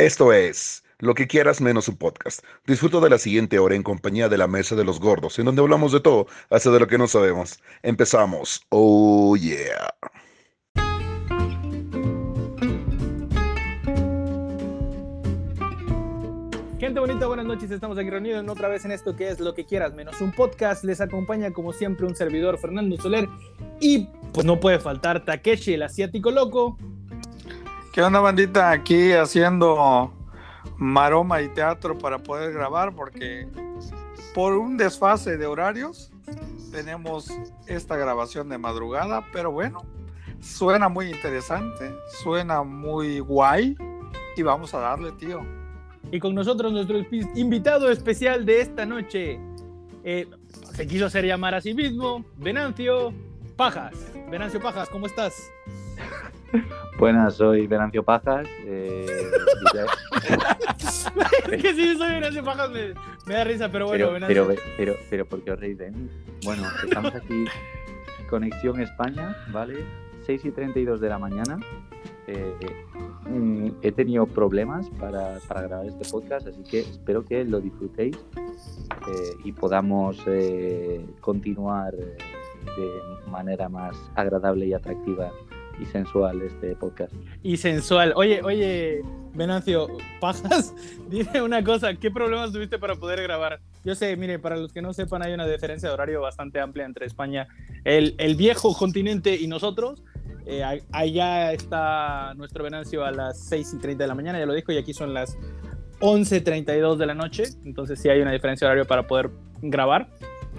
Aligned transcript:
Esto 0.00 0.32
es 0.32 0.82
Lo 0.98 1.14
que 1.14 1.26
quieras 1.26 1.60
menos 1.60 1.86
un 1.86 1.96
podcast. 1.98 2.42
Disfruto 2.66 3.02
de 3.02 3.10
la 3.10 3.18
siguiente 3.18 3.58
hora 3.58 3.74
en 3.74 3.82
compañía 3.82 4.30
de 4.30 4.38
la 4.38 4.46
Mesa 4.46 4.74
de 4.74 4.82
los 4.82 4.98
Gordos, 4.98 5.38
en 5.38 5.44
donde 5.44 5.60
hablamos 5.60 5.92
de 5.92 6.00
todo, 6.00 6.26
hasta 6.48 6.70
de 6.70 6.80
lo 6.80 6.86
que 6.86 6.96
no 6.96 7.06
sabemos. 7.06 7.58
Empezamos. 7.82 8.62
Oh 8.70 9.36
yeah. 9.36 9.94
Gente 16.78 16.98
bonita, 16.98 17.26
buenas 17.26 17.44
noches. 17.44 17.70
Estamos 17.70 17.98
aquí 17.98 18.08
reunidos 18.08 18.48
otra 18.48 18.68
vez 18.68 18.86
en 18.86 18.92
esto 18.92 19.14
que 19.14 19.28
es 19.28 19.38
Lo 19.38 19.52
que 19.52 19.66
quieras 19.66 19.92
menos 19.92 20.18
un 20.22 20.32
podcast. 20.32 20.82
Les 20.82 21.02
acompaña 21.02 21.50
como 21.50 21.74
siempre 21.74 22.06
un 22.06 22.16
servidor 22.16 22.58
Fernando 22.58 22.96
Soler 22.96 23.28
y 23.80 24.08
pues 24.32 24.46
no 24.46 24.58
puede 24.60 24.80
faltar 24.80 25.26
Takeshi, 25.26 25.74
el 25.74 25.82
asiático 25.82 26.30
loco. 26.30 26.78
¿Qué 27.92 28.02
onda, 28.02 28.20
bandita? 28.20 28.70
Aquí 28.70 29.12
haciendo 29.12 30.12
maroma 30.76 31.42
y 31.42 31.48
teatro 31.48 31.98
para 31.98 32.18
poder 32.18 32.52
grabar 32.52 32.94
porque 32.94 33.48
por 34.32 34.52
un 34.56 34.76
desfase 34.76 35.36
de 35.36 35.46
horarios 35.46 36.12
tenemos 36.70 37.32
esta 37.66 37.96
grabación 37.96 38.48
de 38.48 38.58
madrugada, 38.58 39.26
pero 39.32 39.50
bueno, 39.50 39.84
suena 40.40 40.88
muy 40.88 41.10
interesante, 41.10 41.92
suena 42.22 42.62
muy 42.62 43.18
guay 43.18 43.76
y 44.36 44.42
vamos 44.42 44.72
a 44.72 44.78
darle, 44.78 45.10
tío. 45.12 45.40
Y 46.12 46.20
con 46.20 46.32
nosotros 46.32 46.72
nuestro 46.72 46.96
invitado 47.34 47.90
especial 47.90 48.46
de 48.46 48.60
esta 48.60 48.86
noche. 48.86 49.40
eh, 50.04 50.28
se 50.74 50.86
quiso 50.86 51.06
hacer 51.06 51.24
llamar 51.24 51.56
a 51.56 51.60
sí 51.60 51.74
mismo, 51.74 52.24
Venancio 52.36 53.12
Pajas. 53.56 53.94
Venancio 54.30 54.60
Pajas, 54.60 54.88
¿cómo 54.88 55.06
estás? 55.06 55.50
Buenas, 57.00 57.34
soy 57.36 57.66
Venancio 57.66 58.02
Pajas. 58.04 58.46
eh, 58.66 59.06
es 61.50 61.62
que 61.62 61.74
sí, 61.74 61.96
soy 61.96 62.10
Venancio 62.10 62.44
Pajas, 62.44 62.70
me, 62.70 62.92
me 63.26 63.34
da 63.34 63.44
risa, 63.44 63.70
pero 63.72 63.86
bueno, 63.86 64.04
pero, 64.04 64.12
Venancio. 64.46 64.46
pero, 64.46 64.60
pero, 64.76 64.94
pero, 65.08 65.26
¿por 65.26 65.42
qué 65.42 65.52
os 65.52 65.60
reís 65.60 65.78
de 65.78 65.90
mí? 65.90 66.08
Bueno, 66.44 66.62
estamos 66.84 67.14
aquí, 67.14 67.44
Conexión 68.28 68.80
España, 68.80 69.34
¿vale? 69.50 69.76
6 70.26 70.44
y 70.44 70.50
32 70.50 71.00
de 71.00 71.08
la 71.08 71.18
mañana. 71.18 71.58
eh, 72.26 72.54
mm, 73.30 73.68
he 73.82 73.92
tenido 73.92 74.26
problemas 74.26 74.88
para, 75.00 75.38
para 75.48 75.62
grabar 75.62 75.86
este 75.86 76.06
podcast, 76.10 76.46
así 76.48 76.62
que 76.64 76.80
espero 76.80 77.24
que 77.24 77.44
lo 77.44 77.60
disfrutéis 77.60 78.18
eh, 79.08 79.32
y 79.42 79.52
podamos 79.52 80.22
eh, 80.26 81.00
continuar 81.20 81.94
eh, 81.94 82.16
de 82.76 83.30
manera 83.30 83.68
más 83.70 83.96
agradable 84.14 84.66
y 84.66 84.74
atractiva 84.74 85.32
y 85.80 85.86
sensual 85.86 86.42
este 86.42 86.76
podcast. 86.76 87.12
y 87.42 87.56
sensual. 87.56 88.12
Oye, 88.16 88.42
oye, 88.42 89.02
Venancio, 89.34 89.88
Pajas, 90.20 90.74
dime 91.08 91.42
una 91.42 91.64
cosa, 91.64 91.94
¿qué 91.94 92.10
problemas 92.10 92.52
tuviste 92.52 92.78
para 92.78 92.94
poder 92.96 93.22
grabar? 93.22 93.60
Yo 93.84 93.94
sé, 93.94 94.16
mire, 94.16 94.38
para 94.38 94.56
los 94.56 94.72
que 94.72 94.82
no 94.82 94.92
sepan, 94.92 95.22
hay 95.22 95.32
una 95.32 95.46
diferencia 95.46 95.88
de 95.88 95.94
horario 95.94 96.20
bastante 96.20 96.60
amplia 96.60 96.84
entre 96.84 97.06
España, 97.06 97.48
el, 97.84 98.14
el 98.18 98.36
viejo 98.36 98.76
continente 98.76 99.36
y 99.36 99.46
nosotros. 99.46 100.02
Eh, 100.46 100.64
allá 100.90 101.52
está 101.52 102.34
nuestro 102.34 102.64
Venancio 102.64 103.04
a 103.04 103.12
las 103.12 103.38
6 103.48 103.74
y 103.74 103.78
30 103.78 104.04
de 104.04 104.08
la 104.08 104.14
mañana, 104.14 104.38
ya 104.38 104.46
lo 104.46 104.54
dijo, 104.54 104.72
y 104.72 104.78
aquí 104.78 104.92
son 104.92 105.14
las 105.14 105.36
11.32 106.00 106.96
de 106.96 107.06
la 107.06 107.14
noche, 107.14 107.44
entonces 107.64 108.00
sí 108.00 108.08
hay 108.08 108.20
una 108.20 108.32
diferencia 108.32 108.66
de 108.66 108.72
horario 108.72 108.86
para 108.86 109.06
poder 109.06 109.30
grabar. 109.62 110.08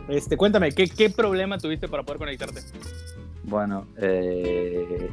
Este, 0.07 0.37
cuéntame, 0.37 0.71
¿qué, 0.71 0.87
qué 0.87 1.09
problema 1.09 1.57
tuviste 1.57 1.87
para 1.87 2.03
poder 2.03 2.19
conectarte? 2.19 2.61
Bueno, 3.43 3.87
eh, 3.97 5.09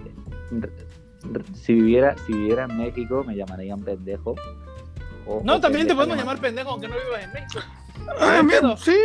si, 1.54 1.74
viviera, 1.74 2.16
si 2.26 2.32
viviera 2.32 2.64
en 2.64 2.76
México 2.78 3.24
me 3.24 3.34
llamarían 3.36 3.80
pendejo. 3.82 4.34
o- 5.26 5.40
No, 5.44 5.56
o 5.56 5.60
también 5.60 5.86
te 5.86 5.94
podemos 5.94 6.16
llama- 6.16 6.32
llamar 6.32 6.40
pendejo 6.40 6.70
aunque 6.70 6.88
no 6.88 6.94
vivas 6.94 7.24
en 7.24 7.32
México. 7.32 7.60
Ay, 8.18 8.36
¿Qué 8.38 8.42
mira, 8.44 8.60
pedo? 8.60 8.76
sí, 8.76 8.96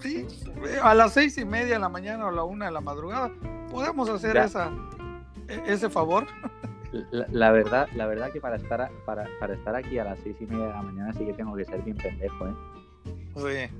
sí, 0.00 0.26
a 0.82 0.94
las 0.94 1.12
seis 1.12 1.36
y 1.38 1.44
media 1.44 1.74
de 1.74 1.78
la 1.80 1.88
mañana 1.88 2.26
o 2.26 2.28
a 2.28 2.32
la 2.32 2.44
una 2.44 2.66
de 2.66 2.72
la 2.72 2.80
madrugada, 2.80 3.30
podemos 3.70 4.08
hacer 4.08 4.34
Ya. 4.34 4.44
esa, 4.44 4.70
e- 5.48 5.62
ese 5.66 5.90
favor. 5.90 6.26
La, 7.12 7.26
la 7.30 7.52
verdad, 7.52 7.88
la 7.94 8.06
verdad 8.06 8.32
que 8.32 8.40
para 8.40 8.56
estar, 8.56 8.80
a- 8.80 8.90
para, 9.04 9.26
para 9.38 9.54
estar 9.54 9.74
aquí 9.76 9.98
a 9.98 10.04
las 10.04 10.18
seis 10.20 10.36
y 10.40 10.46
media 10.46 10.66
de 10.66 10.72
la 10.72 10.82
mañana 10.82 11.12
sí 11.12 11.24
que 11.24 11.32
tengo 11.34 11.54
que 11.56 11.64
ser 11.64 11.82
bien 11.82 11.96
pendejo, 11.96 12.46
¿eh? 12.46 12.54
Sí. 13.36 13.74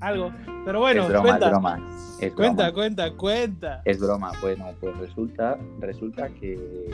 Algo. 0.00 0.32
Pero 0.64 0.80
bueno, 0.80 1.02
es 1.02 1.08
broma, 1.08 1.22
cuenta. 1.28 1.46
es 1.46 1.50
broma. 1.52 1.88
Es 2.20 2.32
Cuenta, 2.32 2.62
broma. 2.64 2.72
cuenta, 2.74 3.10
cuenta. 3.14 3.82
Es 3.84 4.00
broma. 4.00 4.32
Bueno, 4.40 4.66
pues 4.80 4.96
resulta, 4.98 5.58
resulta 5.80 6.28
que, 6.28 6.90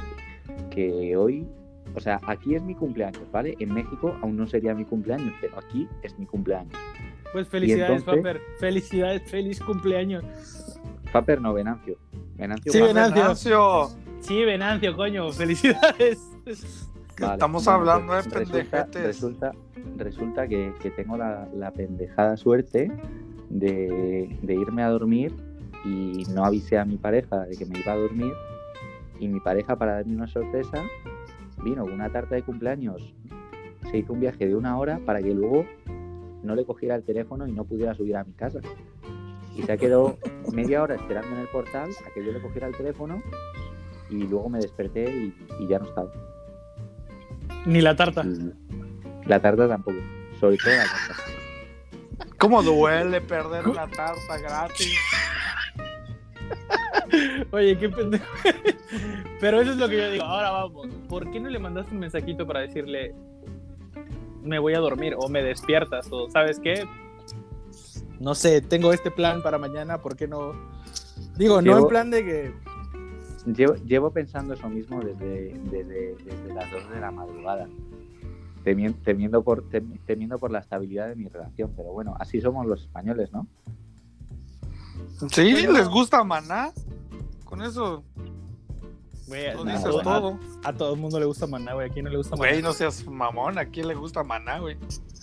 que 0.71 1.17
hoy, 1.17 1.47
o 1.95 2.01
sea, 2.01 2.21
aquí 2.27 2.55
es 2.55 2.63
mi 2.63 2.75
cumpleaños, 2.75 3.23
¿vale? 3.33 3.57
En 3.59 3.73
México 3.73 4.17
aún 4.23 4.37
no 4.37 4.47
sería 4.47 4.75
mi 4.75 4.85
cumpleaños, 4.85 5.33
pero 5.41 5.59
aquí 5.59 5.89
es 6.03 6.19
mi 6.19 6.27
cumpleaños. 6.27 6.75
Pues 7.33 7.49
felicidades, 7.49 7.99
entonces? 8.01 8.23
Paper. 8.23 8.41
Felicidades, 8.59 9.23
feliz 9.31 9.61
cumpleaños. 9.61 10.25
Paper 11.13 11.41
no, 11.41 11.53
Venancio. 11.53 11.97
Venancio 12.37 12.73
Sí. 12.73 12.81
Venancio, 12.81 13.89
Sí, 14.21 14.43
Venancio, 14.45 14.97
coño, 14.97 15.31
felicidades. 15.33 16.19
Que 17.15 17.23
Vale, 17.25 17.35
estamos 17.35 17.65
bueno, 17.65 17.79
hablando 17.81 18.13
pues 18.13 18.25
de 18.25 18.39
resulta, 18.39 18.59
pendejetes. 18.87 19.07
resulta, 19.07 19.53
resulta 19.97 20.49
que, 20.49 20.73
que 20.81 20.91
tengo 20.91 21.17
la, 21.17 21.49
la 21.55 21.71
pendejada 21.71 22.37
suerte 22.37 22.91
de, 23.51 24.39
de 24.43 24.55
irme 24.55 24.83
a 24.83 24.89
dormir 24.89 25.35
y 25.85 26.25
no 26.35 26.45
avisé 26.45 26.79
a 26.79 26.85
mi 26.85 26.97
pareja 26.97 27.41
de 27.47 27.57
que 27.57 27.67
me 27.67 27.79
iba 27.79 27.93
a 27.93 27.97
dormir 27.97 28.33
y 29.21 29.29
mi 29.29 29.41
pareja 29.41 29.77
para 29.77 29.95
darme 29.95 30.17
una 30.17 30.27
sorpresa 30.27 30.83
vino 31.63 31.83
con 31.85 31.93
una 31.93 32.11
tarta 32.11 32.35
de 32.35 32.43
cumpleaños. 32.43 33.15
Se 33.91 33.99
hizo 33.99 34.13
un 34.13 34.21
viaje 34.21 34.47
de 34.47 34.55
una 34.57 34.79
hora 34.79 34.99
para 35.05 35.21
que 35.23 35.33
luego 35.35 35.65
no 36.43 36.55
le 36.55 36.65
cogiera 36.65 36.95
el 36.95 37.05
teléfono 37.05 37.47
y 37.47 37.53
no 37.53 37.65
pudiera 37.65 37.95
subir 37.95 38.17
a 38.17 38.25
mi 38.25 38.33
casa. 38.33 38.61
Y 39.57 39.63
se 39.63 39.79
quedó 39.79 40.17
media 40.53 40.83
hora 40.83 40.97
esperando 40.97 41.31
en 41.35 41.43
el 41.43 41.49
portal 41.49 41.91
a 41.91 42.13
que 42.13 42.25
yo 42.25 42.33
le 42.33 42.41
cogiera 42.41 42.67
el 42.67 42.77
teléfono 42.77 43.23
y 44.11 44.25
luego 44.27 44.49
me 44.49 44.59
desperté 44.59 45.05
y, 45.15 45.35
y 45.61 45.67
ya 45.69 45.79
no 45.79 45.87
estaba 45.87 46.11
Ni 47.67 47.81
la 47.81 47.97
tarta. 47.97 48.25
La 49.27 49.41
tarta 49.41 49.69
tampoco, 49.69 49.99
sobre 50.39 50.57
todo 50.59 50.73
la 50.73 50.85
tarta. 50.85 52.35
¿Cómo 52.39 52.63
duele 52.63 53.21
perder 53.21 53.69
una 53.69 53.89
tarta 53.89 54.39
gratis? 54.39 54.99
Oye, 57.53 57.79
qué 57.79 57.89
pendejo. 57.89 58.27
Pero 59.41 59.61
eso 59.63 59.73
es 59.73 59.79
lo 59.79 59.89
que 59.89 59.97
yo 59.97 60.11
digo. 60.11 60.25
Ahora 60.25 60.51
vamos. 60.51 60.89
¿Por 61.09 61.31
qué 61.31 61.41
no 61.41 61.49
le 61.49 61.59
mandaste 61.59 61.93
un 61.93 62.01
mensajito 62.01 62.47
para 62.47 62.61
decirle 62.61 63.15
me 64.43 64.59
voy 64.59 64.75
a 64.75 64.79
dormir 64.79 65.15
o 65.19 65.29
me 65.29 65.43
despiertas 65.43 66.07
o 66.11 66.31
sabes 66.31 66.61
qué? 66.61 66.87
No 68.21 68.35
sé, 68.35 68.61
tengo 68.61 68.93
este 68.93 69.11
plan 69.11 69.43
para 69.43 69.59
mañana, 69.59 70.01
¿por 70.01 70.17
qué 70.17 70.29
no? 70.29 70.53
Digo, 71.37 71.63
no 71.63 71.79
en 71.79 71.89
plan 71.89 72.11
de 72.11 72.25
que 72.25 72.55
Llevo, 73.47 73.75
llevo 73.85 74.11
pensando 74.11 74.55
eso 74.55 74.69
mismo 74.69 75.01
desde, 75.01 75.53
desde, 75.71 76.15
desde 76.25 76.55
las 76.55 76.71
2 76.71 76.91
de 76.91 77.01
la 77.01 77.11
madrugada, 77.11 77.69
temien- 78.65 78.95
temiendo 79.05 79.43
por, 79.43 79.69
tem- 79.69 80.01
temiendo 80.07 80.39
por 80.39 80.51
la 80.51 80.61
estabilidad 80.61 81.09
de 81.09 81.17
mi 81.17 81.29
relación. 81.29 81.73
Pero 81.77 81.93
bueno, 81.93 82.17
así 82.19 82.41
somos 82.41 82.65
los 82.67 82.83
españoles, 82.83 83.33
¿no? 83.33 83.47
Sí, 85.31 85.53
Pero- 85.55 85.73
les 85.73 85.89
gusta 85.89 86.25
maná. 86.25 86.73
Con 87.45 87.63
eso 87.63 88.03
Güey, 89.27 89.55
no, 89.55 89.65
dices 89.65 89.83
bueno. 89.85 90.03
todo. 90.03 90.39
A 90.65 90.73
todo 90.73 90.95
el 90.95 91.01
mundo 91.01 91.19
le 91.21 91.27
gusta 91.27 91.47
maná, 91.47 91.75
güey. 91.75 91.89
¿A 91.89 91.93
quién 91.93 92.05
no 92.05 92.11
le 92.11 92.17
gusta 92.19 92.37
maná? 92.37 92.51
Güey, 92.51 92.63
no 92.63 92.73
seas 92.73 93.07
mamón. 93.07 93.59
¿A 93.59 93.67
quién 93.67 93.89
le 93.89 93.95
gusta 93.95 94.23
maná, 94.23 94.59
güey? 94.59 94.77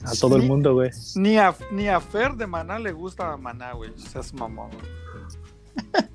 A 0.06 0.12
todo 0.20 0.38
el 0.38 0.44
mundo, 0.44 0.74
güey. 0.74 0.90
Ni 1.16 1.38
a, 1.38 1.54
ni 1.72 1.88
a 1.88 2.00
Fer 2.00 2.34
de 2.36 2.48
maná 2.48 2.80
le 2.80 2.92
gusta 2.94 3.36
maná, 3.38 3.74
güey. 3.74 3.92
Seas 3.98 4.34
mamón. 4.34 4.70
güey. 4.72 6.06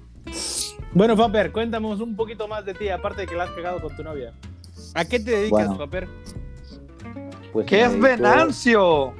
Bueno, 0.97 1.15
Paper, 1.15 1.53
cuéntanos 1.53 2.01
un 2.01 2.17
poquito 2.17 2.49
más 2.49 2.65
de 2.65 2.73
ti, 2.73 2.89
aparte 2.89 3.21
de 3.21 3.27
que 3.27 3.35
la 3.37 3.45
has 3.45 3.51
pegado 3.51 3.83
con 3.83 3.95
tu 3.95 4.03
novia. 4.03 4.33
¿A 4.95 5.05
qué 5.05 5.21
te 5.21 5.31
dedicas, 5.33 5.51
Bueno. 5.69 5.77
Paper? 5.77 6.09
Pues 7.53 7.67
¿Qué 7.67 7.83
es 7.83 7.91
dedico- 7.93 8.07
Venancio? 8.07 9.13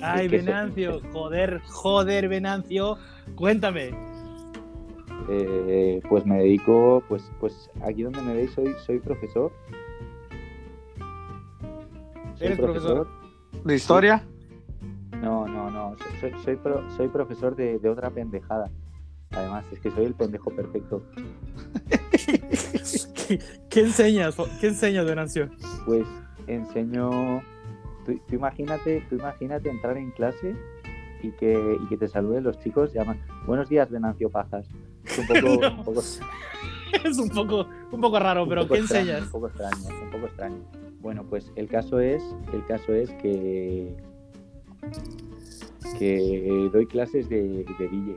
Ay, 0.00 0.26
que 0.30 0.36
eso- 0.36 0.46
Venancio, 0.46 1.00
joder, 1.12 1.60
joder, 1.68 2.28
Venancio. 2.28 2.96
Cuéntame. 3.34 3.90
eh, 5.28 6.00
pues 6.08 6.24
me 6.26 6.38
dedico, 6.38 7.04
pues, 7.08 7.30
pues 7.38 7.70
aquí 7.82 8.02
donde 8.02 8.20
me 8.22 8.32
veis 8.34 8.50
soy, 8.52 8.74
soy 8.86 8.98
profesor. 9.00 9.52
Soy 12.36 12.46
¿Eres 12.46 12.58
profesor? 12.58 13.06
¿De 13.64 13.74
historia? 13.76 14.24
No, 15.20 15.46
no, 15.46 15.70
no. 15.70 15.94
Soy, 16.20 16.32
soy, 16.42 16.56
pro- 16.56 16.82
soy 16.96 17.08
profesor 17.08 17.54
de, 17.54 17.78
de 17.78 17.88
otra 17.90 18.08
pendejada. 18.10 18.70
Además, 19.30 19.64
es 19.72 19.78
que 19.80 19.90
soy 19.90 20.06
el 20.06 20.14
pendejo 20.14 20.50
perfecto. 20.50 21.02
¿Qué, 22.10 23.38
qué 23.70 23.80
enseñas? 23.80 24.36
¿Qué 24.60 24.68
enseñas, 24.68 25.06
Venancio? 25.06 25.48
Pues 25.86 26.06
enseño. 26.46 27.40
Tú, 28.04 28.18
tú 28.28 28.34
imagínate, 28.34 29.04
tú 29.08 29.16
imagínate 29.16 29.70
entrar 29.70 29.96
en 29.96 30.10
clase 30.12 30.56
y 31.22 31.30
que, 31.32 31.76
y 31.82 31.86
que 31.88 31.96
te 31.96 32.08
saluden 32.08 32.44
los 32.44 32.58
chicos, 32.60 32.92
llaman 32.92 33.20
Buenos 33.46 33.68
días, 33.68 33.90
Venancio 33.90 34.30
Pajas. 34.30 34.66
Es 35.04 35.18
un 35.18 35.26
poco, 35.26 35.40
No. 35.60 35.70
un 35.78 35.84
poco, 35.84 36.00
Es 37.04 37.18
un 37.18 37.28
poco, 37.28 37.66
un 37.92 38.00
poco 38.00 38.18
raro, 38.18 38.42
un 38.44 38.48
pero 38.48 38.62
poco 38.62 38.74
¿qué 38.74 38.80
extraño, 38.80 39.10
enseñas? 39.10 39.26
Un 39.26 39.30
poco 39.32 39.46
extraño, 39.48 39.76
un 40.04 40.10
poco 40.10 40.26
extraño. 40.26 40.56
Bueno, 41.00 41.24
pues 41.24 41.52
el 41.56 41.68
caso 41.68 42.00
es, 42.00 42.22
el 42.52 42.64
caso 42.66 42.92
es 42.94 43.10
que 43.22 43.94
que 45.98 46.68
doy 46.72 46.86
clases 46.86 47.28
de, 47.28 47.64
de 47.78 47.88
DJ. 47.88 48.16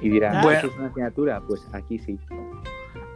Y 0.00 0.08
dirán, 0.10 0.36
Ah. 0.36 0.40
¿eso 0.40 0.48
Bueno. 0.48 0.68
es 0.68 0.76
una 0.76 0.86
asignatura? 0.88 1.40
Pues 1.46 1.62
aquí 1.72 1.98
sí. 1.98 2.18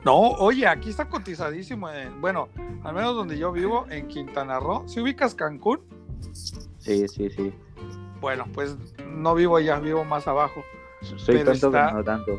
No, 0.05 0.17
oye, 0.19 0.67
aquí 0.67 0.91
está 0.91 1.09
cotizadísimo. 1.09 1.91
En, 1.91 2.21
bueno, 2.21 2.49
al 2.85 2.95
menos 2.95 3.15
donde 3.15 3.39
yo 3.39 3.53
vivo, 3.53 3.87
en 3.91 4.09
Quintana 4.09 4.59
Roo. 4.59 4.85
¿Si 4.89 5.01
ubicas 5.01 5.35
Cancún? 5.35 5.81
Sí, 6.79 7.07
sí, 7.09 7.29
sí. 7.31 7.53
Bueno, 8.21 8.47
pues 8.55 8.77
no 9.07 9.35
vivo 9.35 9.57
allá, 9.57 9.79
vivo 9.79 10.05
más 10.05 10.27
abajo. 10.27 10.63
Soy 11.03 11.37
Pero 11.37 11.53
tonto, 11.53 11.67
está- 11.69 11.87
pero 11.87 11.99
no 11.99 12.05
tanto. 12.05 12.33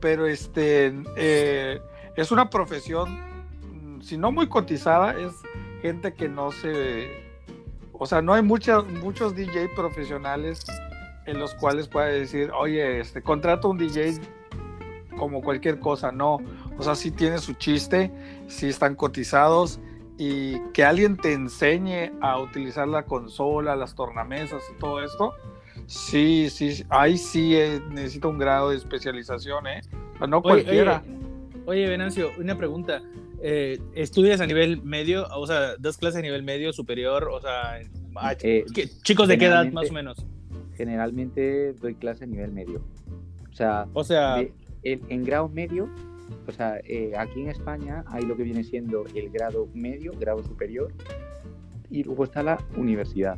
Pero 0.00 0.26
este 0.26 0.92
eh, 1.16 1.80
es 2.16 2.32
una 2.32 2.50
profesión, 2.50 3.10
mm, 3.98 4.00
si 4.02 4.16
no 4.16 4.32
muy 4.32 4.48
cotizada, 4.48 5.16
es 5.18 5.32
gente 5.82 6.14
que 6.14 6.28
no 6.28 6.50
se. 6.52 7.08
O 7.92 8.06
sea, 8.06 8.20
no 8.22 8.34
hay 8.34 8.42
muchas, 8.42 8.84
muchos 8.86 9.34
DJ 9.36 9.68
profesionales 9.76 10.64
en 11.26 11.38
los 11.38 11.54
cuales 11.54 11.88
puede 11.88 12.20
decir, 12.20 12.50
oye, 12.58 13.00
este, 13.00 13.22
contrato 13.22 13.68
un 13.68 13.78
DJ 13.78 14.14
como 15.16 15.42
cualquier 15.42 15.78
cosa, 15.78 16.10
no. 16.12 16.38
O 16.78 16.82
sea, 16.82 16.94
sí 16.94 17.10
tiene 17.10 17.38
su 17.38 17.54
chiste, 17.54 18.10
sí 18.48 18.68
están 18.68 18.94
cotizados 18.96 19.78
y 20.18 20.58
que 20.72 20.84
alguien 20.84 21.16
te 21.16 21.32
enseñe 21.32 22.12
a 22.20 22.38
utilizar 22.38 22.88
la 22.88 23.04
consola, 23.04 23.76
las 23.76 23.94
tornamesas 23.94 24.62
y 24.74 24.78
todo 24.78 25.02
esto, 25.02 25.32
sí, 25.86 26.48
sí, 26.50 26.84
ahí 26.90 27.16
sí 27.16 27.56
eh, 27.56 27.80
necesita 27.90 28.28
un 28.28 28.38
grado 28.38 28.70
de 28.70 28.76
especialización, 28.76 29.66
¿eh? 29.66 29.80
O 30.14 30.18
sea, 30.18 30.26
no 30.26 30.38
Oye, 30.38 30.62
cualquiera. 30.64 31.02
Oye, 31.66 31.88
Venancio, 31.88 32.30
una 32.38 32.56
pregunta. 32.56 33.02
Eh, 33.44 33.78
¿Estudias 33.94 34.40
a 34.40 34.46
nivel 34.46 34.82
medio? 34.82 35.26
O 35.36 35.46
sea, 35.46 35.76
¿das 35.78 35.96
clases 35.98 36.18
a 36.18 36.22
nivel 36.22 36.42
medio, 36.42 36.72
superior? 36.72 37.28
O 37.32 37.40
sea, 37.40 37.80
Eh, 38.42 38.64
¿qué- 38.74 38.88
chicos 39.02 39.26
de 39.28 39.38
qué 39.38 39.46
edad 39.46 39.66
más 39.72 39.90
o 39.90 39.92
menos? 39.92 40.24
Generalmente 40.76 41.72
doy 41.74 41.94
clase 41.94 42.24
a 42.24 42.26
nivel 42.26 42.52
medio. 42.52 42.82
O 43.50 43.54
sea, 43.54 43.86
O 43.92 44.04
sea, 44.04 44.36
de- 44.36 44.52
en, 44.82 45.00
en 45.08 45.24
grado 45.24 45.48
medio, 45.48 45.88
o 46.46 46.52
sea, 46.52 46.78
eh, 46.84 47.12
aquí 47.16 47.42
en 47.42 47.48
España 47.50 48.04
hay 48.08 48.24
lo 48.24 48.36
que 48.36 48.42
viene 48.42 48.64
siendo 48.64 49.04
el 49.14 49.30
grado 49.30 49.68
medio, 49.74 50.12
grado 50.18 50.42
superior, 50.42 50.92
y 51.90 52.02
luego 52.04 52.24
está 52.24 52.42
la 52.42 52.58
universidad. 52.76 53.36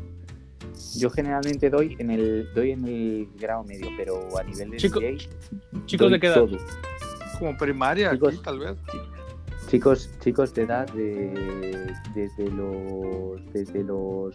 Yo 0.96 1.10
generalmente 1.10 1.70
doy 1.70 1.96
en 1.98 2.10
el 2.10 2.48
doy 2.54 2.70
en 2.72 2.84
el 2.86 3.28
grado 3.38 3.64
medio, 3.64 3.88
pero 3.96 4.20
a 4.38 4.42
nivel 4.44 4.70
de 4.70 4.76
Chico- 4.78 5.00
DJ, 5.00 5.28
chicos 5.86 6.10
de 6.10 6.20
qué 6.20 6.26
edad. 6.28 6.34
todo. 6.36 6.56
Como 7.38 7.56
primaria 7.56 8.10
aquí, 8.12 8.38
tal 8.42 8.58
vez. 8.60 8.76
Chicos, 9.68 10.10
chicos 10.20 10.54
de 10.54 10.62
edad 10.62 10.86
de 10.92 11.92
desde 12.14 12.50
los 12.50 13.52
desde 13.52 13.82
los 13.82 14.34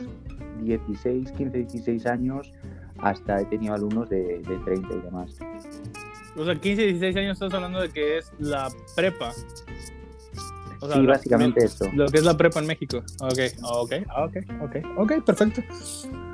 16, 0.61 1.31
15, 1.31 1.57
16 1.59 2.05
años 2.05 2.51
hasta 3.01 3.41
he 3.41 3.45
tenido 3.45 3.73
alumnos 3.73 4.09
de, 4.09 4.39
de 4.39 4.57
30 4.65 4.93
y 4.93 4.99
demás. 5.01 5.37
O 6.35 6.45
sea, 6.45 6.55
15, 6.55 6.81
16 6.83 7.15
años 7.17 7.33
estás 7.33 7.53
hablando 7.53 7.81
de 7.81 7.89
que 7.89 8.17
es 8.19 8.31
la 8.39 8.69
prepa. 8.95 9.31
O 10.81 10.87
sea, 10.87 10.95
sí, 10.97 11.05
básicamente 11.05 11.65
eso. 11.65 11.85
Lo 11.93 12.07
que 12.07 12.19
es 12.19 12.23
la 12.23 12.37
prepa 12.37 12.59
en 12.59 12.67
México. 12.67 12.99
Ok, 13.21 13.39
ok, 13.63 13.91
ok, 14.17 14.37
ok, 14.61 14.75
ok, 14.97 15.23
perfecto. 15.25 15.61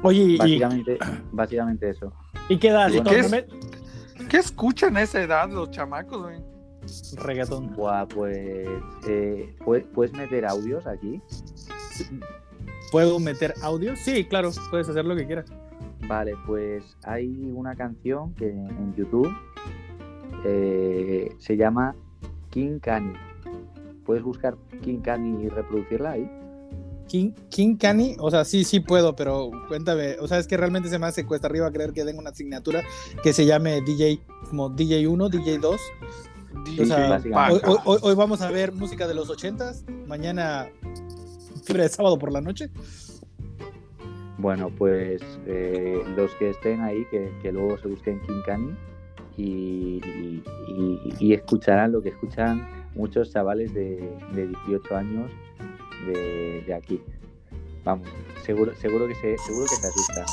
Oye, 0.03 0.21
¿y, 0.21 0.37
Básicamente, 0.37 0.97
básicamente 1.31 1.89
eso. 1.89 2.13
¿y 2.49 2.57
qué? 2.57 2.67
¿Y 2.67 3.01
qué 3.01 3.19
es? 3.19 3.31
Torname- 3.31 3.47
¿Qué 4.29 4.37
escuchan 4.37 4.97
a 4.97 5.01
esa 5.01 5.21
edad 5.21 5.49
los 5.49 5.71
chamacos, 5.71 6.21
güey? 6.21 6.39
Reggaetón. 7.17 7.73
Buah, 7.73 8.05
pues 8.07 8.37
eh, 9.07 9.55
¿puedes, 9.63 9.85
puedes 9.87 10.13
meter 10.13 10.45
audios 10.45 10.85
aquí. 10.85 11.19
¿Puedo 12.91 13.19
meter 13.19 13.53
audio? 13.63 13.95
Sí, 13.95 14.25
claro, 14.25 14.51
puedes 14.69 14.87
hacer 14.87 15.05
lo 15.05 15.15
que 15.15 15.25
quieras. 15.25 15.45
Vale, 16.07 16.33
pues 16.45 16.83
hay 17.03 17.51
una 17.53 17.75
canción 17.75 18.33
que 18.35 18.49
en 18.49 18.93
YouTube 18.95 19.29
eh, 20.45 21.29
se 21.39 21.57
llama 21.57 21.95
King 22.49 22.79
Kanye. 22.79 23.13
¿Puedes 24.05 24.23
buscar 24.23 24.55
King 24.83 24.99
Kanye 24.99 25.45
y 25.45 25.49
reproducirla 25.49 26.11
ahí? 26.11 26.29
King, 27.07 27.31
King 27.49 27.75
Cani, 27.77 28.15
o 28.19 28.31
sea, 28.31 28.45
sí, 28.45 28.63
sí 28.63 28.79
puedo, 28.79 29.15
pero 29.15 29.51
cuéntame, 29.67 30.15
o 30.19 30.27
sea, 30.27 30.39
es 30.39 30.47
que 30.47 30.57
realmente 30.57 30.89
se 30.89 30.97
me 30.97 31.05
hace 31.05 31.23
cuesta 31.25 31.47
arriba 31.47 31.71
creer 31.71 31.93
que 31.93 32.03
den 32.03 32.17
una 32.17 32.31
asignatura 32.31 32.81
que 33.21 33.31
se 33.31 33.45
llame 33.45 33.81
DJ, 33.81 34.19
como 34.49 34.69
DJ 34.69 35.07
1, 35.07 35.29
DJ 35.29 35.59
2. 35.59 35.79
O 36.81 36.85
sea, 36.85 37.09
básicamente. 37.09 37.53
hoy, 37.67 37.75
hoy- 37.75 37.79
hoy- 37.85 37.99
hoy 38.01 38.15
vamos 38.15 38.41
a 38.41 38.49
ver 38.49 38.71
música 38.73 39.07
de 39.07 39.13
los 39.13 39.29
80s, 39.29 39.83
mañana 40.07 40.67
fiebre 41.63 41.83
de 41.83 41.89
sábado 41.89 42.17
por 42.17 42.31
la 42.31 42.41
noche. 42.41 42.69
Bueno, 44.45 44.69
pues 44.69 45.23
eh, 45.47 46.03
los 46.15 46.29
que 46.35 46.51
estén 46.51 46.79
ahí, 46.81 47.03
que, 47.09 47.31
que 47.41 47.51
luego 47.51 47.79
se 47.79 47.87
busquen 47.87 48.19
King 48.27 48.43
Kanye 48.45 48.75
y, 49.37 49.99
y- 50.05 50.43
y- 50.67 51.15
y 51.19 51.33
escucharán 51.33 51.91
lo 51.91 51.99
que 52.03 52.09
escuchan 52.09 52.61
muchos 52.93 53.31
chavales 53.33 53.73
de, 53.73 54.07
de 54.33 54.47
18 54.67 54.95
años 54.97 55.31
de, 56.05 56.61
de 56.67 56.73
aquí. 56.75 57.01
Vamos, 57.83 58.07
seguro, 58.45 58.71
seguro 58.75 59.07
que 59.07 59.15
se, 59.15 59.35
seguro 59.39 59.65
que 59.65 59.75
se 59.77 59.87
asustan. 59.87 60.25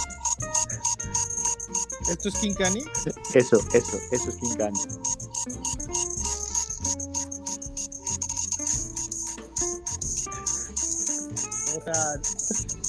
Esto 2.10 2.28
es 2.28 2.34
King 2.36 2.54
Cani. 2.54 2.80
Eso, 3.34 3.60
eso, 3.72 3.96
eso 4.12 4.28
es. 4.28 4.92
O 11.76 11.80
sea, 11.82 12.81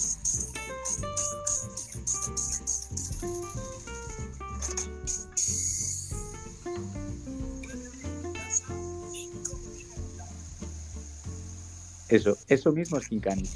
Eso, 12.53 12.71
mismo 12.71 12.97
es 12.97 13.07
King 13.07 13.19
Kanye. 13.19 13.50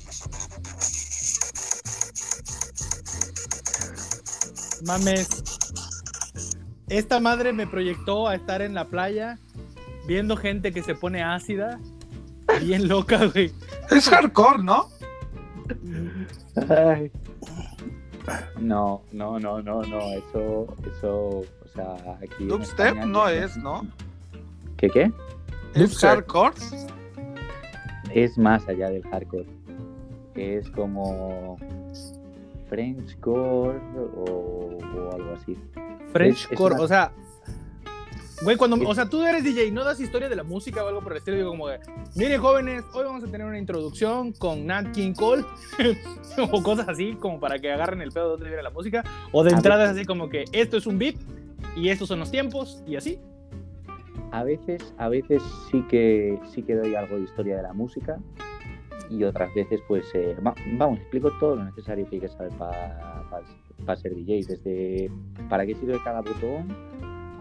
mames. 4.86 5.28
Esta 6.90 7.20
madre 7.20 7.52
me 7.52 7.68
proyectó 7.68 8.28
a 8.28 8.36
estar 8.36 8.62
en 8.62 8.74
la 8.74 8.86
playa 8.86 9.38
viendo 10.08 10.38
gente 10.38 10.72
que 10.72 10.82
se 10.84 10.96
pone 10.96 11.22
ácida, 11.22 11.80
bien 12.62 12.88
loca, 12.88 13.26
güey. 13.26 13.52
Es 13.92 14.08
hardcore, 14.10 14.64
¿no? 14.64 14.88
No, 18.60 19.04
no, 19.12 19.40
no, 19.40 19.62
no, 19.62 19.82
no, 19.82 20.00
eso, 20.14 20.68
eso, 20.96 21.10
o 21.40 21.68
sea, 21.74 22.18
aquí. 22.22 22.44
en 22.44 22.48
Dubstep 22.48 22.80
España- 22.88 23.06
no 23.06 23.28
es, 23.28 23.58
¿no? 23.58 23.86
¿Qué 24.78 24.90
qué? 24.90 25.12
Es 25.74 25.98
hardcore. 26.00 26.56
Es 28.14 28.38
más 28.38 28.68
allá 28.68 28.90
del 28.90 29.04
hardcore. 29.04 29.46
Es 30.36 30.70
como 30.70 31.58
Frenchcore 32.70 33.80
o, 34.16 34.78
o 34.96 35.12
algo 35.16 35.34
así. 35.36 35.58
French 36.12 36.46
Es- 36.46 36.52
es 36.52 36.58
core, 36.58 36.76
una- 36.76 36.84
o 36.84 36.88
sea. 36.88 37.12
Güey, 38.44 38.56
cuando, 38.56 38.78
o 38.88 38.94
sea, 38.94 39.10
tú 39.10 39.24
eres 39.24 39.44
DJ, 39.44 39.72
no 39.72 39.84
das 39.84 40.00
historia 40.00 40.30
de 40.30 40.36
la 40.36 40.44
música 40.44 40.84
o 40.84 40.88
algo 40.88 41.02
por 41.02 41.14
el 41.14 41.18
estilo, 41.18 41.38
digo 41.38 41.50
como 41.50 41.70
de, 41.70 41.80
miren 42.16 42.40
jóvenes, 42.40 42.84
hoy 42.94 43.04
vamos 43.04 43.24
a 43.24 43.28
tener 43.32 43.48
una 43.48 43.58
introducción 43.58 44.32
con 44.34 44.68
Nat 44.68 44.92
King 44.92 45.14
Cole 45.14 45.44
o 46.52 46.62
cosas 46.62 46.88
así 46.88 47.16
como 47.16 47.40
para 47.40 47.58
que 47.58 47.72
agarren 47.72 48.00
el 48.00 48.12
pedo 48.12 48.26
de 48.26 48.30
dónde 48.34 48.46
viene 48.46 48.62
la 48.62 48.70
música, 48.70 49.04
o 49.32 49.44
de 49.44 49.50
entrada 49.54 49.86
es 49.86 49.90
así 49.90 50.06
como 50.06 50.30
que 50.30 50.46
esto 50.52 50.78
es 50.78 50.86
un 50.86 51.00
beat 51.00 51.16
y 51.76 51.90
estos 51.90 52.08
son 52.10 52.20
los 52.20 52.30
tiempos 52.30 52.84
y 52.86 52.96
así. 52.96 53.18
A 54.40 54.44
veces, 54.44 54.94
a 54.98 55.10
veces 55.10 55.42
sí 55.72 55.82
que 55.90 56.40
sí 56.54 56.62
que 56.64 56.76
doy 56.76 56.96
algo 56.96 57.16
de 57.18 57.24
historia 57.24 57.58
de 57.58 57.64
la 57.64 57.74
música 57.74 58.18
y 59.10 59.24
otras 59.24 59.54
veces 59.56 59.80
pues 59.88 60.06
eh, 60.14 60.36
va- 60.46 60.54
vamos, 60.78 61.00
explico 61.00 61.32
todo 61.40 61.56
lo 61.56 61.64
necesario 61.64 62.08
que 62.10 62.16
hay 62.18 62.22
que 62.22 62.28
saber 62.28 62.52
para 62.58 63.96
ser 63.98 64.14
DJ, 64.16 64.46
desde 64.48 65.12
para 65.50 65.66
qué 65.66 65.74
sirve 65.76 66.00
cada 66.04 66.22
botón 66.22 66.68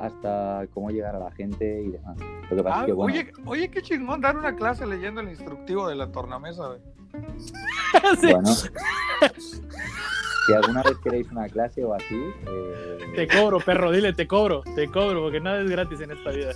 hasta 0.01 0.67
cómo 0.75 0.91
llegar 0.91 1.17
a 1.17 1.19
la 1.19 1.31
gente 1.33 1.83
y 1.83 1.89
demás. 1.91 2.17
Lo 2.51 2.57
que 2.57 2.63
pasa 2.63 2.77
Ah, 2.77 2.81
es 2.83 2.87
que 2.87 2.93
bueno, 2.93 3.13
oye, 3.19 3.33
oye, 3.47 3.69
qué 3.71 3.83
chingón 3.83 4.21
dar 4.21 4.37
una 4.37 4.55
clase 4.55 4.87
leyendo 4.87 5.21
el 5.21 5.29
instructivo 5.31 5.89
de 5.89 5.97
la 5.97 6.11
tornamesa. 6.13 6.79
Sí. 8.21 8.31
bueno, 8.31 8.51
si 10.47 10.53
alguna 10.55 10.83
vez 10.83 10.97
queréis 10.99 11.31
una 11.31 11.49
clase 11.49 11.85
o 11.85 11.93
así, 11.95 12.15
eh, 12.47 12.99
Te 13.15 13.27
cobro, 13.29 13.59
perro, 13.61 13.91
dile, 13.91 14.13
te 14.13 14.27
cobro, 14.27 14.63
te 14.75 14.89
cobro, 14.89 15.23
porque 15.23 15.41
nada 15.41 15.61
es 15.61 15.71
gratis 15.71 16.01
en 16.01 16.13
esta 16.13 16.31
vida. 16.31 16.53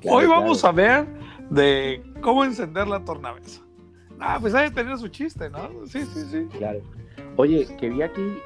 claro, 0.00 0.16
Hoy 0.16 0.26
vamos 0.26 0.60
claro. 0.60 0.72
a 0.72 0.82
ver 0.82 1.06
de 1.50 2.02
cómo 2.20 2.44
encender 2.44 2.88
la 2.88 3.04
tornamesa. 3.04 3.62
Ah, 4.18 4.38
pues 4.40 4.54
hay 4.54 4.68
que 4.68 4.74
tener 4.76 4.98
su 4.98 5.08
chiste, 5.08 5.50
¿no? 5.50 5.68
Sí, 5.86 6.04
sí, 6.06 6.24
sí. 6.30 6.46
Claro. 6.58 6.80
Oye, 7.36 7.66
que 7.78 7.88
vi 7.90 8.02
aquí 8.02 8.38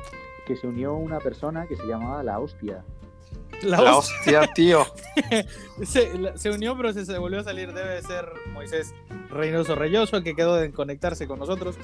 que 0.47 0.57
se 0.57 0.67
unió 0.67 0.95
una 0.95 1.19
persona 1.19 1.67
que 1.67 1.77
se 1.77 1.87
llamaba 1.87 2.23
La 2.23 2.39
Hostia. 2.39 2.85
La 3.63 3.81
La 3.81 3.97
hostia. 3.97 4.41
hostia, 4.41 4.53
tío. 4.55 4.87
se, 5.85 6.17
la- 6.19 6.37
se 6.39 6.51
unió, 6.51 6.77
pero 6.77 6.93
se, 6.93 7.05
se 7.05 7.19
volvió 7.19 7.41
a 7.41 7.45
salir. 7.45 7.73
Debe 7.73 7.95
de 7.97 8.03
ser 8.03 8.27
Moisés 8.53 8.95
Reynoso 9.31 9.75
Reyoso, 9.75 10.23
que 10.23 10.35
quedó 10.37 10.55
de 10.57 10.71
conectarse 10.73 11.27
con 11.27 11.39
nosotros. 11.39 11.77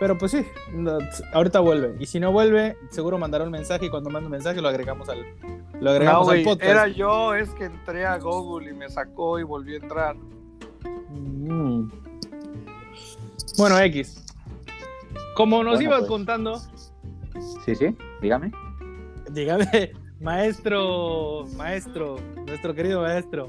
Pero 0.00 0.16
pues 0.16 0.30
sí, 0.32 0.44
no, 0.72 0.98
ahorita 1.32 1.60
vuelve. 1.60 1.96
Y 1.98 2.06
si 2.06 2.20
no 2.20 2.30
vuelve, 2.32 2.76
seguro 2.90 3.18
mandará 3.18 3.44
un 3.44 3.50
mensaje. 3.50 3.86
Y 3.86 3.90
cuando 3.90 4.10
mande 4.10 4.26
un 4.26 4.32
mensaje, 4.32 4.60
lo 4.60 4.68
agregamos 4.68 5.08
al, 5.08 5.24
lo 5.74 5.80
No, 5.80 5.90
agregamos 5.90 6.28
al 6.28 6.42
podcast. 6.42 6.70
era 6.70 6.88
yo, 6.88 7.34
es 7.34 7.50
que 7.50 7.64
entré 7.64 8.06
a 8.06 8.16
Google 8.18 8.70
y 8.70 8.74
me 8.74 8.88
sacó 8.88 9.38
y 9.38 9.42
volví 9.42 9.74
a 9.74 9.78
entrar. 9.78 10.16
Mm. 11.10 11.90
Bueno, 13.56 13.78
X. 13.80 14.24
Como 15.34 15.62
nos 15.64 15.74
Bueno, 15.74 15.82
ibas 15.88 15.98
pues. 16.00 16.08
contando, 16.10 16.60
Sí, 17.64 17.74
sí, 17.74 17.96
dígame. 18.20 18.50
dígame, 19.30 19.92
maestro, 20.20 21.46
maestro, 21.56 22.16
nuestro 22.46 22.74
querido 22.74 23.02
maestro. 23.02 23.48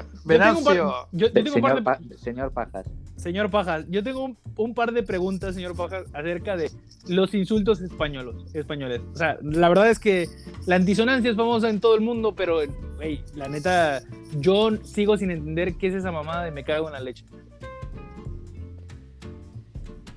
Yo 0.00 0.38
tengo 0.40 0.58
un 0.58 0.64
par- 0.64 0.74
Venancio, 0.74 0.74
yo- 0.74 1.06
yo 1.12 1.32
tengo 1.32 1.54
un 1.54 1.60
par 1.62 1.70
señor, 1.70 1.76
de- 1.76 1.82
Pa- 2.14 2.18
señor 2.18 2.52
Pajas. 2.52 2.86
Señor 3.16 3.50
Pajas, 3.50 3.84
yo 3.88 4.02
tengo 4.02 4.24
un, 4.24 4.36
un 4.56 4.74
par 4.74 4.92
de 4.92 5.02
preguntas, 5.02 5.54
señor 5.54 5.76
Pajas, 5.76 6.04
acerca 6.14 6.56
de 6.56 6.70
los 7.06 7.34
insultos 7.34 7.80
españoles. 7.82 8.34
españoles. 8.54 9.00
O 9.12 9.16
sea, 9.16 9.38
la 9.42 9.68
verdad 9.68 9.90
es 9.90 9.98
que 9.98 10.26
la 10.66 10.76
antisonancia 10.76 11.30
es 11.30 11.36
famosa 11.36 11.68
en 11.68 11.80
todo 11.80 11.94
el 11.94 12.00
mundo, 12.00 12.34
pero, 12.34 12.60
güey, 12.96 13.22
la 13.36 13.48
neta, 13.48 14.00
yo 14.38 14.70
sigo 14.84 15.16
sin 15.18 15.30
entender 15.30 15.74
qué 15.74 15.88
es 15.88 15.94
esa 15.94 16.10
mamada 16.10 16.44
de 16.44 16.50
me 16.50 16.64
cago 16.64 16.86
en 16.88 16.94
la 16.94 17.00
leche. 17.00 17.24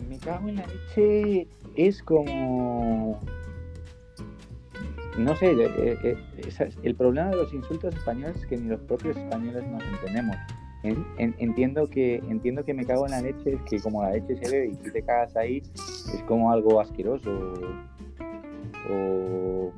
Me 0.10 0.18
cago 0.18 0.48
en 0.50 0.56
la 0.56 0.66
leche. 0.66 1.48
Es 1.76 2.02
como. 2.04 3.20
No 5.18 5.36
sé, 5.36 5.52
eh, 5.52 5.98
eh, 6.04 6.18
esa- 6.48 6.68
el 6.82 6.96
problema 6.96 7.30
de 7.30 7.38
los 7.38 7.54
insultos 7.54 7.94
españoles 7.96 8.38
es 8.38 8.46
que 8.48 8.58
ni 8.58 8.68
los 8.70 8.80
propios 8.82 9.16
españoles 9.16 9.64
nos 9.68 9.84
entendemos. 9.84 10.36
En- 10.84 11.06
en- 11.18 11.36
entiendo, 11.38 11.90
que, 11.90 12.16
entiendo 12.30 12.66
que 12.66 12.74
me 12.74 12.86
cago 12.86 13.06
en 13.06 13.12
la 13.12 13.22
leche, 13.22 13.54
es 13.54 13.62
que 13.62 13.80
como 13.80 14.04
la 14.04 14.12
leche 14.12 14.36
se 14.36 14.50
bebe 14.52 14.68
y 14.68 14.76
tú 14.76 14.92
te 14.92 15.02
cagas 15.04 15.36
ahí, 15.38 15.62
es 15.76 16.24
como 16.28 16.52
algo 16.52 16.82
asqueroso. 16.82 17.54
O. 18.90 19.72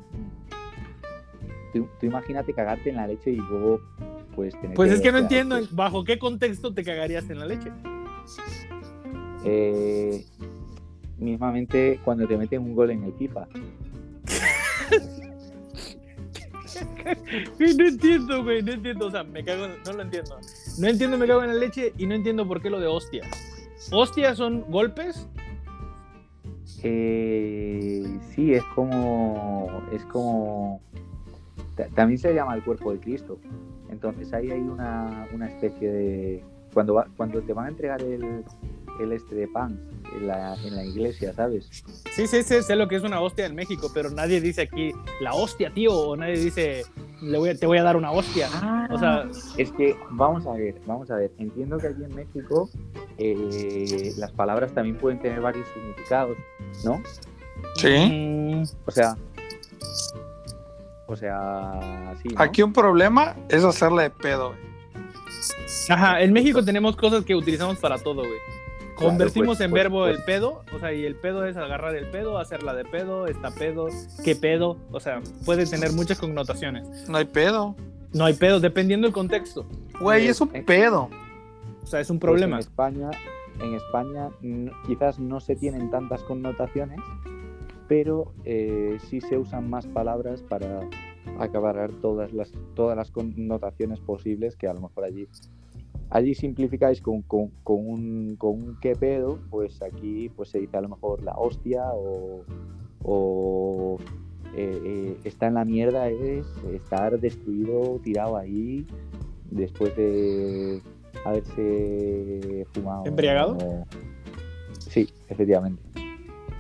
Tú, 1.74 1.88
tú 2.00 2.06
imagínate 2.06 2.54
cagarte 2.54 2.90
en 2.90 2.96
la 2.96 3.06
leche 3.08 3.32
y 3.32 3.36
luego, 3.36 3.82
pues 4.36 4.60
tener 4.62 4.76
Pues 4.76 4.92
es 4.92 5.02
que 5.02 5.12
no 5.12 5.18
entiendo 5.20 5.58
pues, 5.58 5.76
bajo 5.76 6.04
qué 6.06 6.18
contexto 6.18 6.74
te 6.74 6.84
cagarías 6.84 7.30
en 7.30 7.40
la 7.40 7.46
leche. 7.46 7.70
Eh, 9.44 10.24
mismamente 11.20 12.00
cuando 12.04 12.28
te 12.28 12.38
meten 12.38 12.62
un 12.64 12.74
gol 12.76 12.92
en 12.92 13.04
el 13.04 13.14
FIFA. 13.14 13.48
No 17.60 17.86
entiendo, 17.88 18.44
güey, 18.44 18.62
no 18.64 18.72
entiendo. 18.74 19.08
O 19.08 19.12
sea, 19.12 19.24
me 19.24 19.44
cago, 19.44 19.68
no 19.86 19.94
lo 19.94 20.02
entiendo. 20.02 20.38
No 20.80 20.88
entiendo, 20.88 21.18
me 21.18 21.28
cago 21.28 21.44
en 21.44 21.50
la 21.50 21.54
leche 21.56 21.94
y 21.98 22.06
no 22.08 22.16
entiendo 22.16 22.48
por 22.48 22.62
qué 22.62 22.70
lo 22.70 22.80
de 22.80 22.88
hostia. 22.88 23.24
¿Hostias 23.92 24.38
son 24.38 24.62
golpes? 24.72 25.28
Eh, 26.84 28.20
sí, 28.34 28.54
es 28.54 28.64
como. 28.76 29.84
Es 29.92 30.04
como. 30.06 30.82
ta- 31.76 31.88
También 31.90 32.18
se 32.20 32.34
llama 32.34 32.56
el 32.56 32.64
cuerpo 32.64 32.92
de 32.92 33.00
Cristo. 33.00 33.38
Entonces 33.90 34.34
ahí 34.34 34.52
hay 34.52 34.60
una, 34.62 35.28
una 35.34 35.48
especie 35.48 35.92
de. 35.92 36.44
Cuando, 36.74 36.96
va- 36.96 37.08
cuando 37.18 37.42
te 37.42 37.54
van 37.54 37.66
a 37.66 37.70
entregar 37.70 38.02
el, 38.02 38.44
el 39.00 39.12
este 39.12 39.36
de 39.36 39.48
pan 39.48 39.80
en 40.16 40.28
la, 40.28 40.56
en 40.64 40.76
la 40.76 40.84
iglesia, 40.86 41.34
¿sabes? 41.34 41.68
Sí, 42.16 42.28
sí, 42.28 42.44
sí, 42.44 42.62
sé 42.64 42.76
lo 42.76 42.88
que 42.88 42.96
es 42.96 43.04
una 43.04 43.20
hostia 43.22 43.46
en 43.46 43.56
México, 43.56 43.90
pero 43.94 44.10
nadie 44.10 44.40
dice 44.42 44.62
aquí 44.64 44.92
la 45.22 45.34
hostia, 45.34 45.72
tío, 45.74 45.94
o 45.94 46.16
nadie 46.16 46.38
dice 46.38 46.84
Le 47.22 47.38
voy 47.38 47.50
a- 47.50 47.56
te 47.58 47.66
voy 47.66 47.78
a 47.78 47.84
dar 47.84 47.96
una 47.98 48.12
hostia. 48.12 48.50
O 48.92 49.00
sea, 49.00 49.28
Es 49.58 49.72
que, 49.72 49.96
vamos 50.12 50.46
a 50.46 50.52
ver, 50.54 50.76
vamos 50.86 51.10
a 51.12 51.16
ver. 51.16 51.32
Entiendo 51.40 51.78
que 51.78 51.88
aquí 51.88 52.04
en 52.04 52.14
México 52.16 52.70
eh, 53.18 54.14
las 54.18 54.32
palabras 54.32 54.74
también 54.74 54.98
pueden 54.98 55.20
tener 55.20 55.40
varios 55.42 55.68
significados, 55.74 56.38
¿no? 56.84 57.02
Sí. 57.76 58.64
O 58.86 58.92
sea. 58.92 59.16
O 61.08 61.16
sea, 61.16 62.14
sí. 62.22 62.30
¿no? 62.30 62.42
Aquí 62.42 62.64
un 62.64 62.74
problema 62.74 63.36
es 63.50 63.64
hacerle 63.64 64.04
de 64.04 64.10
pedo. 64.10 64.50
güey. 64.50 64.60
Ajá, 65.90 66.22
en 66.22 66.34
México 66.34 66.64
tenemos 66.64 66.96
cosas 66.96 67.24
que 67.24 67.36
utilizamos 67.36 67.78
para 67.78 67.98
todo, 68.00 68.16
güey. 68.26 68.40
Convertimos 68.96 69.58
pues, 69.58 69.62
en 69.62 69.72
pues, 69.72 69.84
verbo 69.84 70.00
pues. 70.04 70.18
el 70.18 70.24
pedo, 70.24 70.64
o 70.74 70.80
sea, 70.80 70.94
y 70.94 71.06
el 71.06 71.16
pedo 71.16 71.46
es 71.46 71.58
agarrar 71.58 71.96
el 71.96 72.08
pedo, 72.08 72.38
hacerla 72.38 72.74
de 72.74 72.86
pedo, 72.86 73.28
está 73.28 73.52
pedo, 73.52 73.88
qué 74.24 74.36
pedo, 74.36 74.78
o 74.92 75.00
sea, 75.00 75.22
puede 75.46 75.66
tener 75.66 75.92
muchas 75.92 76.18
connotaciones. 76.20 77.08
No 77.10 77.18
hay 77.18 77.26
pedo. 77.26 77.76
No 78.14 78.24
hay 78.26 78.34
pedo, 78.34 78.60
dependiendo 78.62 79.06
del 79.08 79.14
contexto, 79.14 79.66
Güey, 80.00 80.28
es 80.28 80.40
un 80.40 80.48
pedo. 80.50 81.10
o 81.84 81.88
sea, 81.88 82.00
es 82.00 82.10
un 82.10 82.20
Pues 82.20 82.30
problema. 82.32 82.56
en 82.56 82.60
España, 82.62 83.12
en 83.60 83.74
España 83.76 84.30
quizás 84.88 85.20
no 85.20 85.40
se 85.42 85.56
tienen 85.58 85.92
tantas 85.92 86.22
connotaciones, 86.24 87.00
pero 87.90 88.32
eh, 88.46 88.98
sí 89.10 89.20
se 89.22 89.38
usan 89.38 89.70
más 89.70 89.86
palabras 89.88 90.42
para 90.42 90.88
acabar 91.40 91.92
todas 92.02 92.32
las, 92.32 92.52
todas 92.76 92.96
las 92.96 93.12
connotaciones 93.12 94.00
posibles 94.00 94.56
que 94.56 94.68
a 94.68 94.74
lo 94.74 94.82
mejor 94.82 95.04
allí. 95.04 95.28
Allí 96.10 96.36
simplificáis 96.36 97.02
con, 97.02 97.24
con, 97.24 97.50
con 97.64 97.78
un, 97.88 98.36
con 98.38 98.52
un 98.52 98.78
qué 98.80 98.96
pedo, 98.96 99.40
pues 99.50 99.82
aquí 99.82 100.30
pues 100.30 100.50
se 100.50 100.60
dice 100.60 100.78
a 100.78 100.82
lo 100.82 100.90
mejor 100.90 101.22
la 101.24 101.34
hostia 101.34 101.84
o, 101.94 102.44
o 103.04 103.98
eh, 104.56 104.80
eh, 104.86 105.18
está 105.24 105.48
en 105.48 105.56
la 105.56 105.66
mierda 105.66 106.08
es 106.10 106.46
estar 106.74 107.20
destruido, 107.20 108.00
tirado 108.04 108.38
ahí, 108.38 108.86
después 109.52 109.96
de 109.98 110.82
haberse 111.26 112.66
fumado. 112.74 113.06
¿Embriagado? 113.06 113.58
o- 113.58 113.86
Sí, 114.80 115.10
efectivamente. 115.28 115.82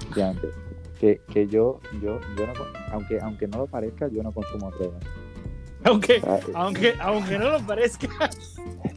efectivamente. 0.01 0.47
Que, 0.99 1.21
que 1.31 1.47
yo, 1.47 1.79
yo, 2.01 2.19
yo 2.37 2.47
no, 2.47 2.53
aunque, 2.91 3.19
aunque 3.21 3.47
no 3.47 3.59
lo 3.59 3.67
parezca, 3.67 4.07
yo 4.09 4.23
no 4.23 4.31
consumo 4.31 4.71
drogas. 4.71 5.03
Aunque, 5.83 6.19
sea, 6.19 6.37
eh, 6.37 6.41
aunque, 6.55 6.93
aunque 6.99 7.37
no 7.37 7.49
lo 7.51 7.59
parezca, 7.65 8.07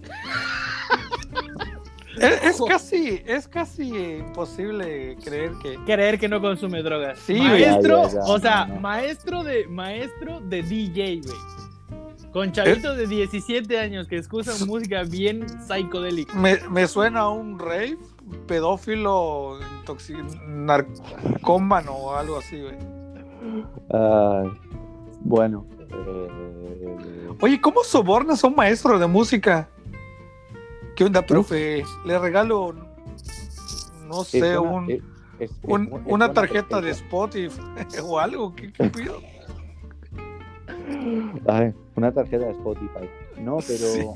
Es, 2.20 2.42
es 2.44 2.60
casi, 2.68 3.22
es 3.26 3.48
casi 3.48 3.88
imposible 4.18 5.16
creer 5.24 5.52
que. 5.62 5.76
creer 5.84 6.18
que 6.18 6.28
no 6.28 6.40
consume 6.40 6.82
drogas. 6.82 7.18
Sí, 7.20 7.36
güey. 7.38 7.48
maestro, 7.48 8.02
Ya, 8.04 8.08
ya, 8.08 8.14
ya, 8.14 8.20
o 8.32 8.38
sea, 8.38 8.64
no, 8.66 8.74
no. 8.74 8.80
maestro 8.80 9.42
de 9.44 9.66
maestro 9.68 10.40
de 10.40 10.62
DJ, 10.62 11.20
güey. 11.24 11.36
Con 12.32 12.52
chavitos 12.52 12.96
de 12.96 13.06
17 13.06 13.78
años 13.78 14.06
que 14.06 14.16
escuchan 14.18 14.54
música 14.66 15.02
bien 15.02 15.46
psicodélica. 15.66 16.34
Me, 16.34 16.58
me 16.70 16.86
suena 16.86 17.20
a 17.20 17.30
un 17.30 17.58
rave, 17.58 17.96
pedófilo, 18.46 19.58
narcómano 20.46 21.92
o 21.92 22.14
algo 22.14 22.38
así, 22.38 22.60
güey. 22.60 22.76
ay, 23.92 24.50
bueno. 25.20 25.66
eh, 25.90 27.28
Oye, 27.40 27.60
¿cómo 27.60 27.82
sobornas 27.82 28.44
a 28.44 28.48
un 28.48 28.56
maestro 28.56 28.98
de 28.98 29.06
música? 29.06 29.68
¿Qué 30.98 31.04
onda, 31.04 31.24
profe? 31.24 31.84
Le 32.04 32.18
regalo, 32.18 32.74
no 34.08 34.22
es 34.22 34.26
sé, 34.28 34.58
una- 34.58 34.70
un, 34.72 34.90
es- 34.90 35.00
es- 35.38 35.52
un- 35.62 35.82
es- 35.86 35.92
es 35.92 36.00
una 36.06 36.32
tarjeta 36.32 36.80
de. 36.80 36.90
Spotify 36.90 37.60
o 38.04 38.18
algo. 38.18 38.52
¿Qué, 38.56 38.72
qué 38.72 38.90
pido? 38.90 39.20
Ay, 41.46 41.72
una 41.94 42.10
tarjeta 42.10 42.46
de 42.46 42.50
Spotify. 42.50 43.08
No, 43.40 43.58
pero, 43.68 43.78
Sí. 43.78 44.06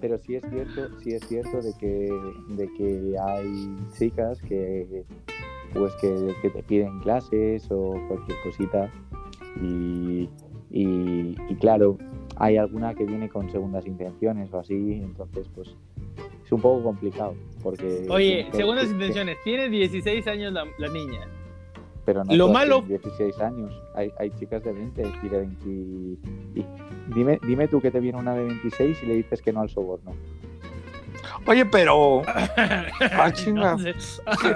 pero 0.00 0.18
sí 0.18 0.36
es 0.36 0.44
cierto, 0.48 1.00
sí 1.00 1.14
es 1.14 1.26
cierto 1.26 1.62
de 1.62 1.72
que, 1.80 2.08
de 2.50 2.72
que 2.74 3.16
hay 3.20 3.76
chicas 3.98 4.40
que 4.42 5.04
pues 5.74 5.92
que, 6.00 6.32
que 6.42 6.50
te 6.50 6.62
piden 6.62 7.00
clases 7.00 7.66
o 7.72 7.94
cualquier 8.06 8.38
cosita 8.44 8.88
y, 9.60 10.28
y, 10.70 11.36
y 11.48 11.56
claro, 11.60 11.98
hay 12.40 12.56
alguna 12.56 12.94
que 12.94 13.04
viene 13.04 13.28
con 13.28 13.50
segundas 13.52 13.86
intenciones 13.86 14.52
o 14.52 14.58
así, 14.58 14.74
entonces 14.74 15.46
pues 15.54 15.68
es 16.44 16.50
un 16.52 16.60
poco 16.60 16.82
complicado 16.82 17.34
porque 17.62 18.06
Oye, 18.08 18.48
que- 18.50 18.56
segundas 18.56 18.86
que- 18.86 18.92
intenciones, 18.92 19.36
tiene 19.44 19.68
16 19.68 20.26
años 20.26 20.52
la, 20.52 20.64
la 20.78 20.88
niña. 20.88 21.20
Pero 22.06 22.24
no 22.24 22.34
Lo 22.34 22.48
malo- 22.48 22.80
tienen 22.82 23.00
16 23.02 23.38
años. 23.40 23.72
Hay, 23.94 24.10
hay 24.18 24.30
chicas 24.30 24.64
de 24.64 24.72
20 24.72 25.02
y 25.22 25.28
de 25.28 25.38
20. 25.38 25.68
y- 25.68 26.18
dime, 27.14 27.38
dime 27.46 27.68
tú 27.68 27.80
que 27.80 27.90
te 27.90 28.00
viene 28.00 28.18
una 28.18 28.34
de 28.34 28.44
26 28.44 29.02
y 29.02 29.06
le 29.06 29.14
dices 29.16 29.42
que 29.42 29.52
no 29.52 29.60
al 29.60 29.68
soborno. 29.68 30.12
Oye, 31.46 31.66
pero 31.66 32.22
Ah, 33.12 33.30
chinga. 33.32 33.72
No 33.72 33.78
sé. 33.78 33.94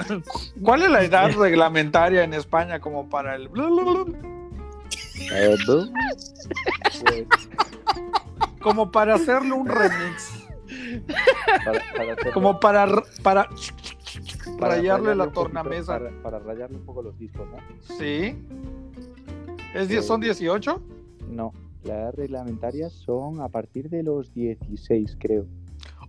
¿cuál 0.65 0.83
es 0.83 0.91
la 0.91 1.05
edad 1.05 1.31
reglamentaria 1.39 2.25
en 2.25 2.33
España 2.33 2.81
como 2.81 3.09
para 3.11 3.37
el... 3.37 3.49
Eh. 5.33 5.57
Pues, 5.67 7.29
como 8.61 8.91
para 8.91 9.15
hacerle 9.15 9.53
un 9.53 9.67
remix? 9.67 10.47
para, 11.65 11.83
para 11.97 12.13
hacer- 12.15 12.33
Como 12.33 12.61
para... 12.61 12.87
para 13.23 13.49
para 14.59 14.77
rayarle 14.77 15.15
la 15.15 15.25
poquito- 15.25 15.43
tornamesa. 15.43 15.99
Para, 15.99 16.11
para 16.23 16.39
rayarle 16.39 16.77
un 16.77 16.85
poco 16.85 17.03
los 17.03 17.19
discos, 17.19 17.47
¿no? 17.51 17.57
Sí. 17.99 18.37
¿Es 19.75 19.89
die- 19.89 20.03
¿Son 20.03 20.21
18? 20.21 20.81
No, 21.31 21.53
las 21.83 22.15
reglamentarias 22.15 22.93
son 22.93 23.41
a 23.41 23.49
partir 23.49 23.89
de 23.91 24.03
los 24.05 24.33
16, 24.35 25.17
creo. 25.19 25.47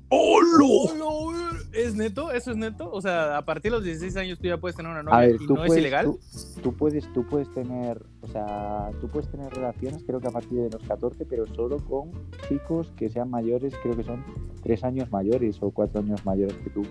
¡Holo! 0.10 1.34
¿Es 1.74 1.96
neto? 1.96 2.32
¿Eso 2.32 2.52
es 2.52 2.58
neto? 2.58 2.90
O 2.92 3.02
sea, 3.02 3.38
a 3.38 3.44
partir 3.44 3.72
de 3.72 3.78
los 3.78 3.84
16 3.84 4.16
años 4.18 4.40
tú 4.40 4.48
ya 4.48 4.58
puedes 4.58 4.78
tener 4.78 4.92
una 4.92 5.04
novia 5.04 5.20
ver, 5.20 5.36
y 5.42 5.46
tú 5.46 5.56
no 5.56 5.64
es 5.64 5.68
puedes, 5.68 5.82
ilegal. 5.82 6.06
Tú, 6.06 6.20
tú 6.62 6.74
puedes, 6.74 7.14
tú 7.14 7.26
puedes 7.26 7.54
tener, 7.54 8.02
o 8.22 8.28
sea, 8.28 8.92
tú 9.02 9.10
puedes 9.10 9.30
tener 9.30 9.52
relaciones, 9.54 10.04
creo 10.06 10.22
que 10.22 10.28
a 10.28 10.32
partir 10.32 10.60
de 10.60 10.70
los 10.70 10.82
14, 10.88 11.26
pero 11.26 11.46
solo 11.48 11.78
con 11.80 12.12
chicos 12.48 12.94
que 12.96 13.10
sean 13.10 13.30
mayores, 13.30 13.74
creo 13.82 13.96
que 13.98 14.04
son 14.04 14.24
3 14.64 14.84
años 14.86 15.12
mayores 15.12 15.58
o 15.62 15.72
4 15.72 16.00
años 16.00 16.26
mayores 16.26 16.56
que 16.64 16.70
tú. 16.70 16.84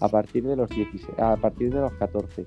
A 0.00 0.08
partir 0.08 0.44
de 0.44 0.56
los 0.56 0.68
16, 0.70 1.18
a 1.18 1.36
partir 1.36 1.72
de 1.72 1.80
los 1.80 1.92
14. 1.92 2.46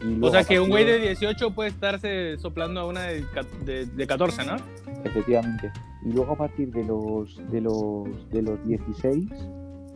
Y 0.00 0.04
luego 0.06 0.26
O 0.26 0.30
sea, 0.32 0.44
que 0.44 0.60
un 0.60 0.68
güey 0.68 0.84
de 0.84 0.98
18 0.98 1.54
puede 1.54 1.70
estarse 1.70 2.36
soplando 2.38 2.80
a 2.80 2.86
una 2.86 3.02
de, 3.02 3.24
de, 3.64 3.86
de 3.86 4.06
14, 4.06 4.44
¿no? 4.44 4.56
Efectivamente. 5.04 5.72
Y 6.04 6.12
luego 6.12 6.32
a 6.32 6.36
partir 6.36 6.70
de 6.70 6.84
los 6.84 7.36
de 7.50 7.60
los 7.60 8.30
de 8.30 8.42
los 8.42 8.64
16, 8.66 9.26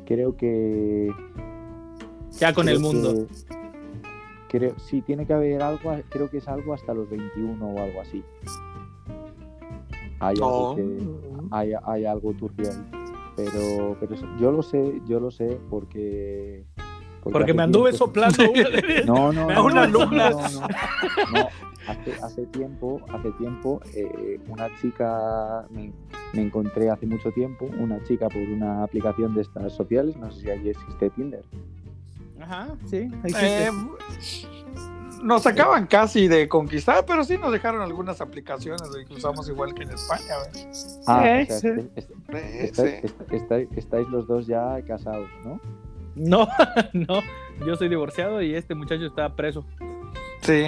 creo 0.06 0.36
que 0.36 1.12
Ya 2.38 2.52
con 2.54 2.68
el 2.68 2.80
mundo. 2.80 3.26
que- 3.26 3.58
creo, 4.48 4.78
sí, 4.78 5.02
tiene 5.02 5.26
que 5.26 5.34
haber 5.34 5.62
algo, 5.62 5.90
creo 6.08 6.30
que 6.30 6.38
es 6.38 6.48
algo 6.48 6.72
hasta 6.72 6.94
los 6.94 7.08
21 7.10 7.66
o 7.66 7.78
algo 7.78 8.00
así. 8.00 8.22
Hay 10.20 10.34
algo 10.36 10.70
No. 10.70 10.74
que 10.76 10.98
hay, 11.50 11.72
hay 11.84 12.04
algo 12.06 12.32
turbio 12.32 12.70
ahí. 12.70 12.90
Pero, 13.36 13.96
pero 14.00 14.16
yo 14.40 14.50
lo 14.50 14.62
sé, 14.62 15.00
yo 15.06 15.20
lo 15.20 15.30
sé 15.30 15.58
porque 15.70 16.64
Porque 17.22 17.52
me 17.54 17.62
anduve 17.62 17.90
tiempo- 17.90 18.06
soplando 18.06 18.50
una 18.50 18.68
de- 18.70 19.02
No, 19.06 19.32
no, 19.32 19.46
no, 19.46 19.50
hago 19.50 19.66
una 19.66 19.86
no, 19.86 20.00
alumna. 20.02 20.30
no, 20.30 20.40
no, 20.40 20.60
no. 21.32 21.48
Hace, 21.88 22.12
hace 22.22 22.46
tiempo, 22.46 23.00
hace 23.08 23.30
tiempo, 23.32 23.80
eh, 23.94 24.38
una 24.48 24.68
chica 24.80 25.64
me, 25.70 25.90
me 26.34 26.42
encontré 26.42 26.90
hace 26.90 27.06
mucho 27.06 27.30
tiempo, 27.32 27.64
una 27.78 28.02
chica 28.04 28.28
por 28.28 28.42
una 28.42 28.82
aplicación 28.84 29.34
de 29.34 29.40
estas 29.42 29.72
sociales, 29.72 30.14
no 30.18 30.30
sé 30.30 30.40
si 30.42 30.50
allí 30.50 30.68
existe 30.70 31.08
Tinder. 31.10 31.42
Ajá, 32.40 32.68
sí. 32.86 33.10
existe. 33.24 33.66
Eh, 33.68 33.70
nos 35.22 35.46
acaban 35.46 35.86
casi 35.86 36.28
de 36.28 36.46
conquistar, 36.46 37.04
pero 37.06 37.24
sí 37.24 37.36
nos 37.38 37.50
dejaron 37.52 37.80
algunas 37.80 38.20
aplicaciones 38.20 38.82
que 39.08 39.14
usamos 39.14 39.48
igual 39.48 39.74
que 39.74 39.82
en 39.84 39.90
España. 39.90 40.34
Ah, 41.06 41.22
Sí, 41.40 41.42
o 41.42 41.46
sea, 41.46 41.58
sí. 41.60 41.68
est- 41.96 41.98
est- 41.98 42.10
Sí, 42.10 42.36
estáis, 42.60 42.90
sí. 43.00 43.06
est- 43.06 43.32
estáis- 43.32 43.68
estáis 43.76 44.08
los 44.08 44.26
dos 44.28 44.46
ya 44.46 44.80
casados, 44.86 45.28
¿no? 45.44 45.58
No, 46.28 46.48
no. 46.92 47.20
Yo 47.66 47.76
soy 47.76 47.88
divorciado 47.88 48.42
y 48.42 48.54
este 48.54 48.74
muchacho 48.74 49.06
está 49.06 49.34
preso. 49.34 49.64
Sí. 50.42 50.64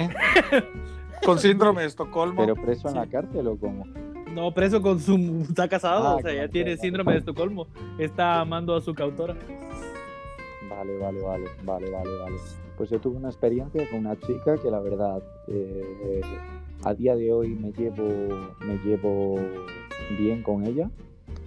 Con 1.25 1.39
síndrome 1.39 1.81
de 1.81 1.87
Estocolmo. 1.87 2.41
Pero 2.41 2.55
preso 2.55 2.89
en 2.89 2.95
la 2.95 3.07
cárcel 3.07 3.47
o 3.47 3.57
cómo? 3.57 3.85
No, 4.33 4.51
preso 4.53 4.81
con 4.81 4.99
su. 4.99 5.45
Está 5.47 5.67
casado, 5.67 6.07
Ah, 6.07 6.15
o 6.15 6.21
sea, 6.21 6.33
ya 6.33 6.47
tiene 6.47 6.77
síndrome 6.77 7.11
de 7.11 7.19
Estocolmo. 7.19 7.67
Está 7.99 8.39
amando 8.39 8.75
a 8.75 8.81
su 8.81 8.93
cautora. 8.93 9.35
Vale, 10.69 10.97
vale, 10.97 11.21
vale, 11.21 11.45
vale, 11.63 11.91
vale, 11.91 12.17
vale. 12.17 12.35
Pues 12.77 12.89
yo 12.89 12.99
tuve 12.99 13.17
una 13.17 13.27
experiencia 13.29 13.87
con 13.89 13.99
una 13.99 14.17
chica 14.19 14.57
que 14.57 14.71
la 14.71 14.79
verdad 14.79 15.21
eh, 15.47 16.21
a 16.83 16.93
día 16.93 17.15
de 17.15 17.31
hoy 17.31 17.49
me 17.49 17.71
llevo, 17.73 18.07
me 18.61 18.77
llevo 18.85 19.35
bien 20.17 20.41
con 20.41 20.65
ella, 20.65 20.89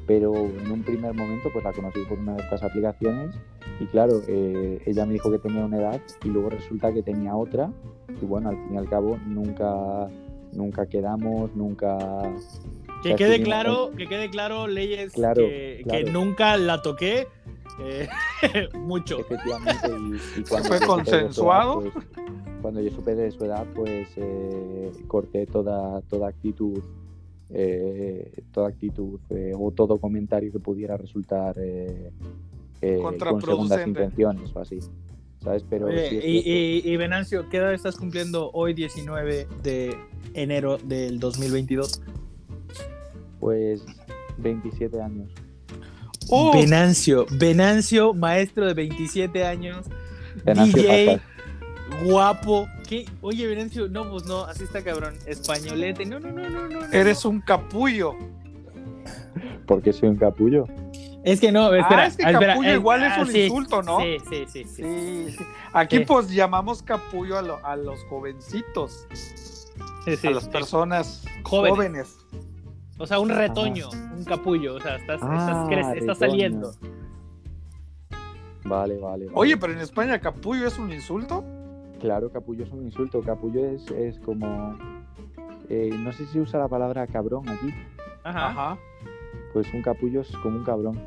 pero 0.07 0.35
en 0.37 0.71
un 0.71 0.83
primer 0.83 1.15
momento 1.15 1.49
pues 1.53 1.65
la 1.65 1.73
conocí 1.73 2.01
por 2.09 2.19
una 2.19 2.35
de 2.35 2.43
estas 2.43 2.63
aplicaciones 2.63 3.35
y 3.81 3.87
claro, 3.87 4.23
eh, 4.29 4.81
ella 4.87 5.07
me 5.07 5.15
dijo 5.15 5.31
que 5.31 5.39
tenía 5.39 5.65
una 5.65 5.79
edad 5.79 6.01
y 6.25 6.29
luego 6.29 6.51
resulta 6.51 6.93
que 6.93 7.03
tenía 7.03 7.37
otra 7.37 7.71
y 8.21 8.25
bueno, 8.25 8.51
al 8.51 8.57
fin 8.57 8.75
y 8.75 8.77
al 8.77 8.89
cabo 8.89 9.19
nunca, 9.27 10.09
nunca 10.53 10.87
quedamos, 10.87 11.55
nunca... 11.55 11.99
Que 13.03 13.17
quede 13.17 13.43
claro, 13.43 13.91
que 13.97 14.07
quede 14.07 14.31
claro, 14.31 14.67
leyes 14.67 15.13
Claro, 15.13 15.43
que, 15.43 16.09
nunca 16.11 16.57
la 16.57 16.81
toqué 16.81 17.27
eh, 17.81 18.09
mucho. 18.79 19.19
Efectivamente, 19.19 19.89
y, 19.89 20.41
y 20.41 20.45
cuando 20.45 20.69
¿Fue 20.69 20.81
yo 20.81 20.87
supe 20.87 21.11
de 21.11 21.33
su 21.33 21.43
edad, 21.45 21.67
consensuado? 21.67 21.81
pues, 21.81 22.07
cuando 22.65 22.81
yo 22.81 22.91
supe 22.93 23.15
de 23.15 23.31
su 23.31 23.45
edad, 23.45 23.67
pues 23.75 24.09
eh, 24.17 24.91
corté 25.07 25.45
toda, 25.45 26.01
toda 26.09 26.29
actitud, 26.29 26.83
eh, 27.51 28.43
toda 28.53 28.69
actitud 28.71 29.21
eh, 29.29 29.53
o 29.55 29.71
todo 29.71 29.99
comentario 29.99 30.51
que 30.51 30.61
pudiera 30.61 30.97
resultar 30.97 31.57
eh, 32.81 32.99
con 33.01 33.13
segundas 33.19 33.37
Contraproducente. 33.37 33.89
intenciones 33.89 34.51
o 34.55 34.61
así. 34.61 34.79
¿Sabes? 35.43 35.65
Pero 35.69 35.87
Oye, 35.89 36.09
sí 36.09 36.21
y, 36.23 36.89
y, 36.89 36.93
y 36.93 36.97
Venancio, 36.97 37.49
¿qué 37.51 37.59
edad 37.59 37.75
estás 37.75 37.97
cumpliendo 37.97 38.51
hoy 38.53 38.73
19 38.75 39.47
de 39.63 39.95
enero 40.35 40.79
del 40.79 41.19
2022? 41.21 42.03
pues 43.41 43.85
27 44.39 45.03
años. 45.03 45.31
Uh, 46.31 46.53
Venancio, 46.55 47.27
Venancio, 47.33 48.15
maestro 48.15 48.67
de 48.67 48.73
27 48.73 49.45
años, 49.45 49.85
Venancio 50.47 50.83
DJ, 50.83 51.07
Pajas. 51.07 52.05
guapo. 52.07 52.67
¿Qué? 52.89 53.05
Oye, 53.21 53.47
Venancio, 53.47 53.89
no, 53.89 54.11
pues 54.11 54.25
no, 54.25 54.45
así 54.45 54.65
está 54.65 54.83
cabrón. 54.83 55.15
Españolete, 55.27 56.07
no, 56.07 56.19
no, 56.21 56.33
no, 56.33 56.49
no, 56.49 56.69
no. 56.69 56.81
no. 56.81 56.93
eres 56.93 57.27
un 57.27 57.43
capullo. 57.43 58.15
porque 59.67 59.93
soy 59.93 60.09
un 60.09 60.17
capullo. 60.17 60.67
Es 61.25 61.41
que 61.41 61.51
no, 61.51 61.73
espera. 61.73 62.03
ah, 62.03 62.07
es 62.07 62.17
que 62.17 62.23
espera, 62.23 62.53
capullo 62.55 62.75
igual 62.75 63.03
es 63.03 63.13
ah, 63.17 63.21
un 63.23 63.27
sí, 63.29 63.43
insulto, 63.45 63.83
¿no? 63.83 63.99
Sí, 64.01 64.17
sí, 64.29 64.45
sí, 64.47 64.65
sí. 64.65 64.83
Sí. 65.31 65.37
Aquí 65.73 65.99
Sí. 65.99 66.05
pues 66.07 66.29
llamamos 66.31 66.83
capullo 66.83 67.39
a, 67.39 67.43
lo- 67.43 67.65
a 67.67 67.77
los 67.77 68.05
jovencitos, 68.05 69.07
sí, 70.05 70.17
sí, 70.17 70.27
a 70.29 70.31
las 70.33 70.45
sí. 70.45 70.51
personas 70.51 71.25
Jóvenes. 71.43 71.75
jóvenes. 71.77 72.17
O 72.99 73.07
sea, 73.07 73.19
un 73.19 73.31
retoño, 73.31 73.89
un 73.91 74.25
capullo. 74.25 74.75
O 74.77 74.81
sea, 74.81 74.97
estás, 74.97 75.21
Ah, 75.23 75.67
estás, 75.71 75.97
estás 75.97 76.19
saliendo. 76.19 76.73
Vale, 78.65 78.99
vale. 78.99 79.25
vale. 79.27 79.29
Oye, 79.35 79.57
pero 79.57 79.73
en 79.73 79.81
España 79.81 80.19
capullo 80.21 80.67
es 80.67 80.79
un 80.79 80.93
insulto. 80.93 81.45
Claro, 82.01 82.31
capullo 82.31 82.65
es 82.65 82.71
un 82.71 82.83
insulto. 82.85 83.21
Capullo 83.23 83.65
es, 83.67 83.91
es 83.91 84.19
como. 84.21 84.79
eh, 85.69 85.91
no 85.99 86.13
sé 86.13 86.27
si 86.27 86.39
usa 86.39 86.61
la 86.61 86.69
palabra 86.69 87.07
cabrón 87.07 87.49
aquí. 87.49 87.75
Ajá. 88.23 88.49
Ajá. 88.51 88.79
Pues 89.53 89.73
un 89.73 89.83
capullo 89.83 90.21
es 90.23 90.29
como 90.39 90.59
un 90.59 90.65
cabrón. 90.65 91.01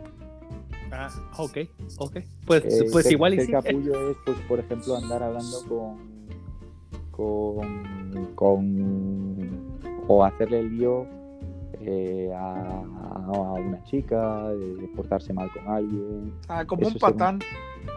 Ah, 0.92 1.10
ok, 1.38 1.58
ok. 1.98 2.18
Pues, 2.46 2.64
Eh, 2.66 2.90
pues 2.92 3.12
igual 3.12 3.34
y 3.34 3.42
sí. 3.42 3.52
capullo 3.52 4.10
es, 4.12 4.18
pues, 4.26 4.38
por 4.48 4.60
ejemplo, 4.60 4.96
andar 4.96 5.22
hablando 5.24 5.62
con, 5.68 5.98
con, 7.12 8.32
con 8.36 9.68
o 10.08 10.24
hacerle 10.24 10.60
el 10.60 10.78
lío 10.78 11.06
eh, 11.82 12.32
a, 12.34 12.84
a 13.26 13.54
una 13.54 13.84
chica, 13.84 14.50
eh, 14.54 14.90
portarse 14.96 15.34
mal 15.34 15.52
con 15.52 15.68
alguien. 15.68 16.34
Ah, 16.48 16.66
como 16.66 16.84
Eso 16.84 16.92
un 16.94 17.00
patán. 17.00 17.40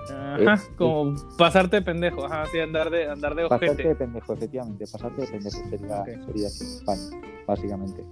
Ajá, 0.08 0.60
como 0.76 1.14
pasarte 1.36 1.76
de 1.76 1.82
pendejo, 1.82 2.24
ajá, 2.24 2.44
sí, 2.52 2.58
andar 2.58 2.90
de, 2.90 3.08
andar 3.08 3.34
de 3.34 3.46
Pasarte 3.48 3.66
ojete. 3.72 3.88
de 3.88 3.94
pendejo, 3.94 4.32
efectivamente. 4.34 4.84
Pasarte 4.90 5.22
de 5.22 5.26
pendejo 5.28 5.58
sería, 5.70 6.00
Ok. 6.00 6.08
sería 6.26 6.46
así 6.46 6.64
España, 6.64 7.20
básicamente. 7.46 8.04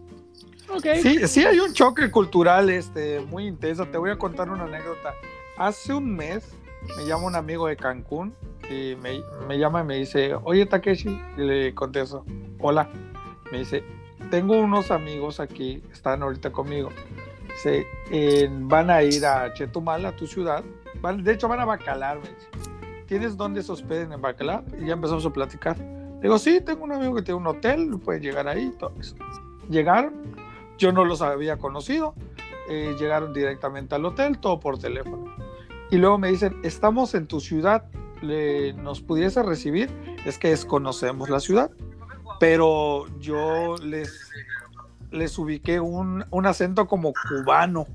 Ok. 0.70 0.86
Sí, 1.02 1.26
sí 1.26 1.44
hay 1.44 1.60
un 1.60 1.72
choque 1.72 2.10
cultural 2.10 2.70
este, 2.70 3.20
muy 3.20 3.46
intenso. 3.46 3.86
Te 3.86 3.98
voy 3.98 4.10
a 4.10 4.16
contar 4.18 4.50
una 4.50 4.64
anécdota. 4.64 5.14
Hace 5.56 5.94
un 5.94 6.14
mes 6.14 6.52
me 6.96 7.06
llama 7.06 7.26
un 7.26 7.34
amigo 7.36 7.66
de 7.66 7.76
Cancún 7.76 8.34
y 8.70 8.94
me, 8.96 9.20
me 9.46 9.58
llama 9.58 9.80
y 9.80 9.84
me 9.84 9.94
dice, 9.96 10.34
oye 10.44 10.66
Takeshi, 10.66 11.08
y 11.36 11.40
le 11.40 11.74
contesto, 11.74 12.24
hola. 12.60 12.88
Me 13.50 13.58
dice, 13.58 13.82
tengo 14.30 14.56
unos 14.58 14.90
amigos 14.90 15.40
aquí, 15.40 15.82
están 15.92 16.22
ahorita 16.22 16.52
conmigo. 16.52 16.90
"Eh, 17.64 18.48
van 18.50 18.90
a 18.90 19.02
ir 19.02 19.24
a 19.26 19.52
Chetumal, 19.52 20.04
a 20.06 20.12
tu 20.14 20.26
ciudad. 20.26 20.62
De 21.22 21.32
hecho, 21.32 21.48
van 21.48 21.60
a 21.60 21.64
Bacalar. 21.64 22.18
Me 22.20 22.28
dice. 22.28 22.46
¿Tienes 23.06 23.36
dónde 23.36 23.62
se 23.62 23.72
hospeden 23.72 24.12
en 24.12 24.20
Bacalar? 24.20 24.62
Y 24.80 24.86
ya 24.86 24.92
empezamos 24.92 25.24
a 25.26 25.30
platicar. 25.30 25.76
Le 25.78 26.22
digo, 26.22 26.38
sí, 26.38 26.60
tengo 26.60 26.84
un 26.84 26.92
amigo 26.92 27.14
que 27.14 27.22
tiene 27.22 27.40
un 27.40 27.46
hotel, 27.46 27.98
puede 28.04 28.20
llegar 28.20 28.46
ahí. 28.48 28.72
Todo 28.78 28.92
eso. 29.00 29.14
Llegaron, 29.70 30.12
yo 30.78 30.92
no 30.92 31.04
los 31.04 31.20
había 31.20 31.58
conocido. 31.58 32.14
eh, 32.70 32.94
llegaron 32.98 33.32
directamente 33.32 33.94
al 33.94 34.04
hotel, 34.04 34.38
todo 34.38 34.60
por 34.60 34.78
teléfono. 34.78 35.24
Y 35.90 35.96
luego 35.96 36.18
me 36.18 36.28
dicen, 36.30 36.60
estamos 36.64 37.14
en 37.14 37.26
tu 37.26 37.40
ciudad, 37.40 37.86
¿nos 38.76 39.00
pudiese 39.00 39.42
recibir? 39.42 39.88
Es 40.26 40.38
que 40.38 40.48
desconocemos 40.50 41.30
la 41.30 41.40
ciudad. 41.40 41.70
Pero 42.38 43.06
yo 43.18 43.76
les, 43.78 44.30
les 45.10 45.38
ubiqué 45.38 45.80
un, 45.80 46.26
un 46.30 46.46
acento 46.46 46.86
como 46.86 47.12
cubano, 47.28 47.86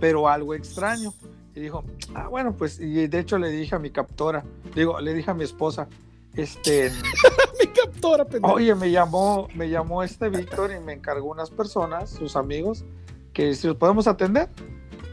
pero 0.00 0.26
algo 0.28 0.54
extraño. 0.54 1.12
Y 1.54 1.60
dijo, 1.60 1.84
ah, 2.14 2.28
bueno, 2.28 2.54
pues, 2.56 2.80
y 2.80 3.08
de 3.08 3.18
hecho 3.18 3.36
le 3.36 3.50
dije 3.50 3.74
a 3.74 3.78
mi 3.78 3.90
captora, 3.90 4.42
digo, 4.74 5.00
le 5.00 5.12
dije 5.12 5.30
a 5.30 5.34
mi 5.34 5.44
esposa, 5.44 5.86
este, 6.34 6.90
Mi 7.60 7.66
captora, 7.66 8.24
pendejo. 8.24 8.54
Oye, 8.54 8.74
me 8.74 8.90
llamó, 8.90 9.48
me 9.54 9.68
llamó 9.68 10.02
este 10.02 10.28
Víctor 10.28 10.72
y 10.72 10.80
me 10.80 10.92
encargó 10.92 11.30
unas 11.30 11.50
personas, 11.50 12.10
sus 12.10 12.36
amigos, 12.36 12.84
que 13.32 13.54
si 13.54 13.66
los 13.66 13.76
podemos 13.76 14.06
atender, 14.06 14.48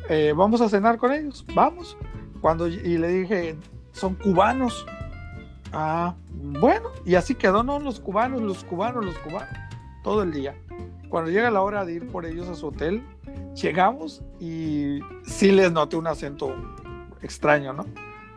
eh, 0.09 0.33
vamos 0.35 0.61
a 0.61 0.69
cenar 0.69 0.97
con 0.97 1.11
ellos, 1.11 1.45
vamos. 1.53 1.97
Cuando 2.41 2.67
y 2.67 2.97
le 2.97 3.07
dije, 3.07 3.55
son 3.91 4.15
cubanos. 4.15 4.85
Ah, 5.71 6.15
bueno, 6.31 6.89
y 7.05 7.15
así 7.15 7.35
quedó, 7.35 7.63
no, 7.63 7.79
los 7.79 7.99
cubanos, 7.99 8.41
los 8.41 8.63
cubanos, 8.63 9.03
los 9.03 9.17
cubanos, 9.19 9.49
todo 10.03 10.23
el 10.23 10.31
día. 10.31 10.55
cuando 11.09 11.31
llega 11.31 11.49
la 11.49 11.61
hora 11.61 11.85
de 11.85 11.93
ir 11.93 12.07
por 12.07 12.25
ellos 12.25 12.47
a 12.49 12.55
su 12.55 12.67
hotel, 12.67 13.03
llegamos 13.55 14.21
y 14.39 14.99
sí 15.25 15.51
les 15.51 15.71
noté 15.71 15.95
un 15.95 16.07
acento 16.07 16.53
extraño, 17.21 17.73
¿no? 17.73 17.85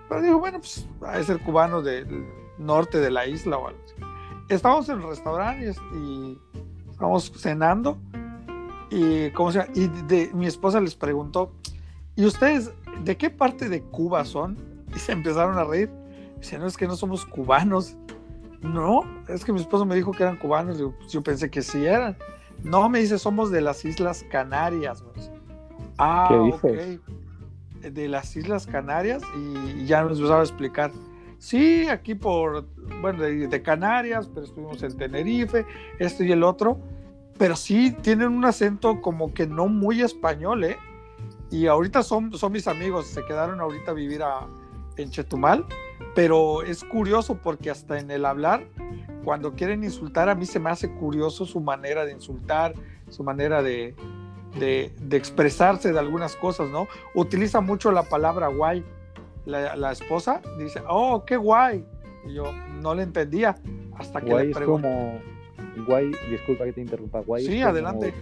Pero 0.09 0.23
digo, 0.23 0.39
bueno, 0.39 0.59
pues 0.59 0.87
a 1.03 1.23
ser 1.23 1.41
cubano 1.41 1.83
del 1.83 2.25
norte 2.59 2.99
de 2.99 3.11
la 3.11 3.27
isla 3.27 3.59
o 3.59 3.69
algo 3.69 3.81
así. 3.85 3.95
Estábamos 4.49 4.89
en 4.89 5.01
el 5.01 5.09
restaurante 5.09 5.75
y, 5.95 6.39
estábamos 6.91 7.33
cenando 7.37 7.99
y, 8.91 9.31
¿cómo 9.31 9.53
se 9.53 9.61
llama? 9.61 9.73
y 9.75 9.89
de, 10.07 10.31
mi 10.35 10.47
esposa 10.47 10.81
les 10.81 10.95
preguntó, 10.95 11.53
¿y 12.17 12.25
ustedes 12.25 12.73
de 13.05 13.17
qué 13.17 13.31
parte 13.31 13.69
de 13.69 13.83
Cuba 13.83 14.25
son? 14.25 14.57
Y 14.95 14.99
se 14.99 15.13
empezaron 15.13 15.59
a 15.59 15.65
reír. 15.65 15.91
Dice, 16.39 16.59
no, 16.59 16.67
es 16.67 16.77
que 16.77 16.87
no 16.87 16.97
somos 16.97 17.27
cubanos. 17.27 17.97
No, 18.63 19.03
es 19.29 19.45
que 19.45 19.53
mi 19.53 19.61
esposo 19.61 19.85
me 19.85 19.95
dijo 19.95 20.13
que 20.13 20.23
eran 20.23 20.37
cubanos. 20.37 20.79
Yo, 20.79 20.95
yo 21.09 21.23
pensé 21.23 21.51
que 21.51 21.63
sí 21.63 21.85
eran. 21.85 22.17
No, 22.65 22.89
me 22.89 23.01
dice, 23.01 23.19
somos 23.19 23.51
de 23.51 23.61
las 23.61 23.85
Islas 23.85 24.25
Canarias. 24.31 25.05
Ah, 25.99 26.27
¿Qué 26.29 26.39
dices? 26.39 27.01
ok. 27.01 27.93
De 27.93 28.09
las 28.09 28.35
Islas 28.35 28.67
Canarias 28.67 29.23
y, 29.37 29.83
y 29.83 29.87
ya 29.87 30.03
nos 30.03 30.19
empezaba 30.19 30.41
a 30.41 30.45
explicar. 30.45 30.91
Sí, 31.39 31.89
aquí 31.89 32.15
por, 32.15 32.67
bueno, 33.01 33.23
de, 33.23 33.47
de 33.47 33.63
Canarias, 33.63 34.29
pero 34.33 34.45
estuvimos 34.45 34.83
en 34.83 34.97
Tenerife, 34.97 35.65
esto 35.99 36.25
y 36.25 36.33
el 36.33 36.43
otro. 36.43 36.79
Pero 37.39 37.55
sí 37.55 37.93
tienen 38.03 38.29
un 38.29 38.45
acento 38.45 39.01
como 39.01 39.33
que 39.33 39.47
no 39.47 39.69
muy 39.69 40.03
español, 40.03 40.65
¿eh? 40.65 40.77
Y 41.51 41.67
ahorita 41.67 42.03
son, 42.03 42.37
son 42.37 42.53
mis 42.53 42.67
amigos, 42.67 43.07
se 43.07 43.25
quedaron 43.25 43.61
ahorita 43.61 43.93
a 43.93 43.95
vivir 43.95 44.23
a, 44.23 44.47
en 44.97 45.11
Chetumal, 45.11 45.65
pero 46.15 46.63
es 46.63 46.85
curioso 46.85 47.39
porque 47.41 47.71
hasta 47.71 47.99
en 48.01 48.11
el 48.11 48.25
hablar, 48.27 48.67
cuando 49.25 49.55
quieren 49.55 49.85
insultar, 49.85 50.29
a 50.29 50.35
mí 50.35 50.45
se 50.45 50.59
me 50.59 50.71
hace 50.71 50.93
curioso 50.93 51.47
su 51.47 51.61
manera 51.61 52.05
de 52.05 52.13
insultar, 52.13 52.75
su 53.09 53.23
manera 53.23 53.63
de, 53.63 53.95
de, 54.59 54.93
de 55.01 55.17
expresarse 55.17 55.93
de 55.93 55.99
algunas 55.99 56.35
cosas, 56.37 56.69
¿no? 56.69 56.89
Utiliza 57.15 57.61
mucho 57.61 57.93
la 57.93 58.03
palabra 58.03 58.49
guay. 58.49 58.85
La, 59.49 59.75
la, 59.77 59.93
esposa 59.93 60.41
dice, 60.59 60.81
oh, 60.89 61.25
qué 61.25 61.37
guay. 61.37 61.85
Y 62.27 62.35
yo 62.35 62.53
no 62.83 62.95
le 62.95 63.03
entendía 63.03 63.57
hasta 63.97 64.21
que 64.21 64.31
Guay 64.31 64.45
le 64.45 64.51
es 64.51 64.57
pregunté. 64.57 64.89
como. 64.89 65.21
Guay, 65.87 66.13
disculpa 66.31 66.65
que 66.65 66.73
te 66.75 66.81
interrumpa. 66.83 67.21
Guay 67.21 67.45
es 67.45 67.51
Sí, 67.51 67.63
adelante. 67.63 68.13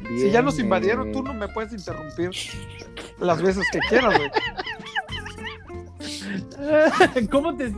bien, 0.00 0.18
Si 0.20 0.30
ya 0.30 0.42
nos 0.42 0.58
invadieron, 0.58 1.08
eh, 1.08 1.12
tú 1.12 1.22
no 1.22 1.32
me 1.34 1.46
puedes 1.48 1.72
interrumpir 1.72 2.30
las 3.20 3.40
veces 3.40 3.64
que 3.70 3.78
quieras, 3.88 4.18
güey. 4.18 4.30
¿Cómo 7.30 7.56
te.? 7.56 7.72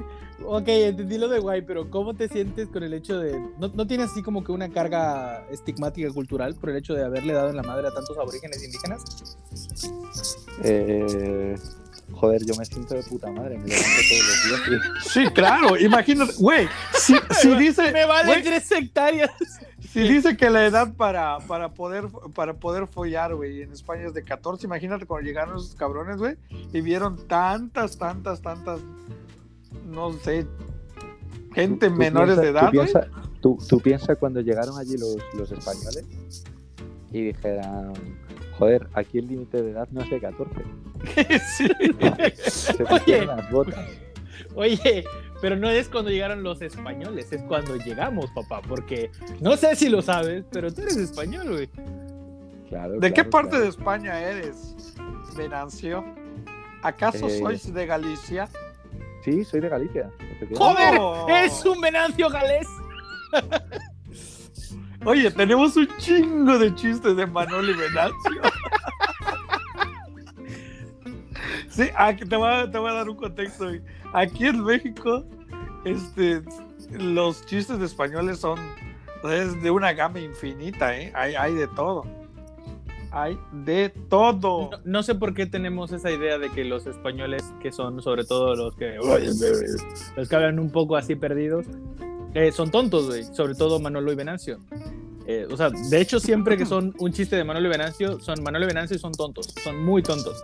Ok, 0.45 0.69
entendí 0.69 1.19
lo 1.19 1.29
de 1.29 1.41
guay, 1.41 1.63
pero 1.63 1.91
¿cómo 1.91 2.15
te 2.15 2.29
sientes 2.29 2.69
con 2.69 2.83
el 2.83 2.95
hecho 2.95 3.19
de. 3.19 3.39
¿No, 3.59 3.69
no 3.69 3.87
tienes 3.87 4.11
así 4.11 4.23
como 4.23 4.43
que 4.43 4.53
una 4.53 4.71
carga 4.71 5.45
estigmática 5.51 6.11
cultural 6.11 6.55
por 6.55 6.71
el 6.71 6.77
hecho 6.77 6.95
de 6.95 7.05
haberle 7.05 7.35
dado 7.35 7.51
en 7.51 7.57
la 7.57 7.63
madre 7.63 7.89
a 7.89 7.91
tantos 7.93 8.17
aborígenes 8.17 8.65
indígenas? 8.65 9.03
eh, 10.65 11.55
joder, 12.13 12.45
yo 12.45 12.55
me 12.57 12.65
siento 12.65 12.95
de 12.95 13.03
puta 13.03 13.31
madre. 13.31 13.59
Me 13.59 13.67
levanto 13.69 13.87
todos 14.09 14.27
los 14.27 14.69
días 14.69 14.83
y- 15.05 15.09
Sí, 15.09 15.27
claro, 15.33 15.77
imagínate, 15.79 16.33
güey, 16.39 16.69
si, 16.95 17.15
si 17.41 17.55
dice, 17.57 17.93
Me 17.93 18.05
vale 18.07 18.27
güey, 18.29 18.43
tres 18.43 18.71
hectáreas. 18.73 19.31
si 19.93 20.01
dice 20.01 20.37
que 20.37 20.51
la 20.51 20.67
edad 20.67 20.93
para, 20.95 21.39
para, 21.41 21.71
poder, 21.71 22.09
para 22.35 22.55
poder 22.55 22.87
follar, 22.87 23.35
güey, 23.35 23.63
en 23.63 23.73
España 23.73 24.07
es 24.07 24.15
de 24.15 24.23
14, 24.25 24.67
imagínate 24.67 25.07
cuando 25.07 25.27
llegaron 25.27 25.57
esos 25.57 25.75
cabrones, 25.75 26.17
güey, 26.19 26.37
y 26.73 26.81
vieron 26.81 27.27
tantas, 27.27 27.97
tantas, 27.97 28.41
tantas, 28.43 28.81
no 29.87 30.13
sé, 30.13 30.47
gente 31.55 31.87
Tú- 31.89 31.93
tú 31.95 31.99
menores 31.99 32.37
piensa- 32.39 32.43
de 32.43 32.49
edad, 32.49 32.71
Tú 32.71 32.77
güey. 32.77 32.87
piensas 32.93 33.07
tú, 33.41 33.59
tú 33.69 33.81
piensa 33.81 34.17
cuando 34.17 34.41
llegaron 34.41 34.77
allí 34.79 34.97
los, 34.99 35.17
los 35.35 35.51
españoles 35.53 36.05
y 37.13 37.23
dijeran, 37.25 37.93
joder, 38.59 38.87
aquí 38.95 39.19
el 39.19 39.29
límite 39.29 39.63
de 39.63 39.71
edad 39.71 39.89
no 39.91 40.03
es 40.03 40.11
de 40.11 40.21
14. 40.21 40.55
Sí. 41.57 41.69
Se 42.51 42.83
Oye. 42.85 43.25
las 43.27 43.51
botas. 43.51 43.87
Oye, 44.55 45.05
pero 45.41 45.57
no 45.57 45.69
es 45.71 45.89
cuando 45.89 46.11
llegaron 46.11 46.43
los 46.43 46.61
españoles, 46.63 47.33
es 47.33 47.43
cuando 47.43 47.77
llegamos, 47.77 48.31
papá, 48.33 48.61
porque 48.67 49.11
no 49.41 49.57
sé 49.57 49.77
si 49.77 49.89
lo 49.89 50.03
sabes, 50.03 50.45
pero 50.51 50.73
tú 50.73 50.83
eres 50.83 50.97
español, 50.97 51.49
güey. 51.51 51.69
Claro, 52.69 52.99
¿De 52.99 53.09
qué 53.09 53.15
claro, 53.15 53.31
parte 53.31 53.49
claro. 53.51 53.65
de 53.65 53.71
España 53.71 54.21
eres, 54.21 54.75
Venancio? 55.37 56.05
¿Acaso 56.83 57.27
Eh, 57.29 57.39
sois 57.39 57.73
de 57.73 57.87
Galicia? 57.87 58.49
Sí, 59.25 59.45
soy 59.45 59.61
de 59.61 59.69
Galicia. 59.69 60.11
¡Joder! 60.55 61.01
¡Es 61.45 61.65
un 61.65 61.81
venancio 61.81 62.29
galés! 62.31 62.67
Oye, 65.05 65.31
tenemos 65.31 65.77
un 65.77 65.89
chingo 65.99 66.59
de 66.59 66.75
chistes 66.75 67.17
de 67.17 67.27
Manolo 67.27 67.71
y 67.71 67.75
Venancio. 67.75 68.43
Sí, 71.71 71.91
aquí 71.97 72.25
te 72.25 72.37
voy, 72.37 72.49
a, 72.51 72.71
te 72.71 72.77
voy 72.79 72.91
a 72.91 72.95
dar 72.95 73.09
un 73.09 73.17
contexto. 73.17 73.71
Aquí 74.13 74.47
en 74.47 74.65
México, 74.65 75.25
este, 75.85 76.43
los 76.91 77.47
chistes 77.47 77.79
de 77.79 77.87
españoles 77.87 78.41
son 78.41 78.59
es 79.25 79.61
de 79.63 79.71
una 79.71 79.93
gama 79.93 80.21
infinita, 80.21 80.97
¿eh? 80.97 81.13
Hay, 81.15 81.35
hay 81.35 81.55
de 81.55 81.67
todo. 81.69 82.05
Hay 83.11 83.39
de 83.65 83.91
todo. 84.09 84.71
No, 84.71 84.79
no 84.85 85.03
sé 85.03 85.15
por 85.15 85.35
qué 85.35 85.47
tenemos 85.47 85.93
esa 85.93 86.11
idea 86.11 86.39
de 86.39 86.51
que 86.51 86.65
los 86.65 86.87
españoles, 86.87 87.45
que 87.61 87.73
son 87.73 88.03
sobre 88.03 88.25
todo 88.25 88.55
los 88.55 88.77
que, 88.77 88.97
los 90.17 90.29
que 90.29 90.37
hablan 90.37 90.59
un 90.59 90.71
poco 90.71 90.97
así 90.97 91.17
perdidos, 91.17 91.67
eh, 92.35 92.53
son 92.53 92.71
tontos, 92.71 93.07
güey. 93.07 93.25
Sobre 93.25 93.55
todo 93.55 93.81
Manolo 93.81 94.13
y 94.13 94.15
Venancio. 94.15 94.59
Eh, 95.27 95.47
o 95.51 95.57
sea, 95.57 95.71
de 95.71 96.01
hecho, 96.01 96.21
siempre 96.21 96.57
que 96.57 96.65
son 96.65 96.95
un 96.99 97.13
chiste 97.13 97.37
de 97.37 97.45
Manolo 97.45 97.67
y 97.67 97.71
Venancio, 97.71 98.19
son 98.21 98.43
Manolo 98.43 98.65
y 98.65 98.69
Venancio 98.69 98.97
y 98.97 98.99
son 98.99 99.13
tontos, 99.13 99.53
son 99.63 99.85
muy 99.85 100.03
tontos. 100.03 100.43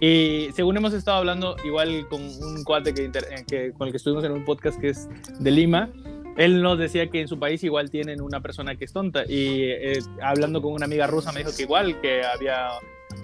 Y 0.00 0.48
según 0.54 0.76
hemos 0.76 0.92
estado 0.92 1.16
hablando, 1.18 1.56
igual 1.64 2.06
con 2.08 2.20
un 2.22 2.62
cuate 2.62 2.92
que, 2.94 3.06
eh, 3.06 3.10
que- 3.48 3.72
con 3.72 3.86
el 3.88 3.92
que 3.92 3.96
estuvimos 3.96 4.22
en 4.24 4.32
un 4.32 4.44
podcast 4.44 4.78
que 4.78 4.90
es 4.90 5.08
de 5.40 5.50
Lima, 5.50 5.88
él 6.36 6.62
nos 6.62 6.78
decía 6.78 7.08
que 7.10 7.20
en 7.22 7.26
su 7.26 7.38
país 7.38 7.64
igual 7.64 7.90
tienen 7.90 8.20
una 8.20 8.40
persona 8.40 8.76
que 8.76 8.84
es 8.84 8.92
tonta. 8.92 9.24
Y 9.26 9.62
eh, 9.64 9.98
hablando 10.22 10.60
con 10.62 10.72
una 10.72 10.84
amiga 10.84 11.06
rusa 11.06 11.32
me 11.32 11.40
dijo 11.40 11.50
que 11.56 11.62
igual, 11.62 12.00
que 12.00 12.22
había 12.24 12.68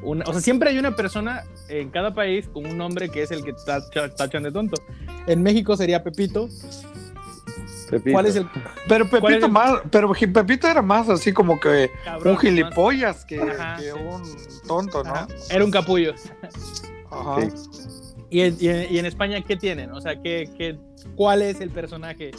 una, 0.03 0.25
o 0.27 0.33
sea, 0.33 0.41
siempre 0.41 0.71
hay 0.71 0.79
una 0.79 0.97
persona 0.97 1.45
en 1.69 1.91
cada 1.91 2.15
país 2.15 2.49
con 2.49 2.65
un 2.67 2.77
nombre 2.79 3.11
que 3.11 3.23
es 3.23 3.31
el 3.31 3.45
que 3.45 3.53
tacha- 3.53 4.13
tachan 4.15 4.43
de 4.43 4.51
tonto. 4.51 4.83
En 5.27 5.43
México 5.43 5.77
sería 5.77 6.03
Pepito. 6.03 6.49
Pepito. 7.91 8.13
¿Cuál 8.15 8.27
es 8.27 8.37
el 8.37 8.47
Pero 8.89 9.09
¿Cuál 9.09 9.23
es 9.25 9.29
Pepito 9.31 9.47
el- 9.47 9.53
más, 9.53 9.81
pero 9.91 10.13
Pepito 10.13 10.69
era 10.69 10.83
más 10.83 11.09
así 11.09 11.33
como 11.33 11.59
que 11.61 11.91
cabrón? 12.05 12.33
un 12.35 12.39
gilipollas 12.39 13.25
que, 13.25 13.41
Ajá, 13.41 13.77
que 13.77 13.85
sí. 13.85 13.99
un 13.99 14.23
tonto, 14.67 15.03
¿no? 15.05 15.11
Ajá, 15.15 15.27
Era 15.51 15.65
un 15.65 15.71
capullo. 15.71 16.15
Ajá. 17.11 17.41
Sí. 17.43 17.49
¿Y 18.31 18.41
en, 18.41 18.57
y 18.59 18.69
en- 18.69 18.93
y 18.95 18.99
en 18.99 19.07
España 19.07 19.41
qué 19.43 19.57
tienen? 19.57 19.91
O 19.93 20.01
sea, 20.01 20.21
¿qué, 20.21 20.51
qué, 20.59 20.79
¿cuál 21.15 21.43
es 21.43 21.61
el 21.61 21.71
personaje? 21.71 22.33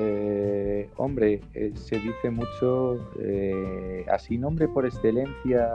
Eh, 0.00 0.90
hombre, 0.96 1.40
eh, 1.54 1.72
se 1.74 1.98
dice 1.98 2.30
mucho 2.30 3.10
eh, 3.20 4.04
así 4.10 4.38
nombre 4.38 4.68
por 4.68 4.86
excelencia, 4.86 5.68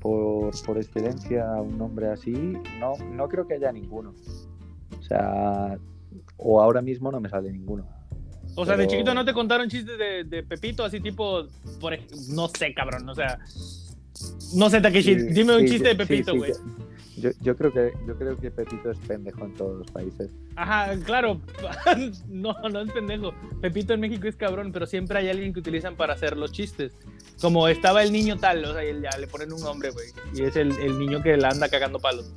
por, 0.00 0.50
por 0.64 0.76
excelencia 0.78 1.44
un 1.60 1.78
nombre 1.78 2.08
así, 2.08 2.32
no, 2.80 2.94
no 3.12 3.28
creo 3.28 3.46
que 3.46 3.54
haya 3.54 3.70
ninguno. 3.70 4.12
O 4.98 5.02
sea, 5.02 5.78
o 6.42 6.60
ahora 6.60 6.80
mismo 6.82 7.10
no 7.12 7.20
me 7.20 7.28
sale 7.28 7.50
ninguno. 7.52 7.86
O 8.56 8.64
sea, 8.66 8.76
de 8.76 8.84
Pero- 8.84 8.90
chiquito 8.90 9.14
no 9.14 9.24
te 9.24 9.32
contaron 9.32 9.68
chistes 9.68 9.96
de, 9.96 10.24
de 10.24 10.42
Pepito, 10.42 10.84
así 10.84 11.00
tipo, 11.00 11.46
por 11.80 11.94
ej- 11.94 12.06
no 12.30 12.48
sé, 12.48 12.74
cabrón, 12.74 13.08
o 13.08 13.14
sea, 13.14 13.38
no 14.54 14.68
sé, 14.68 14.80
Takeshi, 14.80 15.14
Sí, 15.18 15.26
dime 15.32 15.54
un 15.56 15.62
sí, 15.62 15.68
chiste 15.74 15.88
de 15.88 15.96
Pepito, 15.96 16.34
güey. 16.36 16.52
Yo, 17.16 17.30
yo 17.42 17.54
creo 17.56 17.70
que 17.72 17.92
yo 18.06 18.16
creo 18.16 18.36
que 18.38 18.50
Pepito 18.50 18.90
es 18.90 18.98
pendejo 19.00 19.44
en 19.44 19.54
todos 19.54 19.78
los 19.80 19.90
países. 19.90 20.30
Ajá, 20.56 20.96
claro, 21.04 21.40
no, 22.28 22.54
no 22.70 22.80
es 22.80 22.90
pendejo. 22.92 23.32
Pepito 23.60 23.92
en 23.94 24.00
México 24.00 24.26
es 24.26 24.36
cabrón, 24.36 24.72
pero 24.72 24.86
siempre 24.86 25.18
hay 25.18 25.28
alguien 25.28 25.52
que 25.52 25.60
utilizan 25.60 25.96
para 25.96 26.14
hacer 26.14 26.36
los 26.36 26.50
chistes. 26.52 26.92
Como 27.40 27.68
estaba 27.68 28.02
el 28.02 28.10
niño 28.12 28.36
tal, 28.38 28.64
o 28.64 28.72
sea, 28.72 28.84
y 28.84 29.00
ya 29.02 29.16
le 29.18 29.26
ponen 29.26 29.52
un 29.52 29.60
nombre, 29.60 29.90
güey, 29.90 30.06
y 30.34 30.42
es 30.44 30.56
el, 30.56 30.72
el 30.78 30.98
niño 30.98 31.22
que 31.22 31.36
la 31.36 31.48
anda 31.50 31.68
cagando 31.68 31.98
palos. 31.98 32.32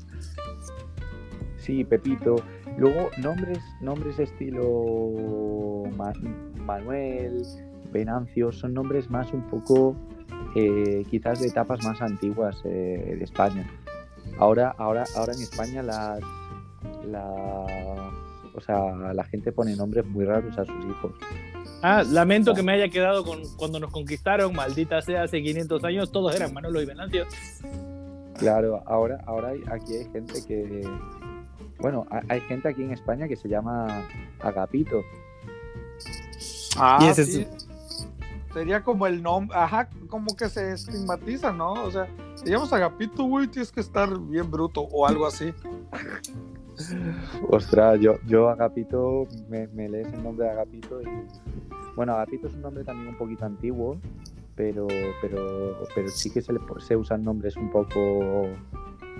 Sí, 1.63 1.83
Pepito. 1.85 2.35
Luego 2.77 3.09
nombres, 3.19 3.59
nombres 3.81 4.19
estilo 4.19 5.83
Ma- 5.95 6.11
Manuel, 6.65 7.43
Venancio, 7.91 8.51
son 8.51 8.73
nombres 8.73 9.09
más 9.09 9.31
un 9.31 9.43
poco 9.43 9.95
eh, 10.55 11.03
quizás 11.09 11.39
de 11.39 11.47
etapas 11.47 11.83
más 11.85 12.01
antiguas 12.01 12.57
eh, 12.65 13.15
de 13.17 13.23
España. 13.23 13.65
Ahora, 14.39 14.75
ahora, 14.77 15.03
ahora 15.15 15.33
en 15.33 15.41
España 15.41 15.81
las, 15.83 16.19
las- 17.09 18.13
o 18.55 18.61
sea, 18.61 19.13
la 19.13 19.23
gente 19.23 19.51
pone 19.51 19.75
nombres 19.75 20.05
muy 20.05 20.25
raros 20.25 20.57
a 20.57 20.65
sus 20.65 20.85
hijos. 20.85 21.11
Ah, 21.81 22.03
lamento 22.09 22.53
que 22.53 22.61
me 22.63 22.73
haya 22.73 22.89
quedado 22.89 23.23
con 23.23 23.39
cuando 23.57 23.79
nos 23.79 23.91
conquistaron, 23.91 24.53
maldita 24.55 25.01
sea, 25.01 25.23
hace 25.23 25.41
500 25.41 25.83
años, 25.85 26.11
todos 26.11 26.35
eran 26.35 26.53
Manolo 26.53 26.81
y 26.81 26.85
Venancio. 26.85 27.25
Claro, 28.37 28.81
ahora, 28.85 29.19
ahora 29.25 29.53
aquí 29.71 29.95
hay 29.95 30.05
gente 30.11 30.33
que, 30.47 30.81
bueno, 31.79 32.05
ha- 32.11 32.21
hay 32.29 32.41
gente 32.41 32.67
aquí 32.69 32.83
en 32.83 32.91
España 32.91 33.27
que 33.27 33.35
se 33.35 33.47
llama 33.49 34.05
Agapito. 34.41 35.01
Ah, 36.77 36.99
Y 37.01 37.07
ese 37.07 37.25
sí. 37.25 37.41
es- 37.41 37.69
Sería 38.53 38.83
como 38.83 39.07
el 39.07 39.23
nombre, 39.23 39.57
ajá, 39.57 39.89
como 40.09 40.35
que 40.35 40.47
se 40.47 40.73
estigmatiza, 40.73 41.51
¿no? 41.51 41.73
O 41.73 41.89
sea, 41.89 42.07
te 42.43 42.51
llamas 42.51 42.71
Agapito, 42.71 43.23
güey, 43.23 43.47
tienes 43.47 43.71
que 43.71 43.79
estar 43.79 44.15
bien 44.19 44.51
bruto 44.51 44.81
o 44.81 45.07
algo 45.07 45.25
así. 45.25 45.51
Ostras, 47.49 47.99
yo, 47.99 48.15
yo 48.27 48.49
Agapito, 48.49 49.27
me, 49.49 49.67
me 49.67 49.89
lees 49.89 50.11
el 50.13 50.23
nombre 50.23 50.45
de 50.45 50.51
Agapito 50.51 51.01
y... 51.01 51.05
Bueno, 51.95 52.13
Agapito 52.13 52.47
es 52.47 52.53
un 52.53 52.61
nombre 52.61 52.83
también 52.83 53.09
un 53.09 53.17
poquito 53.17 53.45
antiguo, 53.45 53.97
pero, 54.55 54.87
pero, 55.21 55.77
pero 55.95 56.09
sí 56.09 56.29
que 56.31 56.41
se, 56.41 56.53
le, 56.53 56.59
se 56.79 56.95
usan 56.95 57.23
nombres 57.23 57.55
un 57.55 57.71
poco 57.71 58.47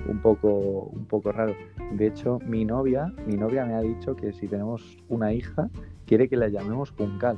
un 0.08 0.20
poco 0.22 0.50
un 0.92 1.06
poco 1.06 1.32
raro. 1.32 1.56
De 1.94 2.08
hecho, 2.08 2.40
mi 2.46 2.66
novia, 2.66 3.14
mi 3.26 3.36
novia 3.36 3.66
me 3.66 3.74
ha 3.76 3.82
dicho 3.82 4.16
que 4.16 4.34
si 4.34 4.48
tenemos 4.48 4.98
una 5.10 5.34
hija, 5.34 5.70
quiere 6.06 6.28
que 6.30 6.36
la 6.38 6.48
llamemos 6.50 6.92
Juncal. 6.98 7.38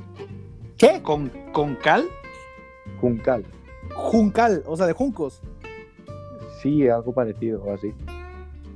¿Qué? 0.78 1.00
¿Con, 1.02 1.30
con 1.52 1.76
cal? 1.76 2.04
Juncal. 3.00 3.44
Juncal, 3.94 4.62
o 4.66 4.76
sea, 4.76 4.86
de 4.86 4.92
juncos. 4.92 5.40
Sí, 6.62 6.88
algo 6.88 7.12
parecido 7.12 7.62
o 7.62 7.72
así. 7.74 7.92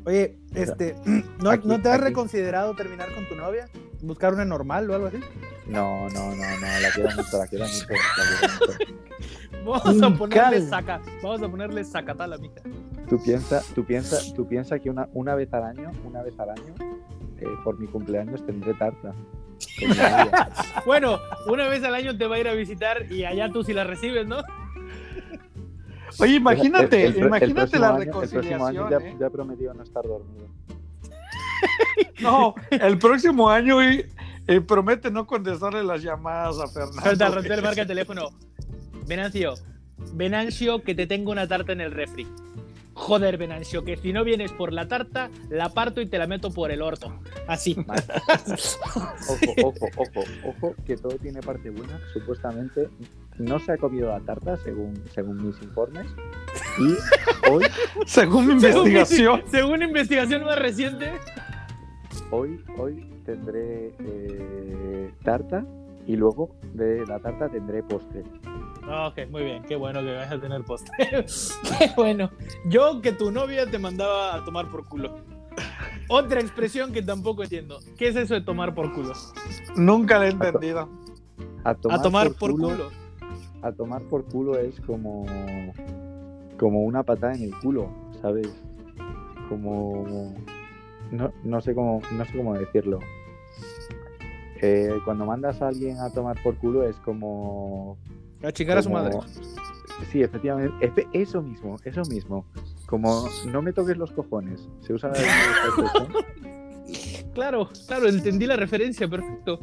Oye, 0.05 0.37
este, 0.55 0.95
¿no, 1.43 1.51
aquí- 1.51 1.66
¿no 1.69 1.81
te 1.81 1.88
has 1.88 1.97
aquí- 1.97 2.05
reconsiderado 2.05 2.75
terminar 2.75 3.12
con 3.14 3.29
tu 3.29 3.35
novia? 3.37 3.69
¿Buscar 4.03 4.33
una 4.33 4.45
normal 4.45 4.88
o 4.90 4.95
algo 4.95 5.07
así? 5.09 5.19
No, 5.66 6.09
no, 6.11 6.31
no, 6.31 6.37
no, 6.37 6.66
la 6.81 6.90
quiero 6.95 7.11
mucho, 7.16 7.38
la 7.38 7.47
quiero 7.47 7.64
mucho, 7.66 7.87
la 7.88 7.99
quiero 8.38 8.55
mucho. 8.55 8.95
Vamos 9.64 10.03
a 10.03 10.11
ponerle 10.16 10.61
saca, 10.62 11.01
vamos 11.23 11.42
a 11.42 11.49
ponerle 11.49 11.85
sacatal 11.85 12.33
a 12.33 12.37
la 12.37 12.42
mija. 12.42 12.61
Tú 13.09 13.23
piensas 13.23 13.66
tú 13.75 13.85
piensa, 13.85 14.16
tú 14.35 14.46
piensa 14.46 14.79
que 14.79 14.88
una, 14.90 15.09
una 15.12 15.35
vez 15.35 15.53
al 15.53 15.64
año, 15.64 15.90
una 16.05 16.23
vez 16.23 16.38
al 16.38 16.51
año, 16.51 16.75
eh, 17.38 17.44
por 17.64 17.79
mi 17.79 17.87
cumpleaños 17.87 18.44
tendré 18.46 18.75
tarta. 18.75 19.12
Bueno, 20.87 21.18
una 21.46 21.68
vez 21.68 21.85
al 21.85 21.94
año 21.94 22.16
te 22.16 22.27
va 22.27 22.37
a 22.37 22.38
ir 22.38 22.49
a 22.49 22.55
visitar 22.55 23.11
y 23.12 23.25
allá 23.25 23.51
tú 23.53 23.62
si 23.62 23.73
la 23.75 23.85
recibes, 23.85 24.27
¿no? 24.27 24.38
Oye, 26.18 26.35
imagínate, 26.37 27.05
El- 27.07 27.12
el- 27.14 27.20
el 27.20 27.27
imagínate 27.27 27.55
próximo 27.79 27.81
la 27.81 27.88
año- 27.88 28.03
El 28.03 28.09
próximo 28.11 28.66
año 28.66 28.88
reconciliación. 28.88 28.90
ya, 28.90 28.96
¿eh? 28.99 29.16
ya 29.20 29.27
he 29.27 29.31
prometido 29.31 29.75
no 29.75 29.83
estar 29.83 30.03
dormido. 30.05 30.46
No, 32.20 32.55
el 32.70 32.99
próximo 32.99 33.49
año, 33.49 33.77
güey, 33.77 34.05
eh, 34.46 34.61
promete 34.61 35.11
no 35.11 35.27
contestarle 35.27 35.83
las 35.83 36.03
llamadas 36.03 36.59
a 36.61 36.66
Fernando. 36.66 37.35
Rotel, 37.37 37.62
marca 37.62 37.81
el 37.83 37.87
teléfono. 37.88 38.29
Venancio, 39.11 39.55
Venancio, 40.14 40.83
que 40.85 40.94
te 40.94 41.05
tengo 41.09 41.33
una 41.33 41.49
tarta 41.49 41.73
en 41.73 41.81
el 41.81 41.90
refri. 41.90 42.29
Joder, 42.94 43.38
Venancio, 43.38 43.85
que 43.85 43.96
si 43.96 44.12
no 44.12 44.23
vienes 44.23 44.53
por 44.53 44.73
la 44.73 44.87
tarta, 44.87 45.31
la 45.49 45.68
parto 45.70 46.01
y 46.01 46.07
te 46.07 46.16
la 46.16 46.29
meto 46.29 46.53
por 46.53 46.70
el 46.70 46.81
orto. 46.81 47.12
Así. 47.49 47.75
Ojo, 49.29 49.53
ojo, 49.64 49.87
ojo, 49.96 50.25
ojo, 50.46 50.75
que 50.87 50.96
todo 50.96 51.16
tiene 51.18 51.40
parte 51.40 51.70
buena. 51.70 51.99
Supuestamente 52.12 52.88
no 53.38 53.59
se 53.59 53.73
ha 53.73 53.79
comido 53.79 54.11
la 54.11 54.20
tarta, 54.20 54.57
según, 54.59 54.94
según 55.12 55.44
mis 55.44 55.61
informes. 55.61 56.07
Y 56.79 57.51
hoy, 57.51 57.64
Según 58.07 58.46
mi 58.55 58.61
Según 58.61 58.85
mi- 58.85 58.90
investigación. 58.90 59.42
Según 59.51 59.83
investigación 59.83 60.44
más 60.44 60.59
reciente. 60.59 61.11
hoy, 62.31 62.61
hoy 62.79 63.05
tendré 63.25 63.92
eh, 63.99 65.11
tarta 65.25 65.64
y 66.06 66.16
luego 66.16 66.56
de 66.74 67.06
la 67.06 67.18
tarta 67.20 67.48
tendré 67.48 67.82
postre. 67.82 68.24
Ah, 68.82 69.08
Ok, 69.08 69.30
muy 69.30 69.44
bien, 69.44 69.62
qué 69.64 69.76
bueno 69.76 70.00
que 70.00 70.14
vas 70.14 70.30
a 70.32 70.40
tener 70.40 70.62
postre. 70.64 70.92
qué 71.78 71.90
bueno. 71.96 72.30
Yo 72.66 73.00
que 73.00 73.12
tu 73.12 73.30
novia 73.30 73.70
te 73.70 73.78
mandaba 73.78 74.34
a 74.34 74.44
tomar 74.44 74.70
por 74.70 74.86
culo. 74.86 75.18
Otra 76.08 76.40
expresión 76.40 76.92
que 76.92 77.02
tampoco 77.02 77.42
entiendo. 77.42 77.78
¿Qué 77.96 78.08
es 78.08 78.16
eso 78.16 78.34
de 78.34 78.40
tomar 78.40 78.74
por 78.74 78.92
culo? 78.92 79.12
Nunca 79.76 80.18
la 80.18 80.26
he 80.26 80.30
entendido. 80.30 80.88
A 81.64 81.74
tomar, 81.74 81.98
a 81.98 82.02
tomar 82.02 82.32
por 82.32 82.50
culo. 82.52 82.90
A 83.62 83.72
tomar 83.72 84.02
por 84.02 84.24
culo 84.24 84.58
es 84.58 84.80
como, 84.80 85.26
como 86.58 86.82
una 86.82 87.02
patada 87.02 87.34
en 87.34 87.42
el 87.42 87.54
culo, 87.60 87.90
¿sabes? 88.22 88.48
Como 89.48 90.34
no, 91.10 91.32
no 91.44 91.60
sé 91.60 91.74
cómo 91.74 92.00
no 92.12 92.24
sé 92.24 92.36
cómo 92.36 92.54
decirlo. 92.54 93.00
Eh, 94.62 94.90
cuando 95.05 95.25
mandas 95.27 95.61
a 95.62 95.68
alguien 95.68 95.99
a 95.99 96.11
tomar 96.12 96.42
por 96.42 96.57
culo 96.57 96.83
es 96.85 96.96
como 96.96 97.96
A 98.42 98.53
chingar 98.53 98.79
a 98.79 98.83
su 98.83 98.90
madre. 98.90 99.16
Sí, 100.12 100.23
efectivamente, 100.23 100.75
efe- 100.87 101.09
eso 101.12 101.42
mismo, 101.42 101.77
eso 101.85 102.03
mismo. 102.03 102.44
Como 102.87 103.27
no 103.46 103.62
me 103.62 103.73
toques 103.73 103.96
los 103.96 104.12
cojones. 104.12 104.68
Se 104.81 104.92
usa 104.94 105.11
la. 105.14 105.14
Claro, 107.35 107.68
claro, 107.87 108.09
entendí 108.09 108.46
la 108.46 108.57
referencia, 108.57 109.09
perfecto. 109.09 109.61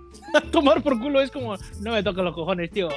Tomar 0.52 0.82
por 0.82 0.98
culo 1.00 1.20
es 1.20 1.30
como, 1.30 1.56
no 1.80 1.92
me 1.92 2.02
tocan 2.02 2.24
los 2.24 2.34
cojones, 2.34 2.70
tío. 2.70 2.88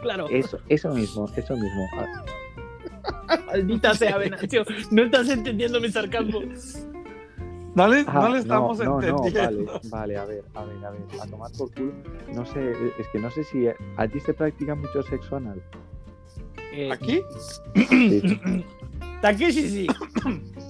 Claro, 0.00 0.28
Eso, 0.30 0.58
eso 0.68 0.92
mismo, 0.94 1.28
eso 1.36 1.54
mismo. 1.56 1.88
Maldita 3.46 3.94
sea, 3.94 4.16
Venancio. 4.18 4.64
No 4.90 5.02
estás 5.04 5.28
entendiendo 5.28 5.80
mi 5.80 5.90
sarcasmo. 5.90 6.40
No 7.74 7.88
le, 7.88 8.04
Ah, 8.06 8.12
no 8.14 8.28
le 8.28 8.38
estamos 8.40 8.78
no, 8.78 8.84
no, 8.84 9.00
no, 9.00 9.26
entendiendo. 9.26 9.72
vale, 9.84 9.88
vale, 9.90 10.16
a 10.18 10.24
ver, 10.26 10.44
a 10.54 10.64
ver, 10.64 10.84
a 10.84 10.90
ver, 10.90 11.00
a 11.22 11.26
tomar 11.26 11.50
por 11.52 11.72
culo. 11.72 11.92
No 12.34 12.44
sé, 12.44 12.72
es 12.98 13.08
que 13.08 13.18
no 13.18 13.30
sé 13.30 13.44
si 13.44 13.66
a 13.68 14.08
ti 14.08 14.20
se 14.20 14.34
practica 14.34 14.74
mucho 14.74 15.02
sexo 15.04 15.36
anal. 15.36 15.62
Eh, 16.74 16.90
¿Aquí? 16.92 17.22
Sí. 17.74 18.40
Takeshi 19.22 19.68
sí. 19.70 19.86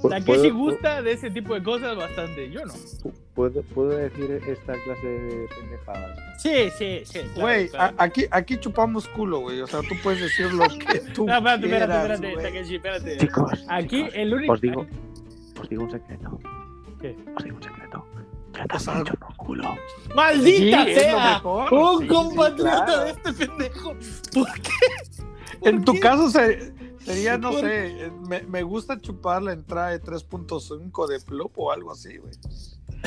Takeshi 0.09 0.51
¿puedo- 0.51 0.55
gusta 0.55 1.01
de 1.01 1.13
ese 1.13 1.31
tipo 1.31 1.55
de 1.55 1.63
cosas 1.63 1.97
bastante. 1.97 2.51
Yo 2.51 2.65
no. 2.67 2.73
pu- 2.75 3.13
¿Puedo, 3.35 3.63
puedo 3.63 3.89
decir 3.97 4.31
esta 4.47 4.75
clase 4.85 5.07
de 5.07 5.49
pendejadas? 5.59 6.19
Sí, 6.43 6.69
sí, 6.77 7.01
sí. 7.05 7.21
claro, 7.21 7.41
Güey, 7.41 7.69
claro. 7.71 7.95
a- 7.99 8.05
aquí, 8.05 8.25
aquí 8.31 8.59
chupamos 8.59 9.09
culo, 9.09 9.41
güey. 9.41 9.61
O 9.63 9.67
sea, 9.67 9.81
tú 9.81 9.95
puedes 10.03 10.21
decir 10.21 10.53
lo 10.53 10.65
que 10.79 11.01
tú 11.15 11.25
No, 11.27 11.39
espérate, 11.39 11.65
espérate, 11.67 11.93
quieras, 11.93 12.11
espérate, 12.21 12.33
güey. 12.35 12.45
Takeshi, 12.47 12.75
espérate. 12.77 13.17
Chicos, 13.17 13.65
Aquí 13.69 13.89
chicos, 13.97 14.13
el 14.15 14.35
único. 14.35 14.53
os 14.53 14.61
digo, 14.61 14.87
os 15.61 15.69
digo 15.71 15.85
un 15.85 15.91
secreto. 15.91 16.39
¿Qué? 17.03 17.17
Os 17.37 17.45
digo 17.45 17.57
un 17.57 17.63
secreto. 17.63 18.07
Yo 18.55 18.63
O 18.75 18.79
sea, 18.79 18.95
también 18.95 19.15
chupo 19.15 19.27
culo. 19.37 19.75
¡Maldita 20.15 20.85
Sí, 20.85 20.95
sea! 20.95 21.35
mejor, 21.35 21.73
Un 21.75 22.01
sí, 22.03 22.07
compatriota 22.07 22.85
claro. 22.85 23.05
de 23.05 23.11
este 23.11 23.33
pendejo. 23.33 23.95
¿Por 24.35 24.53
qué? 24.61 24.71
En 25.69 25.77
¿Por 25.77 25.85
tu 25.85 25.93
qué? 25.95 26.01
caso 26.01 26.31
se- 26.31 26.75
sería, 27.01 27.39
no 27.39 27.51
¿Por 27.51 27.61
sé, 27.61 28.13
me, 28.29 28.43
me 28.43 28.63
gusta 28.63 29.01
chupar 29.01 29.43
la 29.43 29.53
entrada 29.53 29.89
de 29.91 30.01
3.5 30.03 31.07
de 31.09 31.21
plop 31.21 31.53
o 31.59 31.73
algo 31.73 31.91
así, 31.93 32.17
güey. 32.19 32.33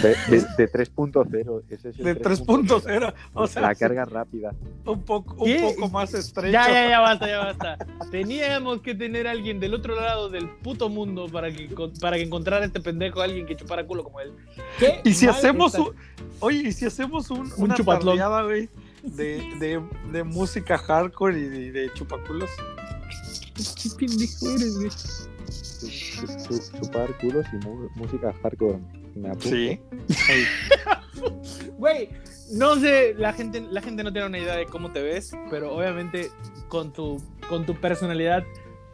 De, 0.01 0.10
de, 0.29 0.45
de 0.58 0.71
3.0. 0.71 1.63
Ese 1.69 1.89
es 1.89 1.99
el 1.99 2.03
De 2.05 2.19
3.0, 2.21 3.13
o 3.34 3.47
sea, 3.47 3.62
la 3.62 3.75
carga 3.75 4.03
rápida. 4.05 4.53
un 4.86 5.01
poco, 5.03 5.36
un 5.36 5.45
¿Qué? 5.45 5.73
poco 5.75 5.89
más 5.89 6.13
estrecho. 6.13 6.51
Ya, 6.51 6.67
ya, 6.67 6.89
ya 6.89 6.99
basta, 6.99 7.27
ya 7.27 7.38
basta. 7.39 7.77
Teníamos 8.12 8.81
que 8.81 8.93
tener 8.95 9.27
a 9.27 9.31
alguien 9.31 9.60
del 9.60 9.73
otro 9.73 9.95
lado 9.95 10.29
del 10.29 10.49
puto 10.49 10.89
mundo 10.89 11.27
para 11.31 11.51
que, 11.51 11.69
para 12.01 12.17
que 12.17 12.23
encontrara 12.23 12.65
este 12.65 12.81
pendejo 12.81 13.21
a 13.21 13.23
alguien 13.25 13.45
que 13.45 13.55
chupara 13.55 13.86
culo 13.88 14.03
como 14.03 14.19
él. 14.19 14.34
¿Qué 14.79 14.99
Y 15.05 15.13
si 15.13 15.27
mal 15.27 15.36
hacemos 15.36 15.73
está- 15.75 15.88
un, 15.89 15.95
oye, 16.41 16.58
y 16.67 16.71
si 16.73 16.86
hacemos 16.86 17.29
un, 17.31 17.39
Un 17.53 17.53
una 17.58 17.75
chupatlón. 17.75 18.17
güey, 18.45 18.69
de, 19.03 19.38
de, 19.60 19.81
de 20.12 20.23
música 20.23 20.77
hardcore 20.77 21.39
y 21.39 21.43
de, 21.43 21.71
de 21.71 21.93
chupaculos. 21.93 22.49
¿Qué 23.81 23.89
pendejo 23.97 24.49
eres, 24.49 24.75
güey? 24.75 24.89
Chu- 25.45 26.27
chu- 26.27 26.79
Chupar 26.81 27.17
culos 27.19 27.45
y 27.53 27.97
música 27.97 28.34
hardcore. 28.41 28.79
Me 29.15 29.29
apunto. 29.29 29.49
Sí. 29.49 29.79
Güey, 31.77 32.10
no 32.53 32.75
sé, 32.75 33.15
la 33.17 33.34
gente, 33.34 33.62
la 33.69 33.81
gente 33.81 34.03
no 34.03 34.12
tiene 34.12 34.27
una 34.27 34.38
idea 34.38 34.55
de 34.55 34.65
cómo 34.65 34.91
te 34.91 35.01
ves, 35.01 35.31
pero 35.49 35.73
obviamente 35.73 36.29
con 36.67 36.91
tu, 36.93 37.21
con 37.49 37.65
tu 37.65 37.75
personalidad 37.75 38.43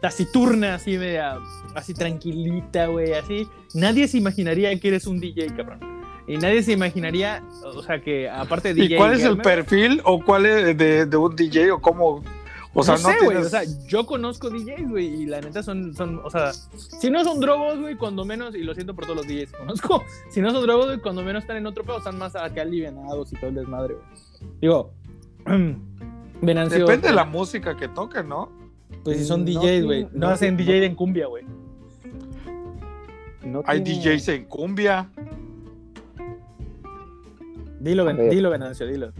taciturna, 0.01 0.75
así 0.75 0.97
media, 0.97 1.37
así 1.75 1.93
tranquilita, 1.93 2.87
güey, 2.87 3.13
así, 3.13 3.47
nadie 3.73 4.07
se 4.07 4.17
imaginaría 4.17 4.77
que 4.79 4.87
eres 4.87 5.05
un 5.05 5.19
DJ, 5.19 5.47
cabrón. 5.55 5.79
Y 6.27 6.37
nadie 6.37 6.63
se 6.63 6.71
imaginaría, 6.71 7.43
o 7.65 7.83
sea, 7.83 8.01
que 8.01 8.29
aparte 8.29 8.69
de 8.73 8.81
DJ. 8.83 8.95
¿Y 8.95 8.97
cuál 8.97 9.13
es 9.13 9.23
el 9.23 9.37
perfil 9.37 10.01
o 10.05 10.23
cuál 10.23 10.45
es 10.45 10.77
de, 10.77 11.05
de 11.05 11.17
un 11.17 11.35
DJ 11.35 11.71
o 11.71 11.81
cómo? 11.81 12.23
O 12.73 12.83
sea, 12.83 12.95
no, 12.95 13.01
no, 13.01 13.09
sé, 13.09 13.15
güey. 13.25 13.29
tienes- 13.37 13.47
O 13.47 13.49
sea, 13.49 13.63
yo 13.87 14.05
conozco 14.05 14.49
DJs, 14.49 14.89
güey, 14.89 15.05
y 15.23 15.25
la 15.25 15.41
neta 15.41 15.61
son, 15.61 15.93
son, 15.93 16.21
o 16.23 16.29
sea, 16.29 16.53
si 16.53 17.09
no 17.09 17.23
son 17.25 17.39
drogos, 17.41 17.79
güey, 17.79 17.95
cuando 17.97 18.23
menos, 18.23 18.55
y 18.55 18.63
lo 18.63 18.73
siento 18.73 18.93
por 18.95 19.03
todos 19.05 19.17
los 19.17 19.27
DJs 19.27 19.51
que 19.51 19.57
conozco, 19.57 20.03
si 20.29 20.41
no 20.41 20.51
son 20.51 20.61
drogos, 20.63 20.85
güey, 20.87 20.99
cuando 20.99 21.21
menos 21.21 21.43
están 21.43 21.57
en 21.57 21.65
otro 21.67 21.83
pedo, 21.83 21.97
están 21.97 22.17
más 22.17 22.33
acá 22.35 22.61
alivianados 22.61 23.33
y 23.33 23.35
todo 23.35 23.49
el 23.49 23.55
desmadre, 23.55 23.95
güey. 23.95 24.51
Digo, 24.61 24.91
Venancio. 26.41 26.79
Depende 26.79 27.09
de 27.09 27.13
la 27.13 27.25
música 27.25 27.75
que 27.75 27.87
toquen, 27.89 28.29
¿no? 28.29 28.49
Pues 29.03 29.17
si 29.17 29.25
son 29.25 29.43
No 29.45 29.51
DJs, 29.61 29.85
güey, 29.85 30.03
no, 30.05 30.09
no 30.13 30.27
hacen 30.29 30.55
DJ 30.57 30.85
en 30.85 30.95
cumbia, 30.95 31.27
güey. 31.27 31.43
No 33.43 33.63
Hay 33.65 33.83
tiene- 33.83 34.01
DJs 34.15 34.27
en 34.29 34.45
cumbia. 34.45 35.09
Dilo, 37.79 38.05
Ven- 38.05 38.29
dilo, 38.29 38.49
Venancio, 38.49 38.85
dilo. 38.87 39.11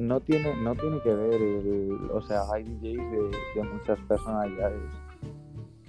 No 0.00 0.20
tiene, 0.20 0.54
no 0.62 0.74
tiene 0.74 0.98
que 1.00 1.14
ver 1.14 1.40
o 2.10 2.22
sea, 2.22 2.42
hay 2.52 2.64
DJs 2.64 2.80
de, 3.54 3.62
muchas 3.62 4.00
personalidades. 4.08 4.90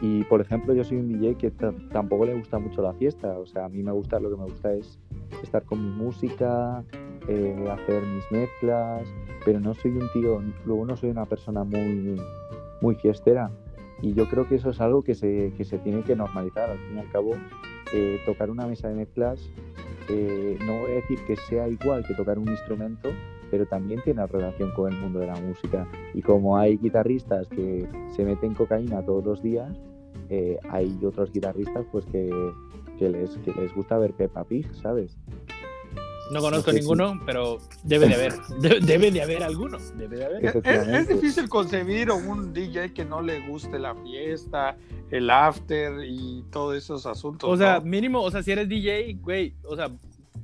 Y 0.02 0.24
por 0.26 0.42
ejemplo, 0.42 0.74
yo 0.74 0.84
soy 0.84 0.98
un 0.98 1.08
DJ 1.08 1.36
que 1.36 1.52
ta- 1.52 1.74
tampoco 1.92 2.26
le 2.26 2.36
gusta 2.38 2.60
mucho 2.60 2.82
la 2.82 2.94
fiesta. 2.94 3.40
O 3.40 3.46
sea, 3.46 3.66
a 3.66 3.70
mí 3.70 3.82
me 3.84 3.92
gusta, 3.92 4.20
lo 4.20 4.30
que 4.30 4.36
me 4.36 4.44
gusta 4.44 4.74
es 4.74 5.00
estar 5.42 5.64
con 5.64 5.82
mi 5.82 6.04
música, 6.04 6.84
eh, 7.28 7.68
hacer 7.72 8.04
mis 8.04 8.24
mezclas, 8.32 9.08
pero 9.46 9.60
no 9.60 9.74
soy 9.76 9.92
un 9.92 10.10
tío, 10.12 10.42
luego 10.66 10.86
no 10.86 10.98
soy 10.98 11.12
una 11.12 11.26
persona 11.26 11.64
muy, 11.64 12.20
muy 12.82 12.96
fiestera. 12.96 13.50
Y 14.02 14.14
yo 14.14 14.28
creo 14.28 14.46
que 14.48 14.56
eso 14.56 14.72
es 14.72 14.82
algo 14.82 15.04
que 15.04 15.16
se, 15.16 15.54
que 15.56 15.64
se 15.64 15.78
tiene 15.78 16.02
que 16.04 16.16
normalizar. 16.16 16.70
Al 16.70 16.80
fin 16.80 16.98
y 16.98 17.00
al 17.00 17.12
cabo, 17.12 17.32
eh, 17.94 18.20
tocar 18.26 18.50
una 18.50 18.68
mesa 18.68 18.90
de 18.90 18.96
mezclas, 18.96 19.40
eh, 20.10 20.58
no 20.66 20.80
voy 20.82 20.92
a 20.92 20.96
decir 20.96 21.20
que 21.26 21.36
sea 21.36 21.70
igual 21.70 22.04
que 22.06 22.16
tocar 22.16 22.40
un 22.40 22.50
instrumento, 22.50 23.10
pero 23.52 23.66
también 23.68 24.02
tiene 24.04 24.26
relación 24.26 24.72
con 24.74 24.92
el 24.92 25.00
mundo 25.00 25.20
de 25.20 25.28
la 25.28 25.36
música. 25.40 25.88
Y 26.14 26.22
como 26.22 26.58
hay 26.58 26.78
guitarristas 26.78 27.48
que 27.50 27.88
se 28.16 28.24
meten 28.24 28.56
cocaína 28.56 29.06
todos 29.06 29.24
los 29.26 29.44
días, 29.44 29.70
eh, 30.30 30.58
hay 30.70 30.98
otros 31.06 31.32
guitarristas 31.32 31.86
pues 31.92 32.06
que, 32.06 32.30
que 32.98 33.10
les, 33.10 33.32
que 33.40 33.52
les 33.54 33.76
gusta 33.76 33.98
ver 33.98 34.14
Peppa 34.14 34.46
Pig, 34.46 34.66
¿sabes? 34.82 35.18
No 36.32 36.40
conozco 36.40 36.72
si- 36.72 36.80
ninguno, 36.80 37.20
pero 37.26 37.58
debe 37.84 38.08
de 38.08 38.16
haber. 38.16 38.34
Debe, 38.62 38.80
debe 38.80 39.12
de 39.12 39.22
haber 39.22 39.44
alguno. 39.44 39.78
Debe 39.98 40.16
de 40.16 40.26
haber. 40.26 40.46
Es, 40.46 40.88
es- 40.88 41.08
difícil 41.10 41.50
concebir 41.50 42.10
a 42.10 42.14
un 42.14 42.54
DJ 42.54 42.94
que 42.94 43.04
no 43.04 43.22
le 43.22 43.46
guste 43.50 43.78
la 43.78 43.94
fiesta, 43.96 44.78
el 45.10 45.30
after 45.30 45.92
y 46.06 46.46
todos 46.50 46.78
esos 46.78 47.06
asuntos. 47.06 47.50
O 47.50 47.58
sea, 47.58 47.80
¿no? 47.80 47.86
mínimo, 47.86 48.22
o 48.22 48.32
sea, 48.32 48.42
si 48.44 48.52
eres 48.54 48.70
DJ, 48.70 49.18
güey, 49.22 49.56
o 49.66 49.76
sea, 49.76 49.90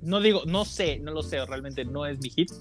no 0.02 0.20
digo, 0.20 0.42
no 0.46 0.66
sé, 0.66 1.00
no 1.00 1.12
lo 1.14 1.24
sé, 1.24 1.46
realmente 1.46 1.86
no 1.86 2.06
es 2.06 2.20
mi 2.20 2.30
hit. 2.32 2.52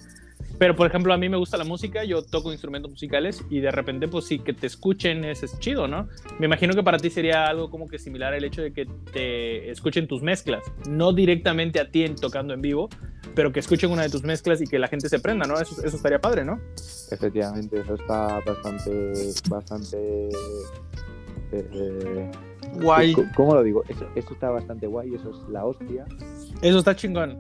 Pero, 0.59 0.75
por 0.75 0.87
ejemplo, 0.87 1.13
a 1.13 1.19
mí 1.19 1.29
me 1.29 1.37
gusta 1.37 1.57
la 1.57 1.65
música, 1.65 2.05
yo 2.05 2.23
toco 2.23 2.51
instrumentos 2.51 2.91
musicales 2.91 3.45
y 3.51 3.61
de 3.61 3.71
repente, 3.71 4.09
pues 4.09 4.25
sí, 4.27 4.39
que 4.39 4.53
te 4.55 4.67
escuchen 4.67 5.25
es, 5.25 5.43
es 5.43 5.59
chido, 5.59 5.87
¿no? 5.87 6.09
Me 6.39 6.47
imagino 6.47 6.73
que 6.75 6.83
para 6.83 6.99
ti 6.99 7.11
sería 7.11 7.47
algo 7.47 7.69
como 7.71 7.89
que 7.89 7.99
similar 7.99 8.33
el 8.35 8.45
hecho 8.45 8.63
de 8.63 8.73
que 8.73 8.87
te 9.13 9.71
escuchen 9.71 10.07
tus 10.09 10.23
mezclas, 10.23 10.63
no 10.89 11.13
directamente 11.13 11.79
a 11.81 11.91
ti 11.91 12.05
en- 12.05 12.17
tocando 12.17 12.55
en 12.55 12.63
vivo, 12.63 12.89
pero 13.35 13.53
que 13.53 13.61
escuchen 13.61 13.91
una 13.91 14.03
de 14.03 14.09
tus 14.09 14.23
mezclas 14.23 14.63
y 14.63 14.67
que 14.67 14.79
la 14.79 14.89
gente 14.89 15.09
se 15.11 15.19
prenda, 15.21 15.47
¿no? 15.47 15.61
Eso, 15.61 15.85
eso 15.85 15.97
estaría 15.97 16.21
padre, 16.21 16.45
¿no? 16.45 16.59
Efectivamente, 17.11 17.81
eso 17.81 17.95
está 17.95 18.41
bastante, 18.41 19.13
bastante... 19.51 20.29
eh, 21.53 22.31
Guay. 22.81 23.13
¿cómo- 23.13 23.29
¿Cómo 23.37 23.55
lo 23.55 23.63
digo? 23.63 23.85
Eso, 23.89 24.07
eso 24.15 24.33
está 24.33 24.51
bastante 24.51 24.87
guay, 24.87 25.15
eso 25.15 25.31
es 25.31 25.51
la 25.51 25.65
hostia. 25.65 26.05
Eso 26.63 26.79
está 26.79 26.97
chingón. 26.97 27.39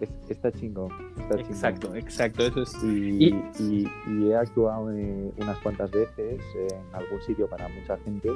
Es- 0.00 0.10
está 0.28 0.52
chingón. 0.52 0.90
Está 1.18 1.36
chingón. 1.36 1.50
Exacto, 1.52 1.94
exacto, 1.94 2.46
eso 2.46 2.62
es. 2.62 2.84
Y, 2.84 3.28
Y- 3.28 3.34
y- 3.58 3.88
y 4.08 4.30
he 4.30 4.36
actuado 4.36 4.90
eh, 4.92 5.32
unas 5.38 5.58
cuantas 5.58 5.90
veces 5.90 6.40
en 6.54 6.94
algún 6.94 7.20
sitio 7.22 7.48
para 7.48 7.68
mucha 7.68 7.96
gente 7.98 8.28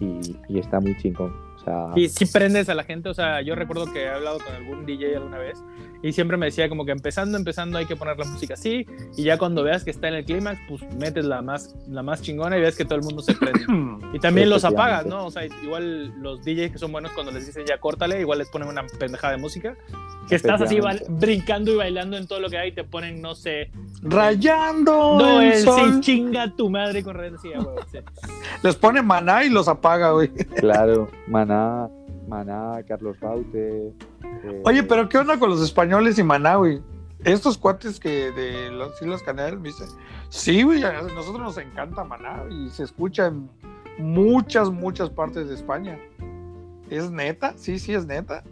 y, 0.00 0.36
y 0.48 0.58
está 0.58 0.80
muy 0.80 0.96
chingón. 0.98 1.32
O 1.60 1.64
sea, 1.64 1.86
Y 1.96 2.08
si 2.08 2.26
prendes 2.26 2.68
a 2.68 2.74
la 2.74 2.84
gente, 2.84 3.08
o 3.08 3.14
sea, 3.14 3.40
yo 3.42 3.54
recuerdo 3.54 3.92
que 3.92 4.04
he 4.04 4.08
hablado 4.08 4.38
con 4.38 4.54
algún 4.54 4.86
DJ 4.86 5.16
alguna 5.16 5.38
vez 5.38 5.62
y 6.02 6.12
siempre 6.12 6.36
me 6.36 6.46
decía 6.46 6.68
como 6.68 6.84
que 6.84 6.92
empezando, 6.92 7.36
empezando 7.36 7.78
hay 7.78 7.86
que 7.86 7.96
poner 7.96 8.16
la 8.16 8.24
música 8.24 8.54
así 8.54 8.86
y 9.16 9.24
ya 9.24 9.36
cuando 9.36 9.64
veas 9.64 9.82
que 9.82 9.90
está 9.90 10.06
en 10.08 10.14
el 10.14 10.24
clímax, 10.24 10.60
pues 10.68 10.82
metes 10.94 11.24
la 11.24 11.42
más, 11.42 11.74
la 11.88 12.02
más 12.02 12.22
chingona 12.22 12.56
y 12.56 12.60
ves 12.60 12.76
que 12.76 12.84
todo 12.84 12.96
el 12.96 13.02
mundo 13.04 13.22
se 13.22 13.34
prende. 13.34 13.64
Y 14.14 14.20
también 14.20 14.48
los 14.48 14.64
apagas. 14.64 15.04
¿no? 15.04 15.26
O 15.26 15.30
sea, 15.30 15.44
igual 15.44 16.14
los 16.22 16.42
DJs 16.42 16.72
que 16.72 16.78
son 16.78 16.92
buenos 16.92 17.12
cuando 17.12 17.30
les 17.30 17.46
dicen 17.46 17.66
ya 17.66 17.78
córtale, 17.78 18.20
igual 18.20 18.38
les 18.38 18.48
ponen 18.48 18.68
una 18.68 18.86
pendejada 18.98 19.34
de 19.34 19.38
música. 19.38 19.76
Que 20.28 20.34
estás 20.34 20.60
así 20.62 20.78
brincando 21.08 21.72
y 21.72 21.76
bailando 21.76 22.16
en 22.16 22.26
todo 22.26 22.40
lo 22.40 22.48
que 22.48 22.58
hay, 22.58 22.72
te 22.72 22.84
ponen, 22.84 23.20
no 23.20 23.34
sé, 23.34 23.70
Rayando 24.02 25.18
no, 25.18 25.40
el 25.40 25.52
el 25.52 25.64
sol. 25.64 25.94
sí, 25.94 26.00
chinga 26.00 26.54
tu 26.54 26.70
madre 26.70 27.02
con 27.02 27.16
redes, 27.16 27.40
sí, 27.42 27.48
huevo, 27.48 27.74
sí. 27.90 27.98
Les 28.62 28.76
pone 28.76 29.02
maná 29.02 29.44
y 29.44 29.50
los 29.50 29.66
apaga, 29.68 30.12
güey. 30.12 30.28
claro, 30.28 31.10
Maná, 31.26 31.47
Maná, 32.28 32.82
Carlos 32.86 33.18
Baute. 33.20 33.88
eh, 33.88 34.62
Oye, 34.64 34.82
pero 34.82 35.08
¿qué 35.08 35.18
onda 35.18 35.38
con 35.38 35.50
los 35.50 35.62
españoles 35.62 36.18
y 36.18 36.22
maná, 36.22 36.56
güey? 36.56 36.82
Estos 37.24 37.58
cuates 37.58 37.98
que 37.98 38.30
de 38.30 38.70
las 38.70 39.00
Islas 39.02 39.22
Canarias 39.22 39.60
me 39.60 39.68
dicen, 39.68 39.88
sí, 40.28 40.62
güey, 40.62 40.84
a 40.84 41.02
nosotros 41.02 41.40
nos 41.40 41.58
encanta 41.58 42.04
maná 42.04 42.44
y 42.50 42.68
se 42.70 42.84
escucha 42.84 43.26
en 43.26 43.48
muchas, 43.98 44.70
muchas 44.70 45.10
partes 45.10 45.48
de 45.48 45.54
España. 45.54 45.98
¿Es 46.90 47.10
neta? 47.10 47.54
Sí, 47.56 47.78
sí, 47.78 47.92
es 47.94 48.06
neta. 48.06 48.44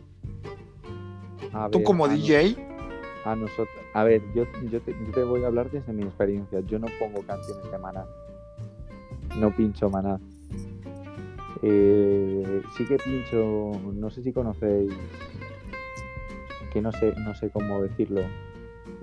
a 1.53 1.69
Tú 1.71 1.79
ver, 1.79 1.85
como 1.87 2.07
a 2.07 2.09
DJ. 2.09 2.57
A 3.25 3.35
nosotros, 3.37 3.69
a 3.95 4.05
ver, 4.05 4.23
yo, 4.35 4.45
yo, 4.71 4.81
te, 4.81 4.93
yo 4.93 5.13
te 5.13 5.23
voy 5.25 5.43
a 5.45 5.47
hablar 5.49 5.71
desde 5.71 5.93
mi 5.93 6.03
experiencia. 6.03 6.61
Yo 6.61 6.79
no 6.79 6.87
pongo 6.99 7.23
canciones 7.23 7.71
de 7.71 7.79
Maná. 7.79 8.05
No 9.37 9.51
pincho 9.55 9.89
Maná. 9.91 10.19
Eh, 11.63 12.63
sí 12.77 12.85
que 12.87 12.97
pincho, 12.99 13.73
no 13.95 14.11
sé 14.11 14.23
si 14.23 14.33
conocéis, 14.33 14.93
que 16.73 16.81
no 16.83 16.93
sé, 16.93 17.15
no 17.25 17.35
sé 17.35 17.51
cómo 17.51 17.83
decirlo. 17.83 18.23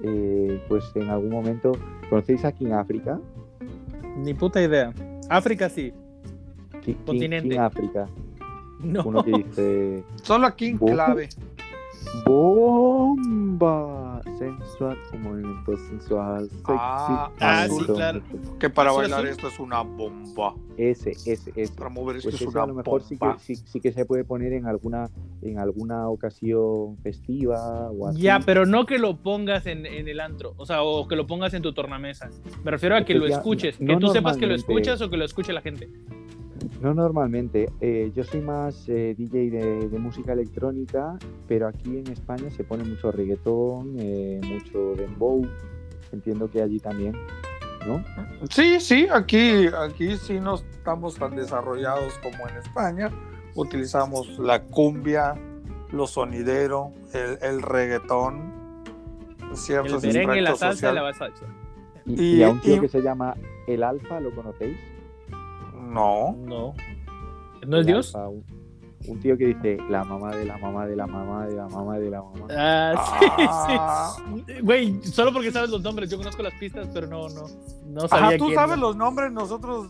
Eh, 0.03 0.61
pues 0.67 0.83
en 0.95 1.09
algún 1.09 1.29
momento, 1.29 1.71
¿conocéis 2.09 2.43
aquí 2.45 2.65
en 2.65 2.73
África? 2.73 3.19
Ni 4.17 4.33
puta 4.33 4.61
idea. 4.61 4.93
África 5.29 5.69
sí. 5.69 5.93
King, 6.81 6.95
Continente. 7.05 7.49
King 7.49 7.59
África. 7.59 8.07
No. 8.81 9.03
Uno 9.05 9.23
que 9.23 9.31
dice 9.31 10.03
Solo 10.21 10.45
aquí 10.45 10.67
en 10.67 10.79
Bu- 10.79 10.91
clave. 10.91 11.29
Bomba 12.25 14.21
sensual, 14.37 14.97
un 15.13 15.21
movimiento 15.21 15.77
sensual, 15.77 16.49
sexy. 16.49 16.63
Ah, 16.67 17.29
ah, 17.39 17.67
sí, 17.69 17.85
claro. 17.85 18.21
Que 18.59 18.69
para 18.69 18.91
Sí, 18.91 18.97
bailar 18.97 19.21
sí. 19.23 19.27
esto 19.29 19.47
es 19.47 19.59
una 19.59 19.81
bomba. 19.81 20.55
Ese, 20.77 21.11
ese, 21.11 21.51
ese. 21.55 21.73
Para 21.75 21.89
mover 21.89 22.17
esto 22.17 22.29
Pues 22.29 22.35
es 22.35 22.41
eso 22.41 22.49
una 22.51 22.63
a 22.63 22.67
lo 22.67 22.73
mejor 22.73 23.03
sí 23.03 23.17
que, 23.17 23.25
bomba. 23.25 23.39
sí, 23.39 23.55
sí 23.55 23.79
que 23.79 23.91
se 23.91 24.05
puede 24.05 24.23
poner 24.23 24.53
en 24.53 24.65
alguna, 24.65 25.09
en 25.41 25.59
alguna 25.59 26.09
ocasión 26.09 26.97
festiva 27.03 27.89
o 27.91 28.07
así. 28.07 28.21
Ya, 28.21 28.39
pero 28.45 28.65
no 28.65 28.85
que 28.85 28.97
lo 28.97 29.17
pongas 29.17 29.65
en, 29.67 29.85
en 29.85 30.07
el 30.07 30.19
antro, 30.19 30.53
o 30.57 30.65
sea, 30.65 30.83
o 30.83 31.07
que 31.07 31.15
lo 31.15 31.27
pongas 31.27 31.53
en 31.53 31.61
tu 31.61 31.73
tornamesa. 31.73 32.29
Me 32.63 32.71
refiero 32.71 32.95
a 32.95 33.05
que 33.05 33.13
lo 33.13 33.25
escuches, 33.27 33.77
que 33.77 33.85
no 33.85 33.99
tú 33.99 34.07
sepas 34.09 34.37
que 34.37 34.47
lo 34.47 34.55
escuchas 34.55 35.01
o 35.01 35.09
que 35.09 35.17
lo 35.17 35.25
escuche 35.25 35.53
la 35.53 35.61
gente. 35.61 35.89
No 36.81 36.93
normalmente. 36.93 37.69
eh, 37.81 38.11
yo 38.15 38.23
soy 38.23 38.41
más 38.41 38.87
eh, 38.89 39.15
DJ 39.17 39.49
de, 39.49 39.89
de 39.89 39.99
música 39.99 40.33
electrónica, 40.33 41.17
pero 41.47 41.67
aquí 41.67 41.97
en 41.97 42.07
España 42.07 42.49
se 42.51 42.63
pone 42.63 42.83
mucho 42.83 43.11
reggaetón, 43.11 43.95
eh, 43.99 44.39
mucho 44.45 44.93
dembow. 44.95 45.45
Entiendo 46.11 46.49
que 46.49 46.61
allí 46.61 46.79
también, 46.79 47.13
¿no? 47.87 48.03
Sí, 48.49 48.79
sí, 48.79 49.07
aquí, 49.11 49.65
aquí 49.67 50.15
sí 50.17 50.39
no 50.39 50.55
estamos 50.55 51.15
tan 51.15 51.35
desarrollados 51.35 52.13
como 52.19 52.47
en 52.47 52.57
España. 52.57 53.09
Utilizamos 53.55 54.37
la 54.39 54.61
cumbia, 54.63 55.35
lo 55.91 56.05
sonidero, 56.07 56.91
el, 57.13 57.37
el 57.41 57.61
reggaetón, 57.61 58.51
El 59.49 59.57
ciertos 59.57 60.03
merengue, 60.03 60.41
la 60.41 60.55
salsa 60.55 60.91
y 60.91 60.95
la 60.95 61.13
sociales. 61.13 61.17
salsa. 61.17 61.45
Y, 62.05 62.21
Y- 62.21 62.35
y 62.37 62.43
a 62.43 62.49
un 62.49 62.61
tío 62.61 62.75
y- 62.75 62.79
que 62.79 62.87
se 62.89 63.01
llama 63.01 63.35
El 63.67 63.81
Alfa, 63.83 64.19
¿lo 64.19 64.33
conocéis? 64.35 64.77
No, 65.93 66.35
No. 66.45 66.73
¿No 67.65 67.77
es 67.79 67.85
Dios? 67.85 68.13
Un, 68.15 68.43
un 69.07 69.19
tío 69.21 69.37
que 69.37 69.47
dice 69.47 69.77
la 69.89 70.03
mamá 70.03 70.35
de 70.35 70.45
la 70.45 70.57
mamá 70.57 70.85
de 70.85 70.95
la 70.97 71.07
mamá 71.07 71.45
de 71.45 71.55
la 71.55 71.67
mamá 71.69 71.97
de 71.99 72.09
la 72.09 72.21
mamá. 72.21 72.47
Ah, 72.49 72.93
Ah. 72.97 74.15
sí, 74.17 74.43
sí. 74.47 74.61
Güey, 74.61 75.01
solo 75.03 75.31
porque 75.31 75.51
sabes 75.51 75.69
los 75.69 75.81
nombres, 75.81 76.09
yo 76.09 76.17
conozco 76.17 76.41
las 76.43 76.53
pistas, 76.55 76.87
pero 76.93 77.07
no, 77.07 77.29
no, 77.29 77.43
no 77.87 78.07
sabía 78.07 78.27
Ajá, 78.29 78.37
tú 78.37 78.45
quién, 78.47 78.55
sabes 78.55 78.77
¿no? 78.77 78.87
los 78.87 78.95
nombres, 78.97 79.31
nosotros 79.31 79.87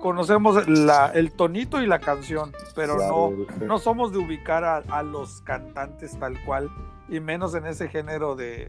conocemos 0.00 0.68
la, 0.68 1.06
el 1.14 1.32
tonito 1.32 1.80
y 1.82 1.86
la 1.86 1.98
canción, 2.00 2.52
pero 2.74 2.96
Claro, 2.96 3.32
no, 3.60 3.66
no 3.66 3.78
somos 3.78 4.12
de 4.12 4.18
ubicar 4.18 4.64
a, 4.64 4.78
a 4.88 5.02
los 5.02 5.40
cantantes 5.42 6.16
tal 6.18 6.36
cual, 6.44 6.68
y 7.08 7.20
menos 7.20 7.54
en 7.54 7.66
ese 7.66 7.88
género 7.88 8.34
de, 8.36 8.68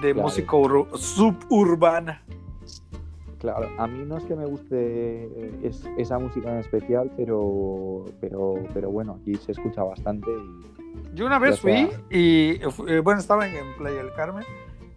de 0.00 0.12
Claro. 0.12 0.22
música 0.22 0.52
ur- 0.56 0.96
suburbana. 0.96 2.22
Claro, 3.44 3.68
a 3.76 3.86
mí 3.86 4.04
no 4.06 4.16
es 4.16 4.24
que 4.24 4.34
me 4.34 4.46
guste 4.46 4.74
eh, 5.24 5.60
es- 5.64 5.84
esa 5.98 6.18
música 6.18 6.50
en 6.50 6.60
especial, 6.60 7.10
pero, 7.14 8.06
pero, 8.18 8.54
pero 8.72 8.90
bueno, 8.90 9.18
aquí 9.20 9.34
se 9.34 9.52
escucha 9.52 9.82
bastante 9.82 10.30
y 10.30 11.14
Yo 11.14 11.26
una 11.26 11.38
vez 11.38 11.56
sea- 11.56 11.60
fui 11.60 11.90
y, 12.08 12.52
eh, 12.88 13.00
bueno, 13.00 13.20
estaba 13.20 13.46
en, 13.46 13.54
en 13.56 13.76
Playa 13.76 13.96
del 13.98 14.14
Carmen 14.14 14.44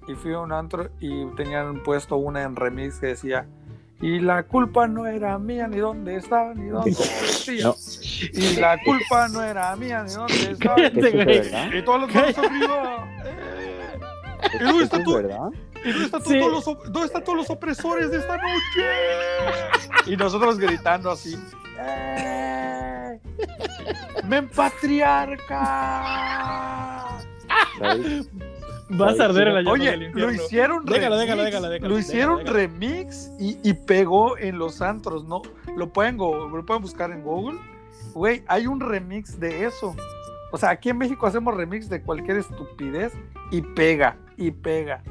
y 0.08 0.14
fui 0.16 0.32
a 0.34 0.40
un 0.40 0.54
antro 0.54 0.88
y 1.02 1.26
tenían 1.36 1.84
puesto 1.84 2.16
una 2.16 2.44
en 2.44 2.56
remix 2.56 3.00
que 3.02 3.08
decía, 3.08 3.46
y 4.00 4.20
la 4.20 4.44
culpa 4.44 4.88
no 4.88 5.06
era 5.08 5.38
mía, 5.40 5.68
ni 5.68 5.80
dónde 5.80 6.16
estaba, 6.16 6.54
ni 6.54 6.70
dónde. 6.70 6.92
No. 7.64 7.76
Y 8.34 8.56
la 8.60 8.78
culpa 8.84 9.28
no 9.30 9.44
era 9.44 9.76
mía, 9.76 10.04
ni 10.04 10.12
dónde 10.14 10.34
estaba. 10.52 10.76
Cállate. 10.76 11.78
Y 11.78 11.82
todos 11.84 12.02
los 12.02 12.14
manos 12.16 12.38
arriba. 12.38 13.08
eh. 13.26 14.00
¿Y 14.54 14.64
dónde 14.64 14.84
¿Eso 14.86 14.96
es 14.98 15.04
tu- 15.04 15.14
verdad? 15.16 15.50
¿Y 15.86 15.92
dónde 15.92 16.06
están, 16.06 16.22
Sí. 16.24 16.40
todos 16.40 16.66
los, 16.66 16.92
dónde 16.92 17.06
están 17.06 17.24
todos 17.24 17.38
los 17.38 17.50
opresores 17.50 18.12
de 18.12 18.18
esta 18.18 18.38
noche? 18.38 18.86
Y 20.06 20.18
nosotros 20.18 20.58
gritando 20.58 21.12
así. 21.12 21.38
¡Eh! 21.80 23.20
¡Men 24.28 24.50
patriarca! 24.50 26.04
Vas 28.90 29.20
a 29.20 29.26
arder 29.26 29.50
en 29.50 29.54
la 29.56 29.62
llama 29.62 29.72
Oye, 29.74 29.92
del 29.92 30.12
lo 30.14 30.32
hicieron 30.32 30.86
Déjalo, 30.86 31.16
remix, 31.18 31.28
déjalo, 31.28 31.44
déjalo, 31.44 31.70
déjalo, 31.70 31.90
lo 31.94 32.00
hicieron 32.00 32.38
déjalo, 32.40 32.58
déjalo. 32.58 32.78
remix 32.80 33.32
y, 33.40 33.60
y 33.64 33.74
pegó 33.74 34.38
en 34.38 34.58
los 34.58 34.82
antros, 34.82 35.26
¿no? 35.26 35.42
Lo 35.76 35.92
pueden, 35.92 36.18
go- 36.18 36.48
lo 36.48 36.66
pueden 36.66 36.82
buscar 36.82 37.12
en 37.12 37.22
Google. 37.22 37.60
Güey, 38.14 38.44
hay 38.48 38.66
un 38.68 38.80
remix 38.80 39.40
de 39.40 39.66
eso. 39.66 39.96
O 40.52 40.58
sea, 40.58 40.70
aquí 40.70 40.90
en 40.90 40.98
México 40.98 41.28
hacemos 41.28 41.56
remix 41.56 41.90
de 41.90 42.02
cualquier 42.02 42.38
estupidez 42.38 43.14
y 43.52 43.62
pega. 43.62 44.16
y 44.38 44.52
pega. 44.52 45.04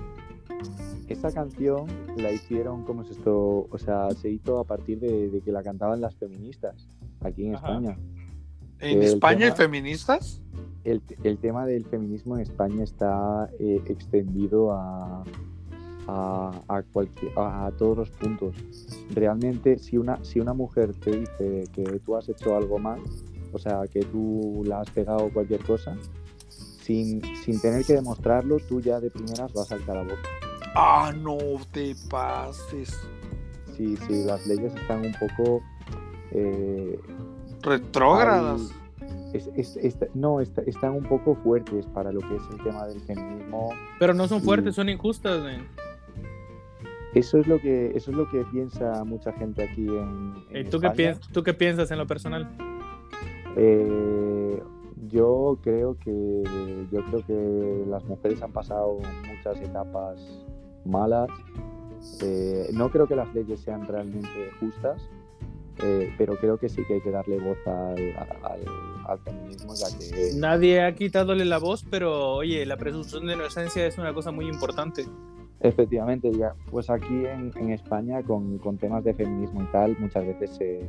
Esa 1.09 1.33
canción 1.33 1.87
la 2.17 2.33
hicieron, 2.33 2.83
¿cómo 2.85 3.03
es 3.03 3.11
esto? 3.11 3.69
O 3.71 3.79
sea, 3.79 4.11
se 4.11 4.29
hizo 4.31 4.59
a 4.59 4.65
partir 4.65 4.99
de, 4.99 5.29
de 5.31 5.41
que 5.41 5.53
la 5.53 5.63
cantaban 5.63 6.01
las 6.01 6.17
feministas 6.17 6.89
aquí 7.21 7.47
en 7.47 7.55
Ajá. 7.55 7.69
España. 7.69 7.99
¿En 8.81 8.99
El 8.99 9.03
España 9.05 9.47
hay 9.47 9.53
tema- 9.53 9.57
feministas? 9.57 10.43
El, 10.85 11.01
el 11.25 11.39
tema 11.39 11.65
del 11.67 11.85
feminismo 11.85 12.37
en 12.37 12.43
España 12.43 12.85
está 12.85 13.49
eh, 13.59 13.81
extendido 13.87 14.73
a, 14.73 15.25
a, 16.09 16.63
a, 16.69 16.83
cualquier- 16.83 17.33
a 17.37 17.71
todos 17.79 17.97
los 17.99 18.11
puntos. 18.11 18.55
Realmente, 19.15 19.79
si 19.79 19.99
una, 19.99 20.23
si 20.25 20.41
una 20.41 20.55
mujer 20.55 20.93
te 20.95 21.11
dice 21.21 21.65
que 21.73 21.85
tú 22.05 22.17
has 22.17 22.29
hecho 22.29 22.57
algo 22.57 22.79
mal, 22.79 23.01
o 23.53 23.59
sea, 23.59 23.83
que 23.91 24.01
tú 24.01 24.63
la 24.67 24.81
has 24.81 24.91
pegado 24.91 25.31
cualquier 25.33 25.65
cosa, 25.65 25.97
sin, 26.49 27.21
sin 27.45 27.61
tener 27.61 27.85
que 27.85 27.95
demostrarlo, 27.95 28.59
tú 28.69 28.81
ya 28.81 29.01
de 29.01 29.11
primeras 29.11 29.53
vas 29.55 29.73
al 29.73 29.85
calabozo. 29.85 30.17
Ah, 30.79 31.13
no 31.17 31.39
te 31.73 31.95
pases. 32.11 32.99
Sí, 33.77 33.97
sí, 33.97 34.25
las 34.25 34.47
leyes 34.47 34.75
están 34.75 35.05
un 35.07 35.13
poco... 35.15 35.63
eh, 36.33 36.99
Retrógradas. 37.63 38.71
es- 39.33 39.51
es- 39.57 39.77
está- 39.79 40.07
no, 40.15 40.41
está- 40.41 40.63
están 40.63 40.93
un 40.93 41.03
poco 41.05 41.35
fuertes 41.37 41.87
para 41.87 42.13
lo 42.13 42.21
que 42.21 42.37
es 42.37 42.43
el 42.53 42.63
tema 42.63 42.87
del 42.87 43.01
feminismo. 43.01 43.71
Pero 43.99 44.15
no 44.15 44.29
son 44.29 44.41
Sí. 44.41 44.45
fuertes, 44.47 44.75
son 44.75 44.89
injustas, 44.89 45.43
men. 45.43 45.67
Eso 47.15 47.39
es 47.39 47.47
lo 47.47 47.59
que, 47.59 47.93
eso 47.97 48.11
es 48.11 48.17
lo 48.17 48.29
que 48.31 48.45
piensa 48.53 49.03
mucha 49.05 49.33
gente 49.33 49.65
aquí 49.65 49.87
en, 49.89 50.35
en 50.51 50.67
¿Y 50.67 50.71
tú 50.71 50.79
qué, 50.81 50.91
piensas, 50.91 51.29
tú 51.33 51.43
qué 51.43 51.55
piensas 51.55 51.91
en 51.91 51.99
lo 51.99 52.07
personal? 52.07 52.47
Eh, 53.57 54.63
yo 55.09 55.59
creo 55.63 55.97
que 55.99 56.43
yo 56.93 57.05
creo 57.07 57.27
que 57.27 57.85
las 57.89 58.05
mujeres 58.05 58.43
han 58.43 58.53
pasado 58.53 58.99
muchas 59.27 59.61
etapas 59.63 60.19
malas. 60.87 61.29
Eh, 62.23 62.69
no 62.73 62.91
creo 62.91 63.07
que 63.07 63.17
las 63.17 63.33
leyes 63.35 63.61
sean 63.61 63.87
realmente 63.87 64.29
justas, 64.61 65.03
eh, 65.83 66.13
pero 66.17 66.37
creo 66.37 66.59
que 66.59 66.69
sí 66.69 66.85
que 66.87 66.95
hay 66.95 67.01
que 67.01 67.11
darle 67.11 67.39
voz 67.39 67.59
al, 67.67 67.99
al, 68.43 68.65
al 69.07 69.19
feminismo, 69.21 69.75
ya 69.75 69.99
que 69.99 70.31
Nadie 70.37 70.85
ha 70.85 70.95
quitadole 70.95 71.45
la 71.45 71.59
voz, 71.59 71.85
pero 71.91 72.35
oye, 72.35 72.65
la 72.65 72.77
presunción 72.77 73.27
de 73.27 73.35
inocencia 73.35 73.87
es 73.87 73.99
una 73.99 74.15
cosa 74.15 74.31
muy 74.31 74.47
importante. 74.49 75.05
Efectivamente, 75.61 76.31
ya, 76.33 76.55
pues 76.71 76.91
aquí 76.91 77.25
en, 77.27 77.51
en 77.57 77.71
España 77.71 78.23
con, 78.23 78.59
con 78.59 78.77
temas 78.77 79.03
de 79.05 79.15
feminismo 79.15 79.63
y 79.63 79.67
tal 79.73 79.97
muchas 79.99 80.27
veces 80.27 80.51
se, 80.51 80.87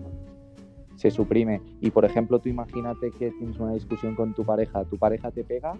se 0.97 1.11
suprime. 1.11 1.61
Y 1.79 1.91
por 1.91 2.03
ejemplo, 2.03 2.39
tú 2.39 2.49
imagínate 2.49 3.11
que 3.11 3.31
tienes 3.31 3.57
una 3.59 3.73
discusión 3.73 4.15
con 4.15 4.33
tu 4.33 4.43
pareja, 4.43 4.83
tu 4.83 4.97
pareja 4.97 5.31
te 5.31 5.43
pega, 5.43 5.77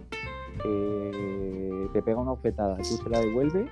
eh, 0.64 1.88
te 1.92 2.02
pega 2.02 2.20
una 2.20 2.32
ofetada, 2.32 2.76
tú 2.78 2.84
se 2.84 3.10
la 3.10 3.20
devuelves 3.20 3.70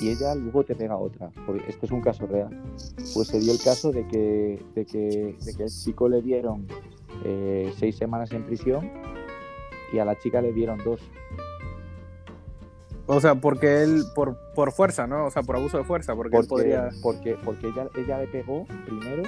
y 0.00 0.10
ella 0.10 0.34
luego 0.34 0.64
te 0.64 0.74
pega 0.74 0.96
otra. 0.96 1.30
Porque 1.44 1.64
esto 1.68 1.86
es 1.86 1.92
un 1.92 2.00
caso 2.00 2.26
real. 2.26 2.50
Pues 3.12 3.28
se 3.28 3.40
dio 3.40 3.52
el 3.52 3.62
caso 3.62 3.92
de 3.92 4.06
que, 4.06 4.62
de 4.74 4.86
que, 4.86 5.36
de 5.44 5.54
que 5.54 5.62
el 5.64 5.70
chico 5.70 6.08
le 6.08 6.22
dieron 6.22 6.66
eh, 7.24 7.72
seis 7.76 7.96
semanas 7.96 8.32
en 8.32 8.44
prisión 8.44 8.90
y 9.92 9.98
a 9.98 10.04
la 10.04 10.16
chica 10.18 10.40
le 10.40 10.52
dieron 10.52 10.78
dos. 10.84 11.00
O 13.08 13.20
sea, 13.20 13.36
porque 13.36 13.82
él, 13.84 14.02
por, 14.14 14.36
por 14.54 14.72
fuerza, 14.72 15.06
¿no? 15.06 15.26
O 15.26 15.30
sea, 15.30 15.42
por 15.42 15.56
abuso 15.56 15.78
de 15.78 15.84
fuerza, 15.84 16.16
porque, 16.16 16.36
él 16.36 16.46
porque, 16.48 16.64
podría... 16.64 16.88
porque, 17.02 17.36
porque 17.44 17.68
ella, 17.68 17.88
ella 17.96 18.18
le 18.18 18.26
pegó 18.26 18.66
primero, 18.84 19.22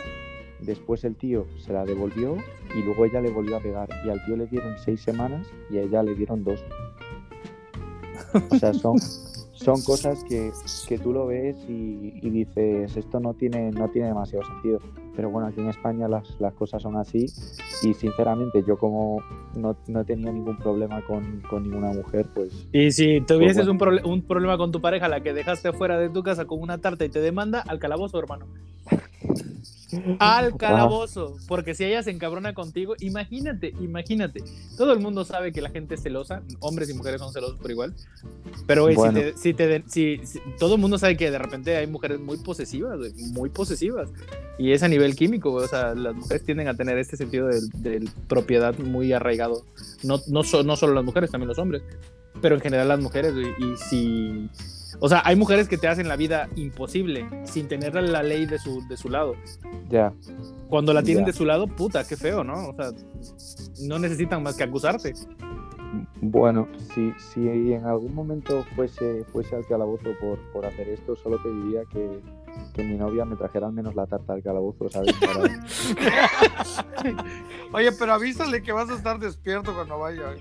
después 0.61 1.05
el 1.05 1.17
tío 1.17 1.47
se 1.59 1.73
la 1.73 1.85
devolvió 1.85 2.37
y 2.77 2.83
luego 2.83 3.05
ella 3.05 3.21
le 3.21 3.31
volvió 3.31 3.57
a 3.57 3.61
pegar. 3.61 3.89
Y 4.05 4.11
al 4.11 4.25
tío 4.25 4.37
le 4.37 4.47
dieron 4.47 4.77
seis 4.79 5.01
semanas 5.01 5.47
y 5.71 5.79
a 5.79 5.83
ella 5.83 6.03
le 6.03 6.15
dieron 6.15 6.45
dos. 6.45 6.63
O 8.51 8.57
sea, 8.57 8.75
son, 8.75 8.99
son 9.53 9.81
cosas 9.83 10.23
que, 10.25 10.51
que 10.89 10.99
tú 10.99 11.13
lo 11.13 11.27
ves 11.27 11.57
y, 11.69 12.13
y 12.23 12.31
dices, 12.31 12.97
esto 12.97 13.21
no 13.21 13.35
tiene, 13.35 13.71
no 13.71 13.89
tiene 13.89 14.09
demasiado 14.09 14.45
sentido. 14.45 14.81
Pero 15.17 15.31
bueno, 15.31 15.49
aquí 15.49 15.61
en 15.61 15.69
España 15.69 16.07
las, 16.07 16.39
las 16.39 16.55
cosas 16.55 16.81
son 16.83 16.97
así 16.97 17.27
y 17.83 17.95
sinceramente 17.95 18.63
yo 18.67 18.77
como 18.77 19.21
no, 19.57 19.77
no 19.89 20.01
he 20.01 20.05
tenido 20.05 20.33
ningún 20.33 20.57
problema 20.59 21.03
con, 21.07 21.41
con 21.51 21.65
ninguna 21.65 21.93
mujer, 21.93 22.27
pues 22.35 22.69
Y 22.73 22.93
si 22.93 23.21
tuvieses 23.23 23.67
bueno. 23.67 23.99
un, 24.05 24.13
un 24.13 24.23
problema 24.23 24.57
con 24.57 24.71
tu 24.71 24.81
pareja, 24.81 25.09
la 25.09 25.21
que 25.21 25.33
dejaste 25.33 25.73
fuera 25.73 25.99
de 25.99 26.09
tu 26.09 26.23
casa 26.23 26.45
con 26.45 26.61
una 26.61 26.79
tarta 26.79 27.05
y 27.05 27.09
te 27.09 27.21
demanda, 27.21 27.65
al 27.67 27.81
calabozo, 27.81 28.17
hermano. 28.19 28.47
Al 30.19 30.57
calabozo. 30.59 31.37
Porque 31.47 31.75
si 31.75 31.85
ella 31.85 32.03
se 32.03 32.11
encabrona 32.11 32.55
contigo, 32.55 32.95
imagínate, 33.01 33.73
imagínate. 33.81 34.43
Todo 34.77 34.93
el 34.93 35.01
mundo 35.01 35.25
sabe 35.25 35.53
que 35.53 35.61
la 35.63 35.71
gente 35.71 35.95
es 35.95 36.03
celosa, 36.03 36.43
hombres 36.61 36.91
y 36.91 36.95
mujeres 36.95 37.21
son 37.21 37.33
celosos 37.33 37.57
por 37.57 37.71
igual. 37.71 37.95
Pero 38.67 38.83
Bueno. 38.93 39.19
si 39.19 39.25
te, 39.25 39.37
si 39.39 39.55
te 39.55 39.67
de- 39.67 39.85
si- 39.87 40.21
si- 40.27 40.41
todo 40.59 40.75
el 40.75 40.81
mundo 40.81 40.99
sabe 40.99 41.17
que 41.17 41.31
de 41.31 41.39
repente 41.39 41.77
hay 41.77 41.87
mujeres 41.87 42.21
muy 42.21 42.37
posesivas, 42.39 42.99
muy 43.33 43.51
posesivas. 43.51 44.09
Y 44.59 44.73
es 44.73 44.83
a 44.83 44.89
nivel 44.89 45.15
químico, 45.17 45.51
güey, 45.53 45.65
o 45.65 45.69
sea, 45.69 45.95
las 45.95 46.15
mujeres 46.15 46.45
tienden 46.45 46.69
a 46.69 46.75
tener 46.75 46.99
este 46.99 47.17
sentido 47.17 47.47
de, 47.47 47.61
de 47.75 48.09
propiedad 48.27 48.77
muy 48.79 49.13
arraigado. 49.13 49.65
No, 50.03 50.21
no, 50.29 50.43
so- 50.43 50.63
no 50.65 50.77
solo 50.77 50.95
las 50.95 51.05
mujeres, 51.05 51.31
también 51.31 51.49
los 51.49 51.59
hombres. 51.59 51.83
Pero 52.43 52.55
en 52.57 52.61
general 52.61 52.89
las 52.89 53.01
mujeres, 53.01 53.33
y 53.59 53.77
si... 53.89 54.49
O 55.01 55.09
sea, 55.09 55.23
hay 55.25 55.37
mujeres 55.37 55.69
que 55.69 55.77
te 55.79 55.89
hacen 55.89 56.09
la 56.09 56.17
vida 56.17 56.49
imposible 56.57 57.27
sin 57.45 57.69
tener 57.69 57.95
la 57.95 58.23
ley 58.23 58.47
de 58.47 58.59
su, 58.59 58.87
de 58.89 58.97
su 58.97 59.09
lado. 59.09 59.35
ya. 59.89 60.13
Cuando 60.69 60.93
la 60.93 61.03
tienen 61.03 61.25
Ya. 61.25 61.29
de 61.29 61.33
su 61.33 61.45
lado, 61.45 61.67
puta, 61.67 62.07
qué 62.07 62.17
feo, 62.17 62.45
¿no? 62.45 62.69
O 62.69 62.75
sea, 62.75 62.91
no 63.87 63.99
necesitan 63.99 64.43
más 64.43 64.57
que 64.57 64.65
acusarte. 64.65 65.15
Bueno, 66.21 66.69
si, 66.95 67.13
si 67.33 67.49
en 67.73 67.87
algún 67.87 68.15
momento 68.15 68.63
fuese, 68.77 69.25
fuese 69.33 69.57
al 69.57 69.67
calabozo 69.67 70.11
por, 70.21 70.39
por 70.53 70.67
hacer 70.67 70.89
esto, 70.91 71.17
solo 71.17 71.43
pediría 71.43 71.81
que, 71.91 72.21
que 72.75 72.83
mi 72.85 72.99
novia 72.99 73.25
me 73.25 73.37
trajera 73.37 73.69
al 73.69 73.73
menos 73.73 73.95
la 73.95 74.07
tarta 74.07 74.35
al 74.35 74.43
calabozo, 74.43 74.89
¿sabes? 74.91 75.15
Para- 75.21 77.15
Oye, 77.73 77.93
pero 77.93 78.13
avísale 78.13 78.63
que 78.63 78.73
vas 78.73 78.91
a 78.91 78.95
estar 78.95 79.19
despierto 79.19 79.75
cuando 79.75 79.99
vaya. 79.99 80.35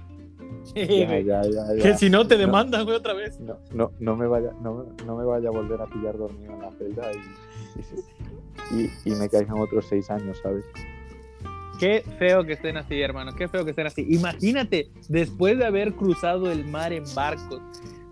Ya, 0.75 0.85
ya, 1.21 1.43
ya, 1.43 1.75
ya. 1.75 1.83
Que 1.83 1.97
si 1.97 2.09
no 2.09 2.27
te 2.27 2.37
demandan, 2.37 2.85
güey, 2.85 2.97
otra 2.97 3.13
vez. 3.13 3.39
No, 3.39 3.57
no, 3.73 3.91
no 3.99 4.15
me 4.15 4.27
vaya, 4.27 4.51
no, 4.61 4.85
no 5.05 5.17
me 5.17 5.25
vaya 5.25 5.49
a 5.49 5.51
volver 5.51 5.81
a 5.81 5.85
pillar 5.85 6.17
dormido 6.17 6.53
en 6.53 6.61
la 6.61 6.71
celda 6.71 7.11
y, 7.13 8.81
y, 8.81 8.91
y 9.05 9.15
me 9.15 9.29
caigan 9.29 9.57
otros 9.59 9.85
seis 9.87 10.09
años, 10.09 10.37
¿sabes? 10.41 10.63
Qué 11.79 12.03
feo 12.17 12.43
que 12.43 12.53
estén 12.53 12.77
así, 12.77 12.99
hermano. 13.01 13.33
Qué 13.35 13.47
feo 13.47 13.63
que 13.63 13.71
estén 13.71 13.87
así. 13.87 14.05
Imagínate, 14.09 14.89
después 15.09 15.57
de 15.57 15.65
haber 15.65 15.93
cruzado 15.93 16.51
el 16.51 16.65
mar 16.65 16.91
en 16.91 17.03
barcos, 17.13 17.61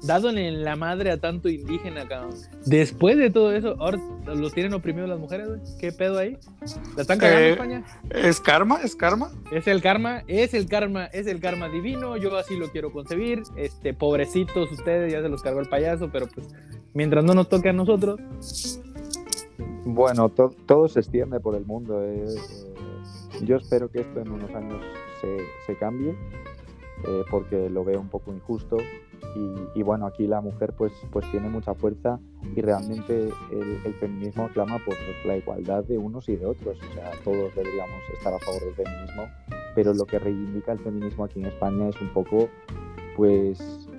dándole 0.06 0.48
en 0.48 0.64
la 0.64 0.76
madre 0.76 1.12
a 1.12 1.18
tanto 1.18 1.50
indígena, 1.50 2.08
cabrón. 2.08 2.36
Después 2.66 3.18
de 3.18 3.30
todo 3.30 3.54
eso, 3.54 3.76
ahora 3.80 4.00
los 4.26 4.54
tienen 4.54 4.74
oprimidos 4.74 5.10
las 5.10 5.20
mujeres, 5.20 5.48
güey. 5.48 5.60
¿Qué 5.80 5.92
pedo 5.92 6.18
ahí? 6.18 6.38
¿La 6.96 7.02
están 7.02 7.18
cagando 7.20 7.42
Eh, 7.46 7.52
España? 7.52 7.84
¿Es 8.10 8.40
karma? 8.40 8.80
¿Es 8.84 8.96
karma? 8.96 9.32
Es 9.52 9.68
el 9.68 9.82
karma, 9.82 10.24
es 10.28 10.54
el 10.54 10.68
karma, 10.68 11.06
es 11.08 11.28
el 11.28 11.40
karma 11.40 11.70
divino. 11.70 12.18
Yo 12.18 12.36
así 12.38 12.56
lo 12.58 12.70
quiero 12.70 12.92
concebir. 12.92 13.44
Este, 13.56 13.94
pobrecitos 13.94 14.72
ustedes, 14.72 15.12
ya 15.12 15.22
se 15.22 15.30
los 15.30 15.42
cargó 15.42 15.60
el 15.60 15.70
payaso, 15.70 16.10
pero 16.12 16.28
pues 16.28 16.48
mientras 16.94 17.24
no 17.24 17.34
nos 17.34 17.50
toque 17.50 17.70
a 17.70 17.74
nosotros, 17.74 18.20
Bueno, 19.88 20.30
to- 20.30 20.56
todo 20.66 20.88
se 20.88 21.00
extiende 21.00 21.40
por 21.40 21.56
el 21.56 21.66
mundo. 21.66 22.02
eh, 22.04 22.26
eh, 22.26 23.46
yo 23.46 23.58
espero 23.58 23.90
que 23.92 24.00
esto 24.02 24.20
en 24.22 24.32
unos 24.32 24.50
años 24.56 24.82
se, 25.22 25.38
se 25.68 25.78
cambie, 25.78 26.12
eh, 27.08 27.24
porque 27.30 27.70
lo 27.70 27.84
veo 27.84 28.00
un 28.00 28.10
poco 28.10 28.34
injusto. 28.34 28.78
Y, 29.36 29.80
y 29.80 29.84
bueno, 29.84 30.06
aquí 30.06 30.28
la 30.28 30.42
mujer 30.42 30.74
pues, 30.78 30.94
pues 31.12 31.30
tiene 31.32 31.50
mucha 31.50 31.74
fuerza 31.74 32.20
y 32.56 32.62
realmente 32.62 33.30
el, 33.52 33.82
el 33.86 33.94
feminismo 33.96 34.48
clama 34.54 34.78
por 34.86 34.96
la 35.26 35.38
igualdad 35.38 35.84
de 35.84 35.98
unos 35.98 36.30
y 36.30 36.36
de 36.36 36.46
otros. 36.46 36.78
O 36.78 36.94
sea, 36.94 37.12
todos 37.24 37.54
deberíamos 37.56 38.02
estar 38.14 38.34
a 38.34 38.40
favor 38.40 38.62
del 38.62 38.76
feminismo, 38.76 39.24
pero 39.76 39.94
lo 39.94 40.06
que 40.06 40.20
reivindica 40.20 40.72
el 40.72 40.80
feminismo 40.80 41.26
aquí 41.26 41.40
en 41.40 41.48
España 41.48 41.90
es 41.90 42.00
un 42.02 42.14
poco, 42.14 42.48
pues, 43.18 43.90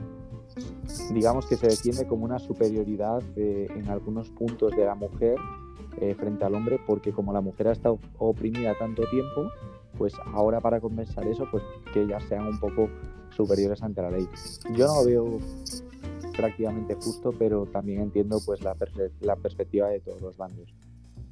digamos 1.13 1.47
que 1.47 1.57
se 1.57 1.67
defiende 1.69 2.07
como 2.07 2.25
una 2.25 2.39
superioridad 2.39 3.23
eh, 3.37 3.69
en 3.75 3.89
algunos 3.89 4.31
puntos 4.31 4.73
de 4.73 4.85
la 4.85 4.95
mujer 4.95 5.37
eh, 6.01 6.15
frente 6.15 6.45
al 6.45 6.55
hombre, 6.55 6.81
porque 6.87 7.13
como 7.13 7.33
la 7.33 7.41
mujer 7.41 7.69
ha 7.69 7.73
estado 7.73 7.99
oprimida 8.19 8.75
tanto 8.79 9.03
tiempo, 9.11 9.51
pues 9.99 10.15
ahora 10.35 10.61
para 10.61 10.81
compensar 10.81 11.27
eso, 11.27 11.47
pues 11.51 11.63
que 11.93 12.03
ellas 12.03 12.23
sean 12.25 12.47
un 12.47 12.59
poco 12.59 12.89
superiores 13.37 13.83
ante 13.83 14.03
la 14.03 14.11
ley. 14.11 14.27
Yo 14.75 14.87
no 14.87 14.95
lo 14.97 15.05
veo 15.05 15.39
prácticamente 16.37 16.95
justo, 16.95 17.33
pero 17.39 17.67
también 17.67 18.01
entiendo 18.03 18.41
pues 18.45 18.61
la, 18.63 18.75
perse- 18.75 19.11
la 19.21 19.37
perspectiva 19.37 19.89
de 19.89 20.01
todos 20.01 20.21
los 20.21 20.37
bandos. 20.37 20.69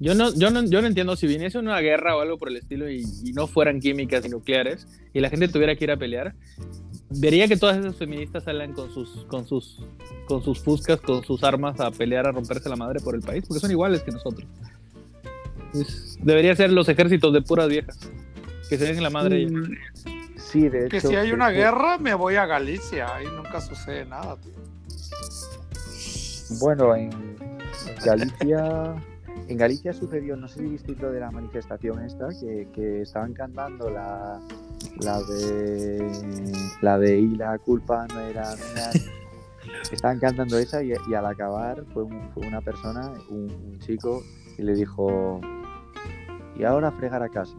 Yo 0.00 0.14
no, 0.14 0.34
yo, 0.34 0.50
no, 0.50 0.64
yo 0.64 0.80
no 0.82 0.88
entiendo 0.88 1.14
si 1.14 1.26
viniese 1.26 1.58
una 1.58 1.78
guerra 1.80 2.16
o 2.16 2.20
algo 2.20 2.36
por 2.36 2.48
el 2.48 2.56
estilo 2.56 2.90
y, 2.90 3.04
y 3.22 3.32
no 3.32 3.46
fueran 3.46 3.80
químicas 3.80 4.24
y 4.26 4.28
nucleares 4.28 4.88
y 5.12 5.20
la 5.20 5.30
gente 5.30 5.46
tuviera 5.48 5.76
que 5.76 5.84
ir 5.84 5.90
a 5.92 5.96
pelear, 5.96 6.34
vería 7.10 7.46
que 7.46 7.56
todas 7.56 7.76
esas 7.76 7.94
feministas 7.96 8.42
salgan 8.44 8.72
con 8.72 8.90
sus, 8.92 9.24
con 9.26 9.46
sus, 9.46 9.78
con 10.26 10.42
sus 10.42 10.58
fuscas, 10.58 11.00
con 11.00 11.22
sus 11.22 11.44
armas 11.44 11.78
a 11.80 11.90
pelear, 11.92 12.26
a 12.26 12.32
romperse 12.32 12.68
la 12.68 12.74
madre 12.76 12.98
por 13.00 13.14
el 13.14 13.20
país, 13.20 13.44
porque 13.46 13.60
son 13.60 13.70
iguales 13.70 14.02
que 14.02 14.10
nosotros. 14.10 14.46
Es- 15.74 16.18
debería 16.20 16.56
ser 16.56 16.72
los 16.72 16.88
ejércitos 16.88 17.32
de 17.32 17.42
puras 17.42 17.68
viejas, 17.68 17.98
que 18.68 18.76
se 18.78 18.84
den 18.86 18.96
en 18.96 19.02
la 19.04 19.10
madre. 19.10 19.42
ellas. 19.42 19.68
Sí, 20.36 20.68
de 20.68 20.88
Que 20.88 20.98
hecho, 20.98 21.08
si 21.08 21.16
hay 21.16 21.32
una 21.32 21.50
hecho- 21.50 21.58
guerra, 21.58 21.98
me 21.98 22.14
voy 22.14 22.36
a 22.36 22.46
Galicia. 22.46 23.14
Ahí 23.14 23.26
nunca 23.34 23.60
sucede 23.60 24.04
nada, 24.04 24.36
tío. 24.36 24.52
Bueno, 26.60 26.94
en 26.94 27.10
Galicia, 28.04 28.94
en 29.48 29.56
Galicia 29.56 29.92
sucedió, 29.92 30.36
no 30.36 30.48
sé 30.48 30.60
si 30.60 30.66
visteis 30.66 30.98
lo 31.00 31.10
de 31.10 31.20
la 31.20 31.30
manifestación 31.30 32.04
esta, 32.04 32.28
que, 32.28 32.68
que 32.72 33.02
estaban 33.02 33.32
cantando 33.32 33.90
la, 33.90 34.40
la 35.00 35.20
de 35.22 36.52
la 36.82 36.98
de 36.98 37.18
y 37.18 37.34
la 37.36 37.58
culpa 37.58 38.06
no 38.12 38.20
era 38.20 38.54
mía. 38.56 38.90
Estaban 39.90 40.18
cantando 40.18 40.58
esa 40.58 40.82
y, 40.82 40.92
y 41.08 41.14
al 41.14 41.26
acabar 41.26 41.84
fue, 41.92 42.04
un- 42.04 42.30
fue 42.32 42.46
una 42.46 42.60
persona, 42.60 43.12
un, 43.30 43.50
un 43.50 43.78
chico, 43.80 44.22
y 44.58 44.62
le 44.62 44.74
dijo 44.74 45.40
y 46.56 46.64
ahora 46.64 46.92
fregar 46.92 47.22
a 47.22 47.28
casa. 47.28 47.54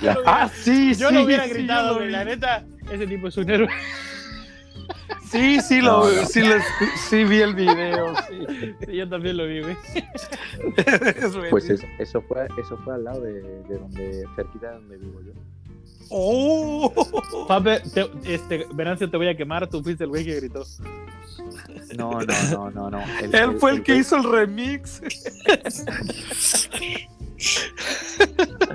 Plan, 0.00 0.16
Ah, 0.26 0.48
sí, 0.52 0.94
Yo 0.94 1.08
sí. 1.08 1.14
no 1.14 1.22
hubiera 1.24 1.44
sí, 1.44 1.50
gritado, 1.50 1.94
yo 1.98 2.04
lo 2.04 2.10
la 2.10 2.24
neta, 2.24 2.64
ese 2.90 3.06
tipo 3.06 3.28
es 3.28 3.36
un 3.36 3.50
héroe. 3.50 3.68
Sí, 5.30 5.60
sí, 5.60 5.80
lo, 5.80 6.04
No, 6.04 6.10
no. 6.22 6.26
sí, 6.28 6.40
lo 6.42 6.54
escu- 6.54 6.96
sí 7.08 7.24
vi 7.24 7.40
el 7.40 7.54
video. 7.54 8.14
Sí. 8.28 8.74
Sí, 8.86 8.96
yo 8.96 9.08
también 9.08 9.36
lo 9.36 9.46
vi, 9.46 9.62
güey. 9.62 9.76
Es 10.76 11.36
pues 11.50 11.68
eso, 11.70 11.84
eso 11.98 12.22
fue 12.22 12.46
eso 12.60 12.76
fue 12.84 12.94
al 12.94 13.04
lado 13.04 13.20
de, 13.20 13.42
de 13.42 13.78
donde 13.78 14.24
cerquita 14.36 14.68
de 14.68 14.72
donde 14.74 14.96
vivo 14.98 15.20
yo. 15.26 15.32
¡Oh! 16.10 16.92
Pape, 17.48 17.80
te- 17.92 18.10
este, 18.32 18.66
Venancio, 18.74 19.10
te 19.10 19.16
voy 19.16 19.28
a 19.28 19.36
quemar, 19.36 19.68
tú 19.68 19.82
fuiste 19.82 20.04
el 20.04 20.10
güey 20.10 20.24
que 20.24 20.36
gritó. 20.36 20.64
No, 21.96 22.12
no, 22.20 22.34
no, 22.50 22.70
no, 22.70 22.90
no. 22.90 23.02
Él 23.32 23.56
fue 23.58 23.72
el 23.72 23.82
que 23.82 23.94
güey- 23.94 24.00
hizo 24.00 24.16
el 24.16 24.24
remix. 24.24 25.00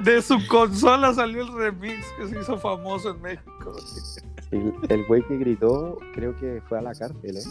De 0.04 0.22
su 0.22 0.38
consola 0.48 1.14
salió 1.14 1.42
el 1.44 1.54
remix 1.54 2.06
que 2.18 2.28
se 2.28 2.40
hizo 2.40 2.58
famoso 2.58 3.12
en 3.12 3.22
México. 3.22 3.76
El, 4.52 4.74
el 4.90 5.06
güey 5.06 5.22
que 5.28 5.38
gritó, 5.38 5.98
creo 6.14 6.36
que 6.36 6.62
fue 6.68 6.80
a 6.80 6.82
la 6.82 6.94
cárcel, 6.94 7.38
¿eh? 7.38 7.44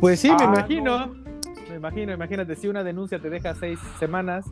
Pues 0.00 0.20
sí, 0.20 0.28
me 0.28 0.36
Ah, 0.40 0.44
imagino. 0.44 1.06
no. 1.06 1.14
Me 1.68 1.76
imagino, 1.76 2.12
imagínate, 2.12 2.54
si 2.56 2.68
una 2.68 2.82
denuncia 2.82 3.18
te 3.20 3.28
deja 3.28 3.54
seis 3.54 3.78
semanas, 3.98 4.46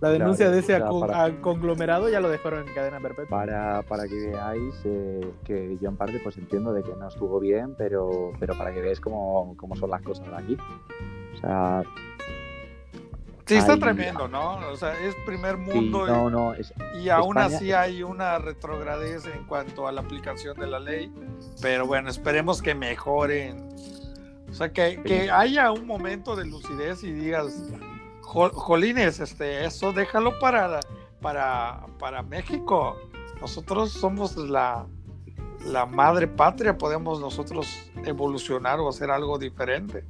la 0.00 0.10
denuncia 0.10 0.50
de 0.50 0.58
ese 0.58 0.78
para- 0.80 1.40
conglomerado 1.40 2.08
ya 2.08 2.20
lo 2.20 2.28
dejaron 2.28 2.66
en 2.68 2.74
cadena 2.74 2.98
perpetua. 3.00 3.28
Para, 3.38 3.82
para 3.82 4.08
que 4.08 4.14
veáis 4.30 4.74
eh, 4.84 5.30
que 5.44 5.78
yo 5.80 5.88
en 5.88 5.96
parte 5.96 6.18
pues 6.22 6.36
entiendo 6.38 6.72
de 6.72 6.82
que 6.82 6.90
no 6.98 7.06
estuvo 7.08 7.38
bien, 7.40 7.74
pero, 7.78 8.32
pero 8.40 8.56
para 8.58 8.72
que 8.74 8.80
veáis 8.80 9.00
cómo, 9.00 9.54
cómo 9.56 9.76
son 9.76 9.90
las 9.90 10.02
cosas 10.02 10.26
de 10.28 10.36
aquí. 10.36 10.56
O 11.36 11.38
sea, 11.40 11.82
Sí, 13.46 13.54
está 13.54 13.74
Ay. 13.74 13.78
tremendo, 13.80 14.26
¿no? 14.26 14.56
O 14.70 14.76
sea, 14.76 14.98
es 15.00 15.14
primer 15.24 15.54
sí, 15.56 15.62
mundo 15.72 16.06
y- 16.06 16.10
no, 16.10 16.28
no, 16.30 16.52
es, 16.54 16.74
y, 17.00 17.08
aún 17.10 17.38
España- 17.38 17.56
así 17.56 17.72
hay 17.72 18.02
una 18.02 18.38
retrogradez 18.38 19.24
en 19.26 19.44
cuanto 19.44 19.86
a 19.86 19.92
la 19.92 20.00
aplicación 20.00 20.58
de 20.58 20.66
la 20.66 20.80
ley. 20.80 21.12
Pero 21.62 21.86
bueno, 21.86 22.10
esperemos 22.10 22.60
que 22.60 22.74
mejoren. 22.74 23.68
O 24.50 24.52
sea, 24.52 24.72
que, 24.72 25.00
que 25.02 25.30
haya 25.30 25.70
un 25.70 25.86
momento 25.86 26.34
de 26.34 26.46
lucidez 26.46 27.04
y 27.04 27.12
digas, 27.12 27.70
"Jo- 28.22 28.50
Jolines, 28.50 29.20
este, 29.20 29.64
eso 29.64 29.92
déjalo 29.92 30.38
para, 30.40 30.80
para, 31.20 31.86
para 32.00 32.22
México. 32.22 32.96
Nosotros 33.40 33.92
somos 33.92 34.36
la, 34.36 34.86
la 35.66 35.86
madre 35.86 36.26
patria, 36.26 36.76
podemos 36.76 37.20
nosotros 37.20 37.90
evolucionar 38.04 38.80
o 38.80 38.88
hacer 38.88 39.10
algo 39.10 39.38
diferente. 39.38 40.04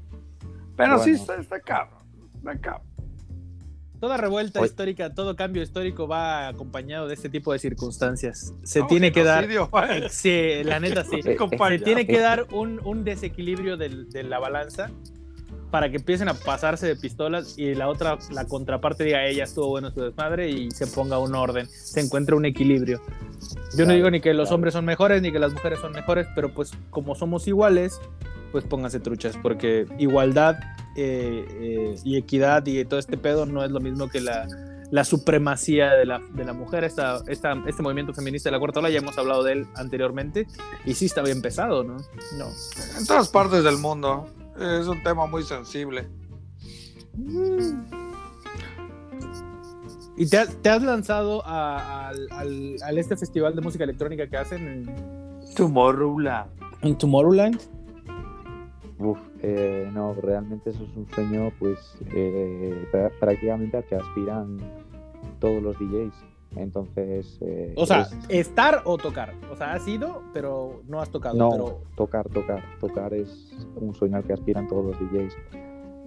Pero 0.77 0.99
sí, 1.01 1.11
Bueno. 1.11 1.21
está, 1.23 1.37
está 1.37 1.61
cabrón. 1.61 2.01
Está 2.37 2.59
cabrón. 2.61 2.96
Toda 4.01 4.17
revuelta 4.17 4.65
histórica, 4.65 5.15
todo 5.15 5.37
cambio 5.37 5.63
histórico 5.63 6.07
va 6.07 6.49
acompañado 6.49 7.09
de 7.09 7.15
este 7.15 7.29
tipo 7.29 7.53
de 7.53 7.59
circunstancias. 7.59 8.53
Se 8.63 8.81
No, 8.81 8.87
tiene 8.87 9.11
que 9.13 9.25
dar. 9.25 9.49
Sí, 10.11 10.63
la 10.65 10.81
neta 10.81 11.05
sí. 11.05 11.17
Eh, 11.21 11.23
Se 11.23 11.33
Acompañado. 11.33 11.83
tiene 11.85 12.07
que 12.07 12.19
dar 12.21 12.47
un, 12.53 12.81
un 12.85 13.05
desequilibrio 13.05 13.77
de 13.77 14.23
la 14.25 14.39
balanza 14.39 14.91
para 15.71 15.91
que 15.91 15.97
empiecen 15.97 16.29
a 16.29 16.35
pasarse 16.35 16.87
de 16.87 16.97
pistolas 16.97 17.59
y 17.59 17.75
la 17.75 17.89
otra, 17.89 18.19
la 18.31 18.45
contraparte 18.47 19.03
diga, 19.05 19.25
ella 19.27 19.45
estuvo 19.45 19.69
bueno 19.69 19.91
su 19.91 20.01
desmadre 20.01 20.49
y 20.49 20.71
se 20.71 20.87
ponga 20.87 21.19
un 21.19 21.35
orden, 21.35 21.67
se 21.67 22.01
encuentre 22.01 22.37
un 22.37 22.45
equilibrio. 22.47 23.03
Yo 23.77 23.85
no 23.85 23.93
digo 23.93 24.11
ni 24.11 24.21
que 24.21 24.33
los 24.33 24.47
claro. 24.49 24.55
hombres 24.55 24.75
son 24.75 24.85
mejores 24.85 25.21
ni 25.23 25.33
que 25.33 25.39
las 25.39 25.53
mujeres 25.53 25.81
son 25.81 25.93
mejores, 25.93 26.27
pero 26.35 26.55
pues 26.55 26.73
como 26.91 27.15
somos 27.15 27.49
iguales, 27.49 28.01
pues 28.53 28.65
pónganse 28.65 29.01
truchas, 29.01 29.37
porque 29.43 29.87
igualdad 29.99 30.57
eh, 30.97 31.45
eh, 31.61 31.95
y 32.05 32.17
equidad 32.17 32.65
y 32.67 32.85
todo 32.85 32.99
este 32.99 33.17
pedo 33.19 33.47
no 33.47 33.65
es 33.65 33.71
lo 33.71 33.81
mismo 33.81 34.09
que 34.09 34.21
la, 34.21 34.47
la 34.91 35.05
supremacía 35.05 35.93
de 35.93 36.07
la, 36.07 36.21
de 36.35 36.45
la 36.45 36.53
mujer, 36.53 36.85
esta, 36.85 37.21
esta, 37.29 37.55
este 37.67 37.83
movimiento 37.83 38.15
feminista 38.15 38.49
de 38.49 38.53
la 38.53 38.59
cuarta 38.59 38.81
ola, 38.81 38.91
ya 38.91 38.99
hemos 38.99 39.17
hablado 39.19 39.43
de 39.45 39.53
él 39.53 39.67
anteriormente, 39.75 40.47
y 40.85 40.95
sí 40.95 41.07
está 41.07 41.23
bien 41.23 41.43
pesado, 41.43 41.83
¿no? 41.85 41.97
No. 42.39 42.47
En 42.99 43.07
todas 43.07 43.29
partes 43.29 43.63
del 43.65 43.79
mundo. 43.79 44.29
Es 44.59 44.87
un 44.87 45.03
tema 45.03 45.27
muy 45.27 45.43
sensible. 45.43 46.07
¿Y 50.17 50.27
te, 50.29 50.39
has- 50.39 50.57
te 50.63 50.71
has 50.71 50.83
lanzado 50.83 51.47
a, 51.47 52.09
al, 52.09 52.29
al- 52.33 52.77
al 52.83 52.99
este 52.99 53.17
festival 53.17 53.55
de 53.55 53.61
música 53.61 53.85
electrónica 53.85 54.27
que 54.29 54.37
hacen 54.39 54.67
en, 54.67 55.55
Tomorrowland. 55.55 56.49
en 56.83 56.97
Tomorrowland? 56.97 57.61
Uf, 58.99 59.19
eh, 59.43 59.91
no, 59.93 60.15
realmente 60.15 60.71
eso 60.71 60.83
es 60.85 60.97
un 60.97 61.07
sueño, 61.13 61.51
pues 61.59 61.79
eh, 62.15 62.87
prá- 62.93 63.11
prácticamente 63.21 63.77
al 63.77 63.85
que 63.85 63.97
aspiran 63.97 64.59
todos 65.41 65.63
los 65.63 65.79
DJs. 65.79 66.15
Entonces, 66.57 67.39
eh, 67.43 67.75
O 67.77 67.85
sea, 67.85 68.03
es- 68.03 68.17
estar 68.31 68.81
o 68.85 68.97
tocar. 68.97 69.35
O 69.53 69.57
sea, 69.57 69.75
has 69.75 69.87
ido, 69.87 70.23
pero 70.33 70.81
no 70.89 71.01
has 71.03 71.11
tocado. 71.11 71.37
No, 71.37 71.51
Pero 71.51 71.79
tocar, 71.97 72.29
tocar, 72.31 72.63
tocar 72.81 73.13
es 73.13 73.55
un 73.77 73.95
sueño 73.95 74.17
al 74.17 74.25
que 74.25 74.33
aspiran 74.33 74.67
todos 74.69 74.87
los 74.87 74.99
DJs. 74.99 75.37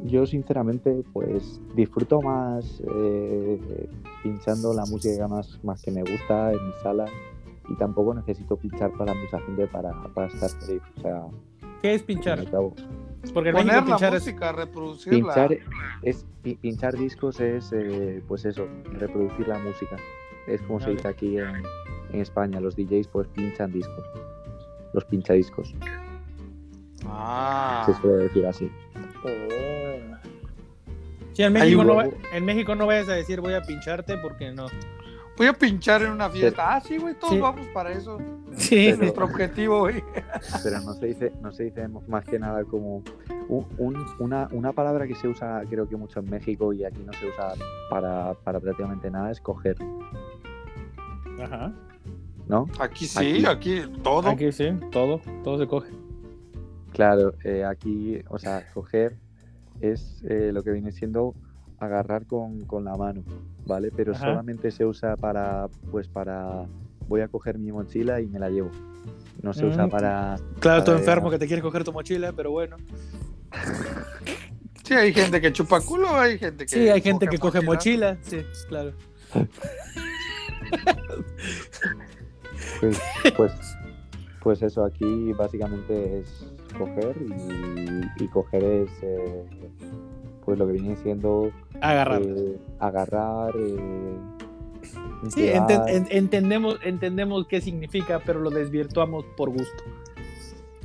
Yo 0.06 0.26
sinceramente 0.26 1.04
pues 1.12 1.60
disfruto 1.76 2.22
más 2.22 2.82
eh, 2.96 3.90
pinchando 4.24 4.74
la 4.74 4.86
música 4.86 5.28
más, 5.28 5.60
más 5.64 5.82
que 5.84 5.92
me 5.92 6.02
gusta 6.04 6.54
en 6.54 6.66
mi 6.68 6.74
sala 6.82 7.06
y 7.68 7.76
tampoco 7.76 8.14
necesito 8.14 8.56
pinchar 8.56 8.92
para 8.94 9.14
mucha 9.14 9.40
gente 9.42 9.68
para, 9.68 9.92
para 10.16 10.28
estar 10.28 10.50
feliz. 10.52 10.82
O 10.98 11.02
sea, 11.02 11.26
¿qué 11.82 11.94
es 11.96 12.04
pinchar? 12.04 12.40
Porque 13.34 13.52
Poner 13.52 13.54
México 13.54 13.76
la 13.76 13.86
pinchar 13.86 14.16
es 14.16 14.22
música, 14.26 14.52
reproducirla. 14.52 15.20
pinchar, 15.34 15.58
es, 16.04 16.26
pi- 16.42 16.56
pinchar 16.56 16.94
discos 16.98 17.40
es 17.40 17.72
eh, 17.74 18.24
pues 18.28 18.46
eso, 18.46 18.68
reproducir 18.94 19.48
la 19.48 19.60
música. 19.60 19.98
Es 20.48 20.62
como 20.64 20.80
se 20.80 20.92
dice 20.92 21.08
aquí 21.08 21.38
en, 21.38 21.64
en 22.14 22.22
España, 22.22 22.60
los 22.60 22.76
DJs 22.76 23.08
pues 23.10 23.28
pinchan 23.28 23.72
discos, 23.72 24.04
los 24.94 25.06
pinchadiscos, 25.06 25.76
Ah. 27.06 27.84
se 27.86 27.94
suele 28.02 28.24
decir 28.24 28.46
así. 28.46 28.72
Sí, 31.34 31.44
en 31.44 31.54
México, 31.54 31.84
no, 31.84 31.96
va- 31.96 32.08
en 32.34 32.46
México 32.46 32.76
no 32.76 32.86
vayas 32.86 33.08
a 33.10 33.14
decir 33.14 33.40
voy 33.42 33.54
a 33.54 33.62
pincharte 33.62 34.18
porque 34.18 34.52
no. 34.52 34.66
Voy 35.40 35.48
a 35.48 35.54
pinchar 35.54 36.04
en 36.04 36.12
una 36.12 36.30
fiesta. 36.30 36.76
Ah, 36.76 36.82
sí, 36.82 36.98
güey, 36.98 37.16
todos 37.16 37.34
Sí. 37.34 37.40
vamos 37.40 37.66
para 37.74 37.92
eso. 37.94 38.18
Sí, 38.58 38.88
Es 38.88 39.00
nuestro 39.00 39.26
objetivo, 39.26 39.80
güey. 39.80 40.04
pero 40.64 40.82
no 40.82 40.94
se 40.94 41.06
dice 41.08 41.32
no 41.42 41.52
se 41.52 41.64
dice 41.64 41.88
más 42.08 42.26
que 42.26 42.38
nada 42.38 42.64
como 42.66 43.02
un- 43.48 43.66
un- 43.78 44.06
una, 44.20 44.50
una 44.52 44.74
palabra 44.74 45.08
que 45.08 45.16
se 45.16 45.28
usa 45.30 45.64
creo 45.70 45.88
que 45.88 45.96
mucho 45.96 46.20
en 46.20 46.30
México 46.30 46.74
y 46.74 46.84
aquí 46.84 47.02
no 47.06 47.14
se 47.14 47.28
usa 47.28 47.54
para, 47.90 48.34
para 48.44 48.60
prácticamente 48.60 49.10
nada 49.10 49.32
es 49.32 49.40
coger 49.40 49.78
Ajá. 51.42 51.72
¿no? 52.48 52.68
Aquí 52.80 53.06
sí, 53.06 53.46
aquí, 53.46 53.82
todo. 54.04 54.28
Aquí 54.30 54.52
sí, 54.52 54.72
todo, 54.92 55.22
todo 55.44 55.58
se 55.58 55.68
coge. 55.68 55.92
claro 56.92 57.34
eh, 57.44 57.64
aquí 57.64 58.22
o 58.30 58.38
sea 58.40 58.68
coger 58.74 59.16
es 59.80 60.22
eh, 60.28 60.52
lo 60.54 60.64
que 60.64 60.72
viene 60.72 60.92
siendo 60.92 61.34
agarrar 61.80 62.26
con, 62.26 62.66
con 62.66 62.84
la 62.84 62.96
mano 62.98 63.24
vale 63.70 63.90
pero 63.96 64.12
Ajá. 64.14 64.26
solamente 64.26 64.70
se 64.72 64.84
usa 64.86 65.16
para 65.16 65.68
pues 65.92 66.08
para 66.10 66.66
voy 67.08 67.22
a 67.22 67.28
coger 67.30 67.58
mi 67.58 67.72
mochila 67.72 68.20
y 68.20 68.28
me 68.28 68.40
la 68.40 68.50
llevo 68.50 68.72
no 69.42 69.54
se 69.54 69.66
usa 69.66 69.88
Mm. 69.88 69.90
para 69.90 70.36
Claro, 70.60 70.84
tú 70.84 70.88
Para 70.92 71.00
enfermo 71.00 71.28
allá. 71.30 71.36
que 71.36 71.40
te 71.40 71.48
quiere 71.48 71.62
coger 71.62 71.86
tu 71.86 71.94
mochila, 71.94 72.34
pero 72.34 72.52
bueno. 72.52 72.76
Sí, 74.84 74.94
hay 74.96 75.14
gente 75.14 75.40
que 75.40 75.54
chupa 75.54 75.80
culo, 75.80 76.10
hay 76.14 76.38
gente 76.38 76.66
que. 76.66 76.70
Sí, 76.76 76.90
hay 76.90 77.00
gente 77.02 77.28
que 77.28 77.38
coge 77.38 77.62
mochila, 77.62 78.18
sí, 78.22 78.42
claro. 78.68 78.92
Pues, 82.80 83.00
pues, 83.38 83.52
pues 84.42 84.62
eso, 84.62 84.84
aquí 84.84 85.32
básicamente 85.34 86.20
es 86.20 86.46
coger 86.78 87.16
y, 87.22 88.24
y 88.24 88.28
coger 88.28 88.64
es 88.64 88.90
eh, 89.02 89.46
pues 90.50 90.58
lo 90.60 90.66
que 90.66 90.74
viene 90.74 90.96
siendo 90.96 91.52
Agarrar. 91.80 92.22
eh, 92.24 92.58
agarrar. 92.80 93.54
eh, 93.56 94.18
Sí, 95.30 95.50
entendemos, 96.10 96.80
entendemos 96.84 97.46
qué 97.48 97.62
significa, 97.62 98.22
pero 98.26 98.40
lo 98.40 98.50
desvirtuamos 98.50 99.26
por 99.38 99.50
gusto. 99.50 99.84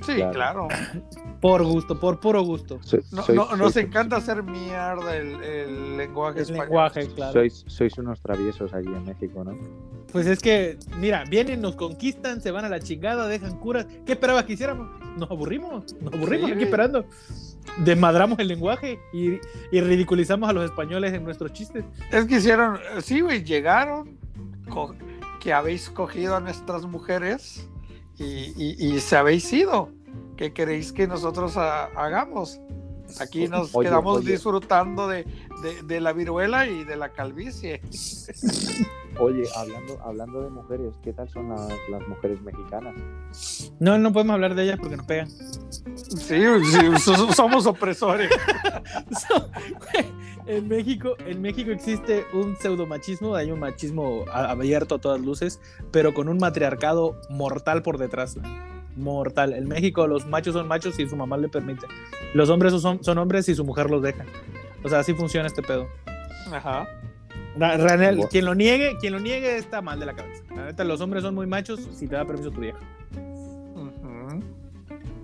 Sí, 0.06 0.14
Claro. 0.16 0.32
claro. 0.32 0.68
Por 1.40 1.62
gusto, 1.62 2.00
por 2.00 2.20
puro 2.20 2.42
gusto. 2.42 2.78
So- 2.82 2.98
No- 3.12 3.22
sois- 3.22 3.34
no- 3.34 3.56
nos 3.56 3.74
sois- 3.74 3.84
encanta 3.84 4.16
hacer 4.16 4.42
mierda 4.42 5.14
el, 5.14 5.42
el 5.42 5.96
lenguaje 5.98 6.38
El 6.38 6.42
español. 6.44 6.64
lenguaje, 6.66 7.06
claro. 7.14 7.32
Sois, 7.34 7.64
sois 7.66 7.98
unos 7.98 8.20
traviesos 8.22 8.72
allí 8.72 8.86
en 8.88 9.04
México, 9.04 9.44
¿no? 9.44 9.54
Pues 10.10 10.26
es 10.26 10.38
que, 10.40 10.78
mira, 10.98 11.24
vienen, 11.28 11.60
nos 11.60 11.74
conquistan, 11.76 12.40
se 12.40 12.50
van 12.50 12.64
a 12.64 12.70
la 12.70 12.80
chingada, 12.80 13.26
dejan 13.28 13.58
curas. 13.58 13.86
¿Qué 14.06 14.12
esperabas 14.12 14.44
que 14.44 14.54
hiciéramos? 14.54 14.88
Nos 15.18 15.30
aburrimos, 15.30 15.94
nos 16.00 16.14
aburrimos 16.14 16.46
Sí, 16.48 16.54
aquí 16.54 16.64
esperando. 16.64 17.04
Desmadramos 17.78 18.38
el 18.38 18.48
lenguaje 18.48 18.98
y, 19.12 19.32
y 19.70 19.80
ridiculizamos 19.82 20.48
a 20.48 20.52
los 20.54 20.64
españoles 20.64 21.12
en 21.12 21.24
nuestros 21.24 21.52
chistes. 21.52 21.84
Es 22.10 22.24
que 22.24 22.36
hicieron, 22.36 22.78
sí, 23.02 23.20
güey, 23.20 23.42
llegaron, 23.44 24.16
que 25.40 25.52
habéis 25.52 25.90
cogido 25.90 26.36
a 26.36 26.40
nuestras 26.40 26.84
mujeres 26.86 27.68
y, 28.18 28.52
y- 28.56 28.94
y 28.94 29.00
se 29.00 29.16
habéis 29.16 29.52
ido. 29.52 29.90
¿Qué 30.36 30.52
queréis 30.52 30.92
que 30.92 31.06
nosotros 31.06 31.56
ha- 31.56 31.86
hagamos? 31.96 32.60
Aquí 33.20 33.46
nos 33.48 33.74
Oye, 33.74 33.88
quedamos 33.88 34.18
oye. 34.18 34.32
disfrutando 34.32 35.06
de, 35.06 35.24
de- 35.62 35.82
de 35.84 36.00
la 36.00 36.12
viruela 36.12 36.66
y 36.66 36.84
de 36.84 36.96
la 36.96 37.10
calvicie. 37.12 37.80
Oye, 39.20 39.44
hablando, 39.54 40.00
hablando 40.02 40.42
de 40.42 40.50
mujeres, 40.50 40.94
¿qué 41.04 41.12
tal 41.12 41.28
son 41.28 41.50
las, 41.50 41.68
las 41.88 42.08
mujeres 42.08 42.40
mexicanas? 42.42 42.94
No, 43.78 43.96
no 43.98 44.12
podemos 44.12 44.34
hablar 44.34 44.54
de 44.56 44.64
ellas 44.64 44.78
porque 44.80 44.96
nos 44.96 45.06
pegan. 45.06 45.28
Sí, 45.30 46.42
sí, 46.64 46.98
so- 47.00 47.32
somos 47.32 47.66
opresores. 47.66 48.30
En 50.46 50.68
México, 50.68 51.14
en 51.26 51.40
México 51.40 51.70
existe 51.70 52.26
un 52.34 52.54
pseudomachismo, 52.56 53.34
hay 53.34 53.50
un 53.50 53.60
machismo 53.60 54.24
abierto 54.30 54.96
a 54.96 54.98
todas 54.98 55.20
luces, 55.20 55.58
pero 55.90 56.12
con 56.12 56.28
un 56.28 56.36
matriarcado 56.38 57.18
mortal 57.30 57.82
por 57.82 57.96
detrás. 57.98 58.36
Mortal. 58.96 59.54
En 59.54 59.66
México 59.66 60.06
los 60.06 60.26
machos 60.26 60.52
son 60.54 60.68
machos 60.68 60.94
si 60.96 61.08
su 61.08 61.16
mamá 61.16 61.36
le 61.38 61.48
permite. 61.48 61.86
Los 62.34 62.50
hombres 62.50 62.72
son, 62.80 63.02
son 63.02 63.18
hombres 63.18 63.46
si 63.46 63.54
su 63.54 63.64
mujer 63.64 63.90
los 63.90 64.02
deja. 64.02 64.24
O 64.84 64.88
sea, 64.88 64.98
así 65.00 65.14
funciona 65.14 65.46
este 65.46 65.62
pedo. 65.62 65.86
Ajá. 66.52 66.86
Ra- 67.56 67.76
Ranel, 67.78 68.16
Bueno. 68.16 68.28
quien 68.30 68.44
lo 68.44 68.54
niegue, 68.54 68.96
quien 69.00 69.14
lo 69.14 69.20
niegue 69.20 69.56
está 69.56 69.80
mal 69.80 69.98
de 69.98 70.06
la 70.06 70.12
cabeza. 70.14 70.44
La 70.54 70.66
neta, 70.66 70.84
los 70.84 71.00
hombres 71.00 71.22
son 71.22 71.34
muy 71.34 71.46
machos 71.46 71.80
si 71.92 72.06
te 72.06 72.16
da 72.16 72.24
permiso 72.26 72.50
tu 72.50 72.60
vieja. 72.60 72.78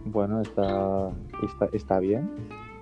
Bueno, 0.06 0.40
está, 0.40 1.10
está, 1.42 1.68
está 1.72 1.98
bien. 2.00 2.28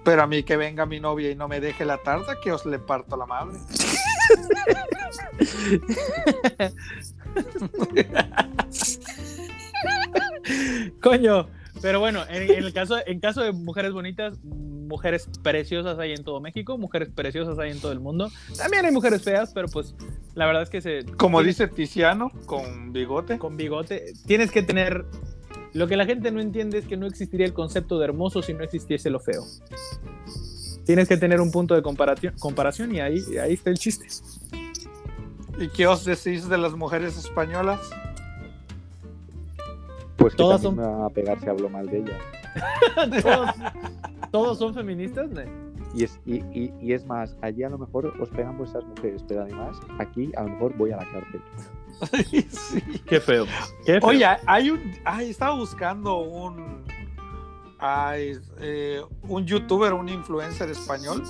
Pero 0.05 0.23
a 0.23 0.27
mí 0.27 0.43
que 0.43 0.57
venga 0.57 0.87
mi 0.87 1.01
novia 1.01 1.31
y 1.31 1.35
no 1.35 1.49
me 1.49 1.61
deje 1.61 1.85
la 1.85 1.99
tarta, 1.99 2.37
que 2.43 2.53
os 2.53 2.65
le 2.67 2.79
parto 2.79 3.17
la 3.17 3.27
madre. 3.27 3.59
Coño, 11.03 11.49
pero 11.81 12.01
bueno, 12.01 12.23
en, 12.29 12.43
en 12.51 12.65
el 12.65 12.73
caso, 12.73 12.97
en 13.07 13.21
caso 13.21 13.43
de 13.43 13.53
mujeres 13.53 13.93
bonitas, 13.93 14.39
mujeres 14.45 15.29
preciosas 15.43 15.99
hay 15.99 16.13
en 16.13 16.25
todo 16.25 16.41
México, 16.41 16.79
mujeres 16.79 17.09
preciosas 17.15 17.59
hay 17.59 17.71
en 17.71 17.81
todo 17.81 17.93
el 17.93 18.01
mundo. 18.01 18.31
También 18.57 18.85
hay 18.87 18.93
mujeres 18.93 19.23
feas, 19.23 19.53
pero 19.53 19.69
pues 19.69 19.95
la 20.35 20.47
verdad 20.47 20.63
es 20.63 20.71
que 20.71 20.81
se 20.81 21.05
Como 21.17 21.39
tienes- 21.41 21.57
dice 21.59 21.69
Tiziano, 21.69 22.31
con 22.47 22.93
bigote. 22.93 23.39
con 23.39 23.57
bigote, 23.57 24.13
tienes 24.27 24.51
que 24.51 24.63
tener 24.63 25.05
lo 25.75 25.87
que 25.87 25.97
la 25.97 26.07
gente 26.07 26.31
no 26.31 26.41
entiende 26.41 26.79
es 26.79 26.87
que 26.87 26.97
no 26.97 27.07
existiría 27.07 27.47
el 27.47 27.53
concepto 27.53 27.99
de 27.99 28.05
hermoso 28.05 28.43
si 28.43 28.55
no 28.55 28.65
existiese 28.65 29.11
lo 29.11 29.21
feo. 29.21 29.45
Tienes 30.85 31.09
que 31.09 31.17
tener 31.17 31.41
un 31.41 31.51
punto 31.51 31.75
de 31.75 31.83
comparación, 31.83 32.35
comparación 32.39 32.95
y 32.95 33.01
ahí, 33.01 33.23
ahí 33.43 33.55
está 33.55 33.71
el 33.71 33.79
chiste. 33.79 34.07
¿Y 35.59 35.69
qué 35.69 35.87
os 35.87 36.05
decís 36.05 36.49
de 36.49 36.57
las 36.57 36.73
mujeres 36.73 37.19
españolas? 37.19 37.81
Pues 40.17 40.33
que 40.33 40.39
Todas 40.39 40.63
van 40.63 41.03
a 41.03 41.11
pegar 41.11 41.39
si 41.41 41.49
hablo 41.49 41.69
mal 41.69 41.87
de 41.87 41.99
ellas. 41.99 43.23
todos, 43.23 43.51
todos 44.31 44.59
son 44.59 44.75
feministas, 44.75 45.31
¿no? 45.31 45.43
Y 45.95 46.05
es, 46.05 46.19
y, 46.27 46.37
y, 46.53 46.73
y 46.81 46.93
es 46.93 47.07
más, 47.07 47.37
allí 47.41 47.63
a 47.63 47.71
lo 47.71 47.79
mejor 47.79 48.07
os 48.21 48.29
pegan 48.31 48.57
vuestras 48.59 48.85
mujeres, 48.85 49.25
pero 49.27 49.43
además 49.43 49.77
aquí 49.99 50.31
a 50.37 50.43
lo 50.43 50.51
mejor 50.51 50.77
voy 50.77 50.93
a 50.93 50.97
la 50.97 51.11
cárcel. 51.11 51.41
sí. 52.51 52.83
Qué 53.07 53.21
feo. 53.21 53.47
Qué 53.85 54.01
feo. 54.01 54.09
Oye, 54.09 54.27
hay 54.47 54.71
un. 54.71 54.93
Ay, 55.05 55.31
estaba 55.31 55.55
buscando 55.55 56.19
un. 56.19 56.85
ay, 57.79 58.39
eh, 58.61 59.03
un 59.23 59.47
youtuber, 59.47 59.93
un 59.93 60.09
influencer 60.09 60.71
español 60.71 61.23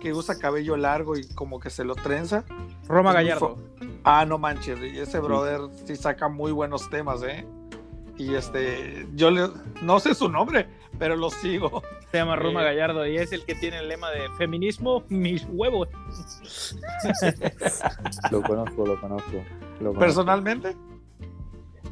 que 0.00 0.12
usa 0.14 0.38
cabello 0.38 0.76
largo 0.76 1.16
y 1.16 1.28
como 1.34 1.60
que 1.60 1.70
se 1.70 1.84
lo 1.84 1.94
trenza. 1.94 2.44
Roma 2.88 3.12
Gallardo. 3.12 3.58
Ah, 4.02 4.24
no 4.24 4.38
manches, 4.38 4.78
y 4.80 4.98
ese 4.98 5.20
brother 5.20 5.60
sí 5.84 5.94
saca 5.94 6.28
muy 6.28 6.52
buenos 6.52 6.88
temas, 6.88 7.22
¿eh? 7.22 7.46
Y 8.16 8.34
este, 8.34 9.06
yo 9.14 9.30
le, 9.30 9.48
no 9.82 10.00
sé 10.00 10.14
su 10.14 10.28
nombre, 10.30 10.66
pero 10.98 11.16
lo 11.16 11.30
sigo. 11.30 11.82
Se 12.10 12.16
llama 12.18 12.36
Roma 12.36 12.62
Eh. 12.62 12.64
Gallardo 12.64 13.06
y 13.06 13.16
es 13.18 13.32
el 13.32 13.44
que 13.44 13.54
tiene 13.54 13.78
el 13.78 13.88
lema 13.88 14.10
de 14.10 14.28
feminismo, 14.38 15.04
mis 15.08 15.44
huevos. 15.50 15.88
Lo 18.30 18.42
conozco, 18.42 18.86
lo 18.86 19.00
conozco. 19.00 19.42
Lo. 19.80 19.92
Personalmente, 19.94 20.76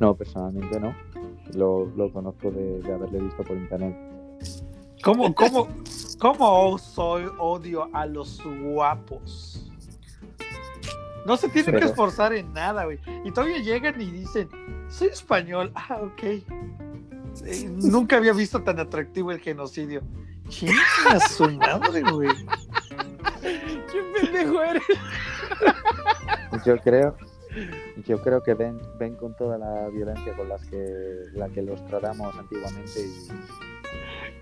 No, 0.00 0.14
personalmente 0.14 0.78
no. 0.80 0.94
Lo, 1.54 1.86
lo 1.96 2.12
conozco 2.12 2.50
de, 2.50 2.80
de 2.82 2.92
haberle 2.92 3.20
visto 3.20 3.42
por 3.42 3.56
internet. 3.56 3.96
¿cómo, 5.02 5.34
cómo, 5.34 5.68
cómo 6.18 6.78
soy 6.78 7.24
odio 7.38 7.88
a 7.94 8.06
los 8.06 8.42
guapos? 8.44 9.70
No 11.26 11.36
se 11.36 11.48
tienen 11.48 11.78
que 11.78 11.86
esforzar 11.86 12.32
en 12.32 12.52
nada, 12.52 12.84
güey. 12.84 12.98
Y 13.24 13.30
todavía 13.30 13.58
llegan 13.58 14.00
y 14.00 14.10
dicen, 14.10 14.48
soy 14.88 15.08
español. 15.08 15.72
Ah, 15.74 16.00
ok. 16.02 16.22
Eh, 16.22 16.44
nunca 17.68 18.16
había 18.16 18.32
visto 18.32 18.62
tan 18.62 18.78
atractivo 18.80 19.30
el 19.30 19.38
genocidio. 19.40 20.02
Chinga 20.48 21.20
su 21.28 21.50
madre, 21.50 22.02
güey. 22.10 22.30
¿Qué 23.42 24.02
pendejo 24.14 24.62
eres? 24.62 24.82
Yo 26.64 26.78
creo, 26.78 27.14
yo 28.06 28.20
creo 28.22 28.42
que 28.42 28.54
ven, 28.54 28.80
ven 28.98 29.14
con 29.16 29.34
toda 29.36 29.58
la 29.58 29.88
violencia 29.88 30.34
con 30.34 30.48
las 30.48 30.64
que, 30.66 30.84
la 31.34 31.48
que 31.48 31.62
los 31.62 31.84
tratamos 31.86 32.34
antiguamente 32.36 33.00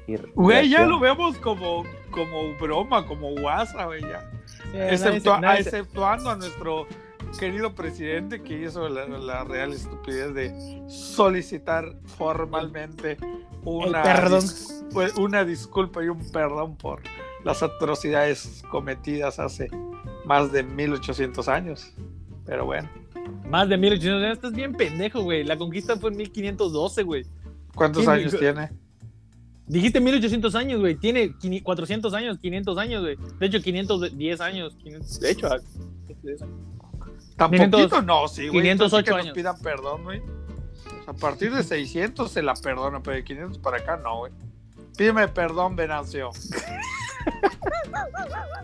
y, 0.07 0.13
y 0.13 0.17
Güey, 0.35 0.69
ya 0.69 0.85
lo 0.87 0.99
vemos 1.01 1.37
como, 1.39 1.85
como 2.11 2.55
broma, 2.61 3.07
como 3.07 3.31
guasa, 3.33 3.85
güey, 3.87 4.03
ya. 4.03 4.31
Se- 4.73 4.85
exceptuando 5.61 6.31
a 6.31 6.37
nuestro 6.37 6.87
querido 7.41 7.75
presidente 7.75 8.41
que 8.43 8.63
hizo 8.63 8.89
la, 8.89 9.07
la 9.07 9.45
real 9.45 9.73
estupidez 9.73 10.33
de 10.35 10.83
solicitar 10.89 11.97
formalmente 12.05 13.17
una, 13.65 14.03
perdón. 14.03 14.41
dis- 14.43 14.89
pues, 14.93 15.15
una 15.17 15.45
disculpa 15.45 16.03
y 16.05 16.09
un 16.09 16.31
perdón 16.31 16.77
por 16.77 17.01
las 17.45 17.63
atrocidades 17.63 18.63
cometidas 18.71 19.39
hace 19.41 19.69
más 20.25 20.53
de 20.53 20.63
1800 20.63 21.49
años. 21.49 21.93
Pero 22.45 22.65
bueno, 22.65 22.89
Más 23.49 23.69
de 23.69 23.77
1800 23.77 24.23
años. 24.23 24.37
Estás 24.37 24.53
bien 24.53 24.75
pendejo, 24.75 25.23
güey. 25.23 25.45
La 25.45 25.57
conquista 25.57 25.97
fue 25.97 26.11
en 26.11 26.17
1512, 26.17 27.03
güey. 27.03 27.27
¿cuántos 27.75 28.09
años 28.09 28.35
tiene? 28.39 28.71
Dijiste 29.67 30.01
1800 30.01 30.55
años, 30.55 30.81
güey. 30.81 30.95
Tiene 30.97 31.37
500 31.37 31.65
400 31.65 32.15
años, 32.15 32.39
500 32.39 32.79
años, 32.79 33.03
güey. 33.03 33.17
De 33.39 33.47
hecho, 33.47 33.61
510 33.61 34.41
años. 34.41 34.75
500 34.83 35.21
de 35.21 35.31
hecho, 35.31 35.47
ah, 35.49 35.59
510 36.07 36.43
años. 36.43 36.55
¿Tan 37.37 37.51
500 37.51 37.83
poquito? 37.83 38.03
No, 38.03 38.29
sí, 38.29 38.49
güey. 38.49 38.63
508 38.63 38.73
entonces 38.73 39.05
que 39.05 39.11
nos 39.11 39.21
años. 39.21 39.35
pidan 39.35 39.61
perdón, 39.61 40.05
güey. 40.05 40.23
A 41.07 41.13
partir 41.13 41.55
de 41.55 41.63
600 41.63 42.31
se 42.31 42.43
la 42.43 42.55
perdona, 42.55 43.03
pero 43.03 43.17
de 43.17 43.25
500 43.25 43.59
para 43.59 43.79
acá 43.79 43.97
no, 43.97 44.19
güey. 44.19 44.33
Pídeme 44.97 45.29
perdón, 45.29 45.77
Venancio. 45.77 46.31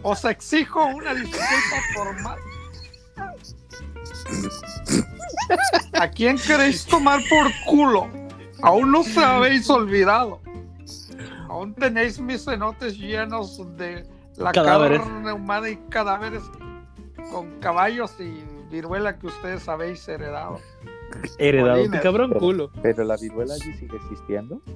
Os 0.03 0.25
exijo 0.25 0.85
una 0.87 1.15
disculpa 1.15 1.77
formal. 1.95 2.39
¿A 5.95 6.09
quién 6.11 6.39
queréis 6.39 6.85
tomar 6.87 7.21
por 7.29 7.47
culo? 7.67 8.09
Aún 8.63 8.93
no 8.93 9.03
se 9.03 9.21
habéis 9.21 9.69
olvidado. 9.71 10.41
Aún 11.49 11.75
tenéis 11.75 12.19
mis 12.19 12.45
cenotes 12.45 12.97
llenos 12.97 13.59
de 13.77 14.07
la 14.37 14.53
Cadáveres. 14.53 15.01
carne 15.01 15.33
humana 15.33 15.69
y 15.71 15.77
cadáveres 15.91 16.43
con 17.31 17.59
caballos 17.61 18.13
y 18.19 18.43
viruela 18.71 19.19
que 19.19 19.27
ustedes 19.27 19.69
habéis 19.69 20.07
heredado. 20.09 20.61
Heredado. 21.39 21.83
Cabrón 22.03 22.31
Pero- 22.31 22.41
culo. 22.41 22.71
Pero 22.83 23.05
la 23.05 23.17
viruela 23.17 23.55
allí 23.55 23.73
sigue 23.75 23.97
existiendo. 23.97 24.61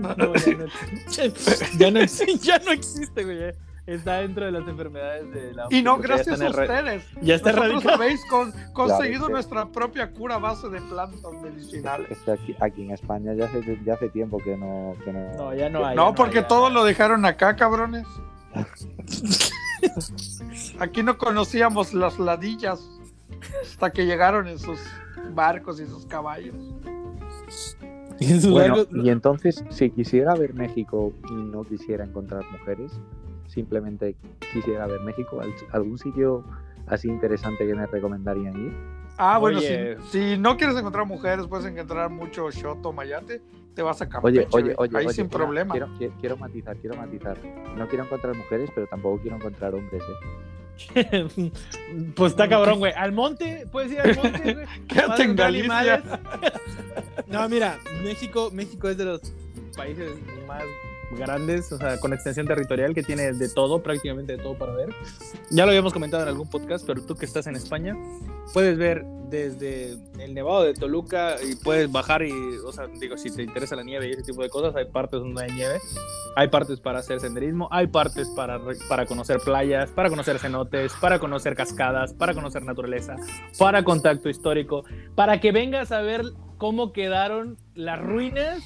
No, 0.00 0.34
ya, 0.34 0.54
no, 0.54 0.66
ya, 1.78 1.90
no, 1.90 2.00
exi- 2.00 2.38
ya 2.40 2.58
no 2.58 2.72
existe, 2.72 3.24
güey. 3.24 3.52
Está 3.84 4.18
dentro 4.20 4.44
de 4.44 4.52
las 4.52 4.68
enfermedades 4.68 5.28
de 5.32 5.54
la 5.54 5.66
Y 5.70 5.82
no 5.82 5.98
gracias 5.98 6.40
a 6.40 6.50
ustedes. 6.50 7.04
Ya 7.20 7.34
está 7.34 7.50
Nosotros 7.52 7.84
habéis 7.86 8.24
con- 8.26 8.52
conseguido 8.72 9.28
nuestra 9.28 9.66
propia 9.66 10.12
cura 10.12 10.36
a 10.36 10.38
base 10.38 10.68
de 10.68 10.80
plantas 10.82 11.32
medicinales. 11.42 12.10
Es 12.12 12.18
que 12.18 12.30
aquí, 12.30 12.56
aquí 12.60 12.82
en 12.82 12.92
España 12.92 13.34
ya 13.34 13.46
hace, 13.46 13.78
ya 13.84 13.94
hace 13.94 14.08
tiempo 14.08 14.38
que 14.38 14.56
no, 14.56 14.94
que 15.04 15.12
no. 15.12 15.34
No, 15.36 15.54
ya 15.54 15.68
no 15.68 15.84
hay. 15.84 15.96
No, 15.96 16.14
porque 16.14 16.38
hay, 16.38 16.42
ya 16.44 16.48
todo 16.48 16.68
no 16.68 16.74
lo 16.76 16.84
dejaron 16.84 17.24
acá, 17.24 17.56
cabrones. 17.56 18.06
Aquí 20.78 21.02
no 21.02 21.18
conocíamos 21.18 21.92
las 21.92 22.18
ladillas 22.20 22.80
hasta 23.62 23.90
que 23.90 24.06
llegaron 24.06 24.46
en 24.46 24.58
sus 24.60 24.78
barcos 25.34 25.80
y 25.80 25.86
sus 25.86 26.06
caballos. 26.06 26.54
Y 28.20 28.32
en 28.32 28.40
sus 28.40 28.52
Bueno, 28.52 28.76
barcos- 28.76 29.04
y 29.04 29.10
entonces, 29.10 29.64
si 29.70 29.90
quisiera 29.90 30.34
ver 30.34 30.54
México 30.54 31.12
y 31.28 31.32
no 31.32 31.64
quisiera 31.64 32.04
encontrar 32.04 32.44
mujeres, 32.52 32.92
simplemente 33.52 34.16
quisiera 34.52 34.86
ver 34.86 35.00
México, 35.00 35.40
¿al- 35.40 35.52
¿algún 35.72 35.98
sitio 35.98 36.44
así 36.86 37.08
interesante 37.08 37.66
que 37.66 37.74
me 37.74 37.86
recomendarían 37.86 38.56
ir? 38.66 38.72
Ah, 39.18 39.38
bueno, 39.38 39.58
Oye. 39.58 39.96
si, 40.10 40.32
si 40.32 40.38
no 40.38 40.56
quieres 40.56 40.76
encontrar 40.76 41.06
mujeres, 41.06 41.46
puedes 41.46 41.66
encontrar 41.66 42.08
mucho 42.10 42.50
shoto 42.50 42.92
mayate, 42.92 43.40
te 43.74 43.82
vas 43.82 44.00
a 44.02 44.08
Campeche, 44.08 44.40
Oye, 44.40 44.48
oye, 44.50 44.74
oye, 44.78 44.98
ahí 44.98 45.06
oye, 45.06 45.14
sin 45.14 45.26
una- 45.26 45.30
problema. 45.30 45.72
Quiero, 45.72 45.88
quiero- 45.98 46.14
quiero 46.20 46.36
matizar, 46.38 46.76
quiero 46.78 46.96
matizar. 46.96 47.36
No 47.76 47.86
quiero 47.88 48.04
encontrar 48.04 48.34
mujeres, 48.36 48.70
pero 48.74 48.86
tampoco 48.86 49.20
quiero 49.20 49.36
encontrar 49.36 49.74
hombres, 49.74 50.02
¿eh? 50.94 51.16
pues 52.16 52.32
está 52.32 52.48
cabrón, 52.48 52.78
güey. 52.78 52.92
Al 52.96 53.12
monte, 53.12 53.66
puedes 53.70 53.92
ir 53.92 54.00
al 54.00 54.16
monte, 54.16 54.54
güey. 54.54 54.66
Quédate 54.88 55.22
en 55.22 55.36
Galicia. 55.36 56.02
No, 57.28 57.48
mira, 57.48 57.78
México, 58.02 58.50
México 58.52 58.88
es 58.88 58.96
de 58.98 59.04
los 59.06 59.20
países 59.76 60.10
más 60.46 60.62
grandes, 61.16 61.72
o 61.72 61.78
sea, 61.78 61.98
con 61.98 62.12
extensión 62.12 62.46
territorial, 62.46 62.94
que 62.94 63.02
tiene 63.02 63.32
de 63.32 63.48
todo, 63.48 63.82
prácticamente 63.82 64.36
de 64.36 64.42
todo 64.42 64.56
para 64.56 64.72
ver. 64.72 64.90
Ya 65.50 65.64
lo 65.64 65.70
habíamos 65.70 65.92
comentado 65.92 66.22
en 66.22 66.28
algún 66.28 66.48
podcast, 66.48 66.86
pero 66.86 67.02
tú 67.02 67.14
que 67.14 67.26
estás 67.26 67.46
en 67.46 67.56
España, 67.56 67.96
puedes 68.52 68.76
ver 68.76 69.04
desde 69.32 69.96
el 70.18 70.34
Nevado 70.34 70.62
de 70.62 70.74
Toluca 70.74 71.36
y 71.42 71.56
puedes 71.56 71.90
bajar 71.90 72.22
y, 72.22 72.32
o 72.64 72.70
sea, 72.70 72.86
digo, 72.86 73.16
si 73.16 73.34
te 73.34 73.42
interesa 73.42 73.74
la 73.74 73.82
nieve 73.82 74.06
y 74.08 74.10
ese 74.12 74.22
tipo 74.22 74.42
de 74.42 74.50
cosas, 74.50 74.76
hay 74.76 74.84
partes 74.84 75.20
donde 75.20 75.42
hay 75.42 75.50
nieve, 75.52 75.78
hay 76.36 76.48
partes 76.48 76.80
para 76.80 76.98
hacer 76.98 77.18
senderismo, 77.18 77.66
hay 77.72 77.86
partes 77.86 78.28
para, 78.36 78.60
para 78.88 79.06
conocer 79.06 79.38
playas, 79.42 79.90
para 79.90 80.10
conocer 80.10 80.38
cenotes, 80.38 80.92
para 81.00 81.18
conocer 81.18 81.56
cascadas, 81.56 82.12
para 82.12 82.34
conocer 82.34 82.62
naturaleza, 82.62 83.16
para 83.58 83.82
contacto 83.82 84.28
histórico, 84.28 84.84
para 85.14 85.40
que 85.40 85.50
vengas 85.50 85.92
a 85.92 86.02
ver 86.02 86.22
cómo 86.58 86.92
quedaron 86.92 87.56
las 87.74 88.00
ruinas 88.00 88.62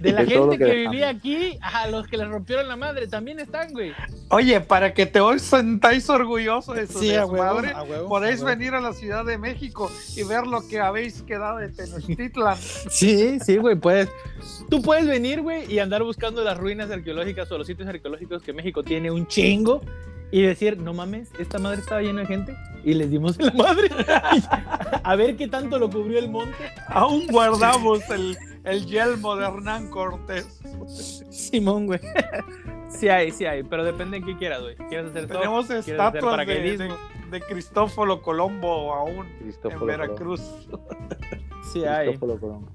de 0.00 0.12
la 0.12 0.24
De 0.24 0.26
gente 0.26 0.58
que 0.58 0.64
que, 0.64 0.64
dejamos. 0.64 0.90
vivía 0.92 1.08
aquí, 1.08 1.58
a 1.60 1.88
los 1.88 2.06
que 2.06 2.16
les 2.16 2.28
rompieron 2.28 2.68
la 2.68 2.76
madre, 2.76 3.06
también 3.06 3.38
están, 3.40 3.72
güey. 3.72 3.92
Oye, 4.30 4.60
para 4.60 4.92
que 4.94 5.06
te 5.06 5.20
os 5.20 5.42
sentáis 5.42 6.08
orgullosos 6.10 6.74
de 6.76 6.86
su 6.86 6.98
Sí, 6.98 7.14
a 7.14 7.26
huevo, 7.26 7.60
desmadre, 7.60 7.72
a 7.72 7.82
huevo, 7.82 8.08
podéis 8.08 8.42
a 8.42 8.46
venir 8.46 8.74
a 8.74 8.80
la 8.80 8.92
Ciudad 8.92 9.24
de 9.24 9.38
México 9.38 9.90
y 10.16 10.22
ver 10.24 10.46
lo 10.46 10.66
que 10.66 10.80
habéis 10.80 11.22
quedado 11.22 11.58
de 11.58 11.68
Tenochtitlan. 11.68 12.56
Sí, 12.90 13.38
sí, 13.40 13.56
güey, 13.58 13.76
puedes. 13.76 14.08
Tú 14.70 14.82
puedes 14.82 15.06
venir, 15.06 15.42
güey, 15.42 15.70
y 15.72 15.78
andar 15.78 16.02
buscando 16.02 16.42
las 16.42 16.56
ruinas 16.58 16.90
arqueológicas 16.90 17.50
o 17.52 17.58
los 17.58 17.66
sitios 17.66 17.88
arqueológicos 17.88 18.42
que 18.42 18.52
México 18.52 18.82
tiene 18.82 19.10
un 19.10 19.26
chingo 19.26 19.82
y 20.30 20.42
decir, 20.42 20.76
no 20.78 20.92
mames, 20.92 21.30
esta 21.38 21.58
madre 21.58 21.80
estaba 21.80 22.00
llena 22.02 22.22
de 22.22 22.26
gente 22.26 22.56
y 22.84 22.94
les 22.94 23.10
dimos 23.10 23.38
en 23.38 23.46
la 23.46 23.52
madre. 23.64 23.88
a 25.04 25.16
ver 25.16 25.36
qué 25.36 25.46
tanto 25.48 25.78
lo 25.78 25.88
cubrió 25.90 26.18
el 26.18 26.28
monte. 26.28 26.56
Aún 26.88 27.26
guardamos 27.28 28.00
el, 28.10 28.36
el 28.66 28.86
yelmo 28.86 29.36
de 29.36 29.46
Hernán 29.46 29.88
Cortés. 29.90 30.60
Simón, 31.30 31.86
güey. 31.86 32.00
sí 32.88 33.08
hay, 33.08 33.30
sí 33.30 33.46
hay, 33.46 33.62
pero 33.62 33.84
depende 33.84 34.18
en 34.18 34.24
qué 34.24 34.36
quieras, 34.36 34.62
güey. 34.62 34.76
¿Quieres 34.88 35.10
hacer 35.10 35.26
todo? 35.26 35.38
Tenemos 35.38 35.66
¿Quieres 35.66 35.84
hacer 35.84 35.94
estatuas 35.94 36.46
de, 36.46 36.76
de, 36.76 36.94
de 37.30 37.40
Cristóforo 37.40 38.20
Colombo 38.22 38.92
aún 38.92 39.26
en 39.26 39.38
Cristóforo. 39.38 39.86
Veracruz. 39.86 40.42
Sí 41.72 41.84
hay. 41.84 42.08
Cristóforo 42.08 42.38
Colón. 42.38 42.70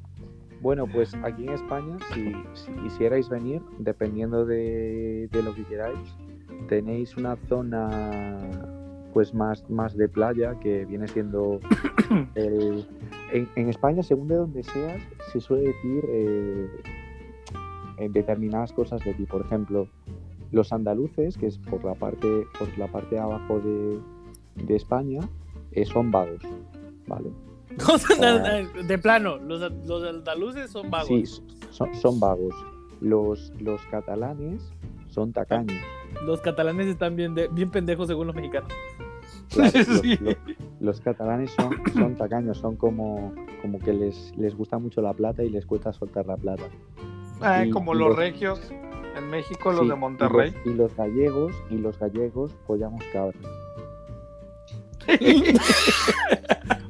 Bueno, 0.60 0.86
pues 0.86 1.16
aquí 1.24 1.48
en 1.48 1.54
España, 1.54 1.98
si, 2.14 2.34
si 2.54 2.72
quisierais 2.84 3.30
venir, 3.30 3.62
dependiendo 3.80 4.46
de, 4.46 5.28
de 5.32 5.44
lo 5.44 5.56
que 5.56 5.64
queráis, 5.64 5.98
tenéis 6.68 7.16
una 7.16 7.36
zona 7.48 8.38
pues 9.14 9.34
más, 9.34 9.70
más 9.70 9.96
de 9.96 10.08
playa 10.10 10.60
que 10.60 10.86
viene 10.86 11.08
siendo 11.08 11.60
el- 12.36 12.88
en, 13.34 13.48
en 13.56 13.70
España, 13.70 14.04
según 14.04 14.28
de 14.28 14.36
donde 14.36 14.64
seas, 14.64 15.02
se 15.32 15.40
suele 15.40 15.68
decir 15.70 16.04
eh, 16.10 16.68
en 17.98 18.12
determinadas 18.14 18.74
cosas 18.74 19.04
de 19.04 19.14
ti. 19.14 19.26
Por 19.26 19.42
ejemplo, 19.46 19.88
los 20.52 20.74
andaluces, 20.74 21.38
que 21.38 21.48
es 21.48 21.58
por 21.58 21.84
la 21.84 21.94
parte, 21.96 22.46
por 22.60 22.78
la 22.78 22.88
parte 22.88 23.16
de 23.16 23.22
abajo 23.22 23.60
de, 23.60 24.00
de 24.66 24.76
España, 24.76 25.22
eh, 25.72 25.86
son 25.86 26.12
vagos, 26.12 26.42
¿vale? 27.08 27.32
de 28.88 28.98
plano, 28.98 29.38
los, 29.38 29.62
los 29.86 30.04
andaluces 30.04 30.70
son 30.72 30.90
vagos. 30.90 31.08
Sí, 31.08 31.26
son, 31.70 31.94
son 31.96 32.20
vagos. 32.20 32.54
Los, 33.00 33.52
los 33.62 33.82
catalanes 33.88 34.62
son 35.12 35.32
tacaños. 35.32 35.78
Los 36.26 36.42
catalanes 36.42 36.88
están 36.88 37.16
bien, 37.16 37.36
de- 37.36 37.48
bien 37.50 37.70
pendejos 37.70 38.08
según 38.08 38.28
los 38.28 38.36
mexicanos. 38.36 38.70
Claro, 39.50 39.72
los, 39.88 40.00
Sí. 40.02 40.18
los- 40.20 40.36
los 40.80 41.02
catalanes 41.02 41.52
son, 41.52 41.76
son 41.94 42.16
tacaños, 42.16 42.58
son 42.58 42.76
como, 42.76 43.34
como 43.62 43.78
que 43.80 43.94
les, 43.94 44.36
les 44.38 44.56
gusta 44.56 44.78
mucho 44.80 45.02
la 45.02 45.14
plata 45.14 45.44
y 45.44 45.50
les 45.50 45.66
cuesta 45.66 45.94
soltar 45.94 46.26
la 46.26 46.36
plata. 46.38 46.64
Ah, 47.42 47.66
Y- 47.66 47.70
como 47.70 47.94
y 47.94 47.98
los 48.00 48.10
los- 48.10 48.18
regios 48.18 48.72
en 49.18 49.30
México, 49.30 49.72
los 49.72 49.82
Sí, 49.82 49.88
de 49.90 49.94
y 49.94 49.98
Monterrey. 49.98 50.52
los- 50.66 50.66
Y 50.74 50.78
los, 50.78 50.96
gallegos, 50.96 51.54
y 51.70 51.76
los 51.76 52.00
gallegos 52.00 52.56
follamos 52.66 53.04
cabras. 53.14 53.36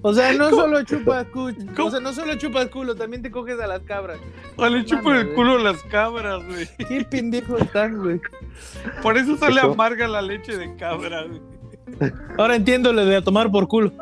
O 0.03 0.16
sea, 0.16 0.34
no 0.34 0.49
solo 0.49 0.82
chupas 0.84 1.28
culo, 1.28 1.53
o 1.78 1.91
sea, 1.91 1.99
no 1.99 2.12
solo 2.12 2.34
chupas 2.36 2.70
culo, 2.70 2.95
también 2.95 3.22
te 3.22 3.30
coges 3.30 3.59
a 3.59 3.68
las 3.68 3.82
cabras. 3.82 4.18
O 4.55 4.68
le 4.68 4.84
chupan 4.84 5.18
el 5.18 5.34
culo 5.36 5.57
a 5.57 5.59
las 5.59 5.84
cabras, 5.84 6.43
güey. 6.43 6.68
Qué 6.88 7.05
pendejos 7.05 7.62
están, 7.62 7.99
güey. 7.99 8.20
Por 9.03 9.20
eso 9.20 9.38
sale 9.38 9.59
Eso- 9.59 9.74
amarga 9.74 10.07
la 10.07 10.24
leche 10.24 10.57
de 10.57 10.76
cabra, 10.76 11.26
güey. 11.28 11.39
Ahora 12.39 12.55
entiendo 12.55 12.91
lo 12.91 13.05
de 13.05 13.18
a 13.18 13.22
tomar 13.22 13.51
por 13.51 13.68
culo. 13.68 13.91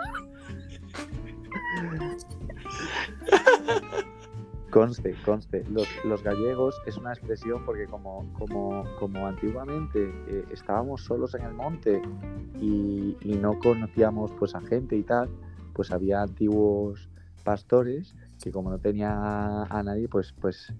Conste, 4.72 5.16
conste. 5.26 5.64
Los, 5.72 5.88
los 6.06 6.22
gallegos 6.24 6.80
es 6.86 6.98
una 6.98 7.12
expresión 7.14 7.64
porque 7.66 7.86
como, 7.88 8.32
como, 8.38 8.84
como 9.00 9.26
antiguamente 9.28 10.12
eh, 10.28 10.46
estábamos 10.52 11.04
solos 11.04 11.34
en 11.36 11.44
el 11.44 11.54
monte 11.54 12.02
y, 12.60 13.18
y 13.22 13.36
no 13.36 13.58
conocíamos 13.60 14.32
pues 14.38 14.54
a 14.56 14.62
gente 14.62 14.96
y 14.96 15.04
tal, 15.04 15.30
pues 15.74 15.92
había 15.92 16.22
antiguos 16.22 17.10
pastores 17.44 18.16
que 18.44 18.52
como 18.52 18.70
no 18.70 18.78
tenía 18.80 19.64
a 19.64 19.84
nadie, 19.84 20.08
pues, 20.08 20.34
pues, 20.40 20.74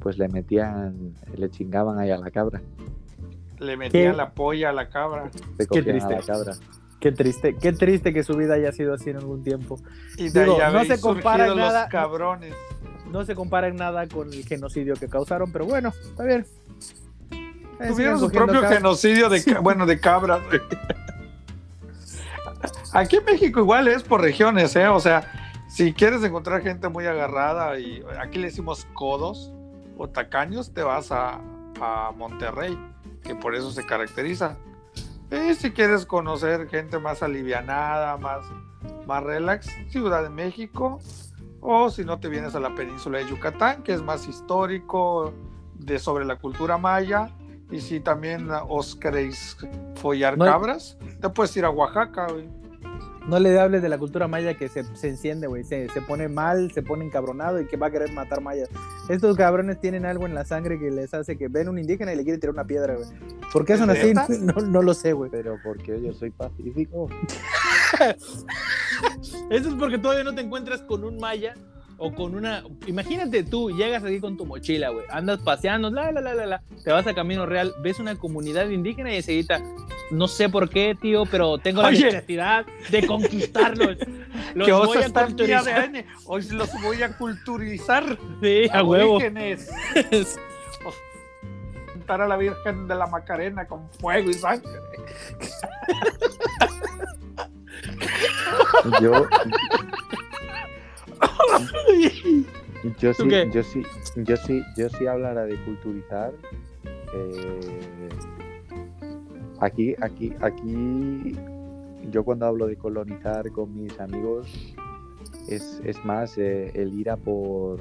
pues 0.00 0.16
le 0.18 0.28
metían, 0.28 1.14
le 1.36 1.50
chingaban 1.50 1.98
ahí 1.98 2.10
a 2.10 2.18
la 2.18 2.30
cabra, 2.30 2.62
Le 3.58 3.76
metían 3.76 4.12
¿Qué? 4.12 4.16
la 4.16 4.30
polla 4.32 4.70
a 4.70 4.72
la 4.72 4.88
cabra. 4.88 5.30
cogían 5.68 5.96
a 5.96 6.08
triste. 6.08 6.14
la 6.14 6.22
cabra. 6.22 6.52
Qué 7.00 7.12
triste, 7.12 7.54
qué 7.56 7.72
triste 7.72 8.14
que 8.14 8.22
su 8.22 8.34
vida 8.34 8.54
haya 8.54 8.72
sido 8.72 8.94
así 8.94 9.10
en 9.10 9.16
algún 9.18 9.42
tiempo. 9.42 9.76
Y 10.16 10.30
de 10.30 10.44
Digo, 10.44 10.58
ahí 10.62 10.72
no 10.72 10.84
se 10.84 10.98
compara 11.00 11.54
nada- 11.54 11.82
los 11.82 11.90
cabrones. 11.90 12.54
No 13.14 13.24
se 13.24 13.36
compara 13.36 13.68
en 13.68 13.76
nada 13.76 14.08
con 14.08 14.32
el 14.32 14.44
genocidio 14.44 14.94
que 14.96 15.08
causaron, 15.08 15.52
pero 15.52 15.64
bueno, 15.66 15.92
está 16.02 16.24
bien. 16.24 16.44
Eh, 17.80 17.86
Tuvieron 17.88 18.18
su 18.18 18.28
propio 18.28 18.54
cabras. 18.60 18.74
genocidio 18.74 19.28
de, 19.28 19.42
ca- 19.44 19.60
bueno, 19.60 19.86
de 19.86 20.00
cabras. 20.00 20.40
Aquí 22.92 23.16
en 23.16 23.24
México 23.24 23.60
igual 23.60 23.86
es 23.86 24.02
por 24.02 24.20
regiones, 24.20 24.74
¿eh? 24.74 24.88
O 24.88 24.98
sea, 24.98 25.30
si 25.68 25.92
quieres 25.92 26.24
encontrar 26.24 26.62
gente 26.62 26.88
muy 26.88 27.06
agarrada 27.06 27.78
y 27.78 28.02
aquí 28.20 28.38
le 28.38 28.46
decimos 28.48 28.86
codos 28.94 29.52
o 29.96 30.08
tacaños, 30.08 30.74
te 30.74 30.82
vas 30.82 31.12
a, 31.12 31.40
a 31.80 32.12
Monterrey, 32.16 32.76
que 33.22 33.36
por 33.36 33.54
eso 33.54 33.70
se 33.70 33.86
caracteriza. 33.86 34.56
Y 35.30 35.54
si 35.54 35.70
quieres 35.70 36.04
conocer 36.04 36.68
gente 36.68 36.98
más 36.98 37.22
alivianada, 37.22 38.16
más, 38.16 38.44
más 39.06 39.22
relax, 39.22 39.68
Ciudad 39.90 40.22
de 40.24 40.30
México, 40.30 41.00
o 41.66 41.88
si 41.90 42.04
no 42.04 42.20
te 42.20 42.28
vienes 42.28 42.54
a 42.54 42.60
la 42.60 42.74
península 42.74 43.18
de 43.18 43.26
Yucatán, 43.26 43.82
que 43.82 43.94
es 43.94 44.02
más 44.02 44.28
histórico, 44.28 45.32
de 45.74 45.98
sobre 45.98 46.24
la 46.26 46.36
cultura 46.36 46.76
maya, 46.78 47.30
y 47.70 47.80
si 47.80 48.00
también 48.00 48.50
ah, 48.50 48.64
os 48.68 48.94
queréis 48.94 49.56
follar 49.96 50.36
No- 50.36 50.44
cabras, 50.44 50.96
te 51.20 51.28
puedes 51.30 51.56
ir 51.56 51.64
a 51.64 51.70
Oaxaca, 51.70 52.26
güey. 52.30 52.48
No 53.28 53.38
le 53.38 53.58
hables 53.58 53.80
de 53.82 53.88
la 53.88 53.98
cultura 53.98 54.28
maya 54.28 54.54
que 54.54 54.68
se, 54.68 54.84
se 54.96 55.08
enciende, 55.08 55.46
güey. 55.46 55.64
Se, 55.64 55.88
se 55.88 56.02
pone 56.02 56.28
mal, 56.28 56.70
se 56.72 56.82
pone 56.82 57.04
encabronado 57.06 57.60
y 57.60 57.66
que 57.66 57.76
va 57.76 57.86
a 57.86 57.90
querer 57.90 58.12
matar 58.12 58.40
mayas. 58.40 58.68
Estos 59.08 59.36
cabrones 59.36 59.80
tienen 59.80 60.04
algo 60.04 60.26
en 60.26 60.34
la 60.34 60.44
sangre 60.44 60.78
que 60.78 60.90
les 60.90 61.14
hace 61.14 61.38
que 61.38 61.48
ven 61.48 61.68
un 61.68 61.78
indígena 61.78 62.12
y 62.12 62.16
le 62.16 62.22
quieren 62.22 62.40
tirar 62.40 62.52
una 62.52 62.66
piedra, 62.66 62.96
güey. 62.96 63.08
¿Por 63.52 63.64
qué 63.64 63.76
son 63.76 63.90
así? 63.90 64.12
No, 64.44 64.54
no 64.54 64.82
lo 64.82 64.94
sé, 64.94 65.12
güey. 65.12 65.30
Pero 65.30 65.58
porque 65.62 66.00
yo 66.02 66.12
soy 66.12 66.30
pacífico. 66.30 67.08
Eso 69.50 69.68
es 69.68 69.74
porque 69.74 69.98
todavía 69.98 70.24
no 70.24 70.34
te 70.34 70.42
encuentras 70.42 70.82
con 70.82 71.04
un 71.04 71.16
maya 71.18 71.54
o 71.98 72.14
con 72.14 72.34
una. 72.34 72.62
Imagínate 72.86 73.42
tú, 73.42 73.70
llegas 73.70 74.04
aquí 74.04 74.20
con 74.20 74.36
tu 74.36 74.46
mochila, 74.46 74.90
güey. 74.90 75.06
Andas 75.10 75.40
paseando, 75.40 75.90
la, 75.90 76.12
la, 76.12 76.20
la, 76.20 76.34
la, 76.34 76.46
la. 76.46 76.62
Te 76.82 76.92
vas 76.92 77.06
a 77.06 77.14
Camino 77.14 77.46
Real, 77.46 77.72
ves 77.82 77.98
una 77.98 78.16
comunidad 78.16 78.68
indígena 78.68 79.12
y 79.12 79.16
enseguida, 79.16 79.62
no 80.10 80.28
sé 80.28 80.48
por 80.48 80.68
qué, 80.68 80.96
tío, 81.00 81.24
pero 81.26 81.58
tengo 81.58 81.82
la 81.82 81.88
Oye. 81.88 82.04
necesidad 82.04 82.66
de 82.90 83.06
conquistar.los 83.06 83.96
Los 84.54 84.68
voy 84.86 84.98
a 84.98 85.10
culturizar. 85.10 85.68
ADN, 85.68 86.04
hoy 86.26 86.42
los 86.50 86.70
voy 86.82 87.02
a 87.02 87.16
culturizar. 87.16 88.18
Sí, 88.42 88.68
a 88.72 88.84
huevo. 88.84 89.18
Cantar 91.92 92.20
a 92.22 92.28
la 92.28 92.36
Virgen 92.36 92.86
de 92.86 92.94
la 92.94 93.06
Macarena 93.06 93.66
con 93.66 93.90
fuego 93.92 94.30
y 94.30 94.34
sangre. 94.34 94.70
Yo, 99.00 99.26
Yo 103.04 103.12
¿Tú 103.12 103.24
sí, 103.24 103.28
qué? 103.28 103.50
yo 103.52 103.62
sí, 103.62 103.82
yo 104.16 104.34
sí, 104.38 104.62
yo 104.78 104.88
sí 104.88 105.06
hablara 105.06 105.44
de 105.44 105.62
culturizar. 105.66 106.32
eh, 107.14 108.08
aquí, 109.60 109.94
aquí, 110.00 110.32
aquí, 110.40 111.36
yo 112.10 112.24
cuando 112.24 112.46
hablo 112.46 112.66
de 112.66 112.76
colonizar 112.76 113.50
con 113.52 113.76
mis 113.76 114.00
amigos 114.00 114.48
es, 115.48 115.82
es 115.84 116.02
más 116.06 116.38
eh, 116.38 116.70
el 116.72 116.98
ir 116.98 117.10
a 117.10 117.18
por. 117.18 117.78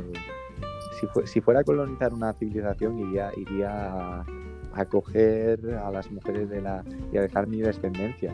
Si, 1.00 1.08
fue- 1.08 1.26
si 1.26 1.40
fuera 1.40 1.62
a 1.62 1.64
colonizar 1.64 2.14
una 2.14 2.34
civilización, 2.34 3.00
iría, 3.00 3.32
iría 3.38 3.70
a, 3.94 4.26
a 4.74 4.86
coger 4.86 5.74
a 5.82 5.90
las 5.90 6.12
mujeres 6.12 6.50
de 6.50 6.62
la 6.62 6.84
y 7.14 7.18
a 7.18 7.22
dejar 7.22 7.48
mi 7.48 7.62
descendencia. 7.62 8.34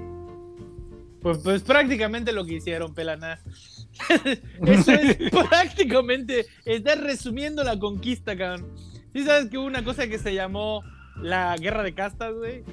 Pues, 1.22 1.38
pues 1.38 1.62
prácticamente 1.62 2.32
lo 2.32 2.44
que 2.46 2.56
hicieron, 2.56 2.96
Pelana. 2.96 3.40
Eso 4.66 4.92
es 4.92 5.18
prácticamente. 5.30 6.46
Estás 6.66 7.02
resumiendo 7.02 7.64
la 7.64 7.78
conquista, 7.78 8.38
cabrón. 8.38 8.74
¿Sí 9.14 9.24
sabes 9.24 9.50
que 9.50 9.58
hubo 9.58 9.66
una 9.66 9.84
cosa 9.84 10.08
que 10.08 10.20
se 10.20 10.34
llamó 10.34 10.84
la 11.22 11.56
guerra 11.58 11.84
de 11.84 11.94
castas, 11.94 12.34
güey? 12.34 12.64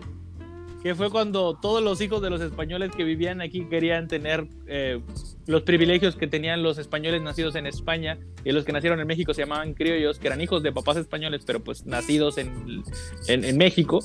Que 0.82 0.94
fue 0.94 1.10
cuando 1.10 1.58
todos 1.60 1.82
los 1.82 2.00
hijos 2.00 2.22
de 2.22 2.30
los 2.30 2.40
españoles 2.40 2.90
que 2.96 3.02
vivían 3.02 3.40
aquí 3.40 3.66
querían 3.68 4.06
tener 4.06 4.46
eh, 4.68 5.00
los 5.46 5.62
privilegios 5.62 6.14
que 6.14 6.28
tenían 6.28 6.62
los 6.62 6.78
españoles 6.78 7.22
nacidos 7.22 7.56
en 7.56 7.66
España 7.66 8.18
y 8.44 8.52
los 8.52 8.64
que 8.64 8.72
nacieron 8.72 9.00
en 9.00 9.06
México 9.06 9.34
se 9.34 9.42
llamaban 9.42 9.74
criollos, 9.74 10.18
que 10.18 10.28
eran 10.28 10.40
hijos 10.40 10.62
de 10.62 10.72
papás 10.72 10.96
españoles, 10.98 11.42
pero 11.44 11.64
pues 11.64 11.86
nacidos 11.86 12.38
en, 12.38 12.84
en, 13.26 13.44
en 13.44 13.56
México. 13.56 14.00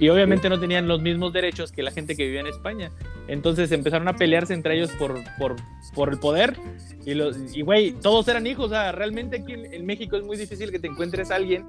Y 0.00 0.08
obviamente 0.08 0.48
no 0.48 0.58
tenían 0.58 0.88
los 0.88 1.02
mismos 1.02 1.32
derechos 1.32 1.70
que 1.70 1.82
la 1.82 1.90
gente 1.90 2.16
que 2.16 2.24
vivía 2.24 2.40
en 2.40 2.46
España. 2.46 2.90
Entonces 3.28 3.70
empezaron 3.70 4.08
a 4.08 4.16
pelearse 4.16 4.54
entre 4.54 4.76
ellos 4.76 4.90
por, 4.98 5.14
por, 5.38 5.56
por 5.94 6.08
el 6.08 6.18
poder. 6.18 6.56
Y, 7.04 7.12
los, 7.12 7.36
y, 7.54 7.60
güey, 7.60 7.92
todos 7.92 8.26
eran 8.28 8.46
hijos. 8.46 8.66
O 8.66 8.68
sea, 8.70 8.92
realmente 8.92 9.42
aquí 9.42 9.52
en, 9.52 9.72
en, 9.72 9.84
México 9.84 10.16
es 10.16 10.24
muy 10.24 10.38
difícil 10.38 10.70
que 10.70 10.78
te 10.78 10.86
encuentres 10.86 11.30
a 11.30 11.36
alguien. 11.36 11.66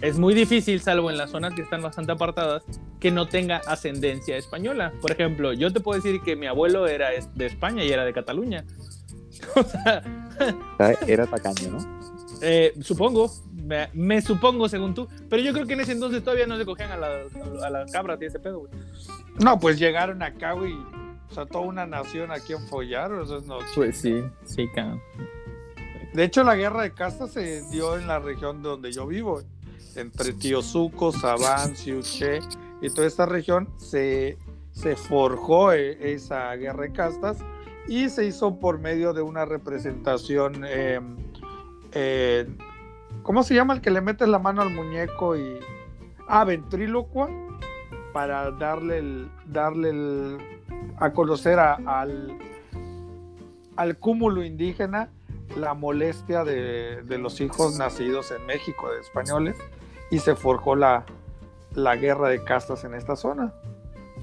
Es 0.00 0.18
muy 0.18 0.32
difícil, 0.32 0.80
salvo 0.80 1.10
en 1.10 1.18
las 1.18 1.30
zonas 1.30 1.54
que 1.54 1.62
están 1.62 1.82
bastante 1.82 2.12
apartadas, 2.12 2.62
que 3.00 3.10
no 3.10 3.28
tenga 3.28 3.58
ascendencia 3.66 4.36
española. 4.38 4.92
Por 5.02 5.10
ejemplo, 5.10 5.52
yo 5.52 5.70
te 5.70 5.80
puedo 5.80 6.00
decir 6.00 6.22
que 6.22 6.36
mi 6.36 6.46
abuelo 6.46 6.86
era 6.86 7.10
de 7.34 7.46
España 7.46 7.84
y 7.84 7.90
era 7.90 8.04
de 8.04 8.12
Cataluña. 8.12 8.64
O 9.54 9.62
sea, 9.62 10.02
Era 11.06 11.26
tacaño, 11.26 11.70
¿no? 11.70 12.17
Eh, 12.40 12.74
supongo, 12.80 13.30
me, 13.52 13.88
me, 13.92 14.22
supongo 14.22 14.68
según 14.68 14.94
tú, 14.94 15.08
pero 15.28 15.42
yo 15.42 15.52
creo 15.52 15.66
que 15.66 15.74
en 15.74 15.80
ese 15.80 15.92
entonces 15.92 16.22
todavía 16.22 16.46
no 16.46 16.56
se 16.56 16.64
cogían 16.64 16.90
a 16.92 16.96
las 16.96 17.34
a 17.62 17.70
la 17.70 17.86
cabras 17.86 18.20
y 18.22 18.26
ese 18.26 18.38
pedo, 18.38 18.60
güey. 18.60 18.72
No, 19.40 19.58
pues 19.58 19.78
llegaron 19.78 20.22
acá, 20.22 20.52
güey. 20.52 20.74
O 21.30 21.34
sea, 21.34 21.46
toda 21.46 21.64
una 21.64 21.86
nación 21.86 22.30
aquí 22.30 22.52
en 22.52 22.66
follar, 22.68 23.12
eso 23.22 23.38
es 23.38 23.44
no. 23.44 23.58
Pues 23.74 23.98
sí, 23.98 24.22
sí, 24.44 24.66
cabrón. 24.74 25.00
De 26.14 26.24
hecho, 26.24 26.42
la 26.42 26.56
guerra 26.56 26.82
de 26.82 26.92
castas 26.92 27.32
se 27.32 27.62
dio 27.70 27.98
en 27.98 28.06
la 28.06 28.18
región 28.18 28.62
donde 28.62 28.92
yo 28.92 29.06
vivo, 29.06 29.42
entre 29.94 30.32
Tiozuco, 30.32 31.12
Sabán, 31.12 31.76
Siuché 31.76 32.40
y 32.80 32.90
toda 32.90 33.06
esta 33.06 33.26
región 33.26 33.68
se, 33.76 34.38
se 34.72 34.96
forjó 34.96 35.72
eh, 35.72 36.12
esa 36.14 36.54
guerra 36.54 36.84
de 36.84 36.92
castas 36.92 37.38
y 37.88 38.08
se 38.08 38.26
hizo 38.26 38.58
por 38.58 38.78
medio 38.78 39.12
de 39.12 39.22
una 39.22 39.44
representación. 39.44 40.64
Eh, 40.66 41.00
eh, 41.92 42.46
¿Cómo 43.22 43.42
se 43.42 43.54
llama 43.54 43.74
el 43.74 43.80
que 43.80 43.90
le 43.90 44.00
metes 44.00 44.28
la 44.28 44.38
mano 44.38 44.62
al 44.62 44.70
muñeco 44.70 45.36
y. 45.36 45.58
Ah, 46.28 46.44
ventrílocua. 46.44 47.28
Para 48.12 48.50
darle 48.52 48.98
el. 48.98 49.30
darle 49.46 49.90
el. 49.90 50.38
a 50.98 51.12
conocer 51.12 51.58
a, 51.58 51.74
al. 51.86 52.38
al 53.76 53.98
cúmulo 53.98 54.44
indígena 54.44 55.10
la 55.56 55.74
molestia 55.74 56.44
de, 56.44 57.02
de, 57.02 57.18
los 57.18 57.40
hijos 57.40 57.78
nacidos 57.78 58.30
en 58.30 58.44
México 58.46 58.90
de 58.90 59.00
españoles. 59.00 59.56
Y 60.10 60.20
se 60.20 60.34
forjó 60.34 60.74
la, 60.76 61.04
la 61.74 61.96
guerra 61.96 62.28
de 62.28 62.42
castas 62.42 62.84
en 62.84 62.94
esta 62.94 63.16
zona. 63.16 63.52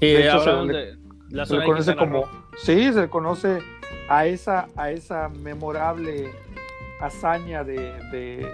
Y 0.00 0.12
de 0.12 0.26
hecho, 0.26 0.40
se 0.40 0.52
le, 0.52 0.72
de 0.72 0.98
la 1.30 1.46
se 1.46 1.58
le 1.58 1.64
conoce 1.64 1.96
como. 1.96 2.24
Sí, 2.58 2.92
se 2.92 3.02
le 3.02 3.08
conoce 3.08 3.58
a 4.08 4.26
esa, 4.26 4.68
a 4.76 4.90
esa 4.90 5.28
memorable 5.28 6.30
hazaña 7.00 7.64
de, 7.64 7.92
de, 8.10 8.52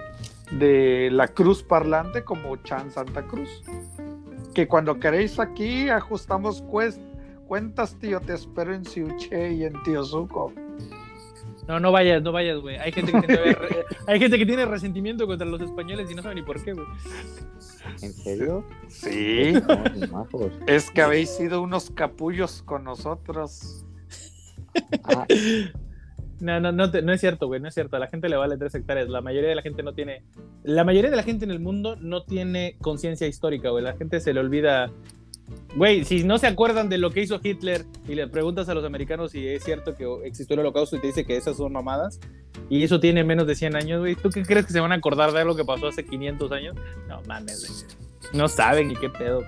de, 0.51 1.09
la 1.11 1.27
cruz 1.27 1.63
parlante 1.63 2.23
como 2.23 2.55
Chan 2.57 2.91
Santa 2.91 3.23
Cruz. 3.23 3.63
Que 4.53 4.67
cuando 4.67 4.99
queréis 4.99 5.39
aquí 5.39 5.89
ajustamos 5.89 6.61
cuest, 6.61 6.99
cuentas, 7.47 7.95
tío, 7.99 8.19
te 8.19 8.33
espero 8.33 8.73
en 8.73 8.85
Siuche 8.85 9.53
y 9.53 9.63
en 9.63 9.81
Tiozuco. 9.83 10.53
No, 11.67 11.79
no 11.79 11.91
vayas, 11.91 12.21
no 12.21 12.31
vayas, 12.31 12.59
güey. 12.59 12.77
Hay 12.77 12.91
gente 12.91 13.13
que 13.13 13.21
tiene, 13.21 13.57
hay 14.07 14.19
gente 14.19 14.37
que 14.37 14.45
tiene 14.45 14.65
resentimiento 14.65 15.25
contra 15.25 15.47
los 15.47 15.61
españoles 15.61 16.11
y 16.11 16.15
no 16.15 16.21
sabe 16.21 16.35
ni 16.35 16.41
por 16.41 16.61
qué, 16.61 16.73
güey. 16.73 16.85
¿En 18.01 18.13
serio? 18.13 18.65
Sí. 18.89 19.53
No, 20.11 20.27
es 20.67 20.89
que 20.91 21.01
habéis 21.01 21.29
sido 21.29 21.61
unos 21.61 21.89
capullos 21.91 22.61
con 22.63 22.83
nosotros. 22.83 23.85
Ah. 25.03 25.25
No, 26.39 26.59
no, 26.59 26.71
no, 26.71 26.87
no 26.87 27.13
es 27.13 27.21
cierto, 27.21 27.47
güey, 27.47 27.61
no 27.61 27.67
es 27.67 27.73
cierto. 27.73 27.95
A 27.95 27.99
la 27.99 28.07
gente 28.07 28.29
le 28.29 28.35
vale 28.35 28.57
tres 28.57 28.75
hectáreas. 28.75 29.09
La 29.09 29.21
mayoría 29.21 29.49
de 29.49 29.55
la 29.55 29.61
gente 29.61 29.83
no 29.83 29.93
tiene. 29.93 30.23
La 30.63 30.83
mayoría 30.83 31.09
de 31.09 31.15
la 31.15 31.23
gente 31.23 31.45
en 31.45 31.51
el 31.51 31.59
mundo 31.59 31.95
no 31.95 32.23
tiene 32.23 32.75
conciencia 32.81 33.27
histórica, 33.27 33.69
güey. 33.69 33.83
La 33.83 33.95
gente 33.95 34.19
se 34.19 34.33
le 34.33 34.39
olvida. 34.39 34.91
Güey, 35.75 36.05
si 36.05 36.23
no 36.23 36.37
se 36.37 36.47
acuerdan 36.47 36.89
de 36.89 36.97
lo 36.97 37.11
que 37.11 37.21
hizo 37.21 37.39
Hitler 37.41 37.85
y 38.07 38.15
le 38.15 38.27
preguntas 38.27 38.69
a 38.69 38.73
los 38.73 38.85
americanos 38.85 39.31
si 39.31 39.47
es 39.47 39.63
cierto 39.63 39.95
que 39.95 40.05
existió 40.25 40.55
el 40.55 40.61
holocausto 40.61 40.95
y 40.95 40.99
te 40.99 41.07
dice 41.07 41.25
que 41.25 41.35
esas 41.35 41.57
son 41.57 41.73
mamadas, 41.73 42.19
y 42.69 42.83
eso 42.83 42.99
tiene 42.99 43.23
menos 43.23 43.45
de 43.45 43.55
100 43.55 43.75
años, 43.75 43.99
güey, 43.99 44.15
¿tú 44.15 44.29
qué 44.29 44.43
crees 44.43 44.65
que 44.65 44.73
se 44.73 44.79
van 44.79 44.91
a 44.93 44.95
acordar 44.95 45.31
de 45.31 45.41
algo 45.41 45.55
que 45.55 45.65
pasó 45.65 45.87
hace 45.87 46.05
500 46.05 46.51
años? 46.53 46.75
No 47.07 47.21
mames, 47.27 47.67
güey. 47.67 48.33
No 48.33 48.47
saben 48.47 48.87
ni 48.87 48.95
qué 48.95 49.09
pedo. 49.09 49.43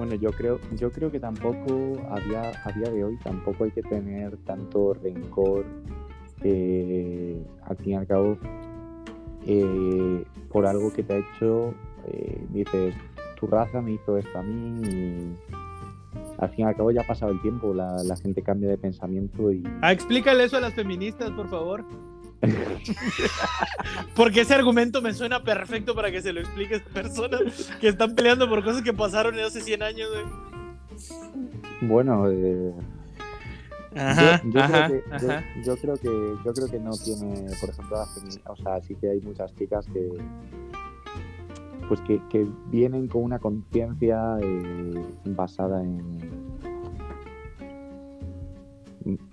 Bueno, 0.00 0.14
yo 0.14 0.32
creo, 0.32 0.58
yo 0.78 0.90
creo 0.90 1.12
que 1.12 1.20
tampoco 1.20 2.00
a 2.10 2.18
día, 2.20 2.52
a 2.64 2.72
día 2.72 2.90
de 2.90 3.04
hoy 3.04 3.18
tampoco 3.22 3.64
hay 3.64 3.70
que 3.70 3.82
tener 3.82 4.34
tanto 4.46 4.94
rencor. 4.94 5.66
Eh, 6.42 7.38
al 7.66 7.76
fin 7.76 7.92
y 7.92 7.94
al 7.96 8.06
cabo, 8.06 8.38
eh, 9.46 10.24
por 10.50 10.66
algo 10.66 10.90
que 10.90 11.02
te 11.02 11.12
ha 11.12 11.16
hecho, 11.18 11.74
eh, 12.06 12.46
dices, 12.48 12.94
tu 13.38 13.46
raza 13.46 13.82
me 13.82 13.92
hizo 13.92 14.16
esto 14.16 14.38
a 14.38 14.42
mí 14.42 14.88
y 14.88 15.36
al 16.38 16.48
fin 16.48 16.64
y 16.64 16.68
al 16.68 16.76
cabo 16.76 16.92
ya 16.92 17.02
ha 17.02 17.06
pasado 17.06 17.32
el 17.32 17.42
tiempo, 17.42 17.74
la, 17.74 18.02
la 18.02 18.16
gente 18.16 18.40
cambia 18.40 18.70
de 18.70 18.78
pensamiento 18.78 19.52
y... 19.52 19.62
Ah, 19.82 19.92
explícale 19.92 20.44
eso 20.44 20.56
a 20.56 20.60
las 20.60 20.72
feministas, 20.72 21.30
por 21.32 21.50
favor. 21.50 21.84
Porque 24.14 24.40
ese 24.42 24.54
argumento 24.54 25.02
me 25.02 25.12
suena 25.12 25.42
perfecto 25.42 25.94
para 25.94 26.10
que 26.10 26.22
se 26.22 26.32
lo 26.32 26.40
expliques 26.40 26.82
a 26.82 26.94
personas 26.94 27.70
que 27.80 27.88
están 27.88 28.14
peleando 28.14 28.48
por 28.48 28.64
cosas 28.64 28.82
que 28.82 28.92
pasaron 28.92 29.38
hace 29.38 29.60
100 29.60 29.82
años, 29.82 30.08
güey. 30.10 30.24
Bueno, 31.82 32.30
eh, 32.30 32.72
ajá, 33.96 34.42
yo, 34.44 34.50
yo, 34.50 34.60
ajá, 34.60 34.86
creo 34.86 35.02
que, 35.02 35.14
ajá. 35.14 35.44
Yo, 35.56 35.62
yo, 35.62 35.76
creo 35.76 35.96
que 35.96 36.08
yo 36.44 36.52
creo 36.54 36.68
que 36.68 36.78
no 36.78 36.90
tiene, 36.92 37.46
por 37.60 37.70
ejemplo, 37.70 37.96
la 37.96 38.52
o 38.52 38.56
sea, 38.56 38.80
sí 38.82 38.94
que 38.94 39.10
hay 39.10 39.20
muchas 39.20 39.54
chicas 39.56 39.86
que 39.92 40.10
pues 41.88 42.00
que, 42.02 42.20
que 42.28 42.46
vienen 42.66 43.08
con 43.08 43.24
una 43.24 43.40
conciencia 43.40 44.38
eh, 44.40 45.04
basada 45.24 45.82
en 45.82 46.39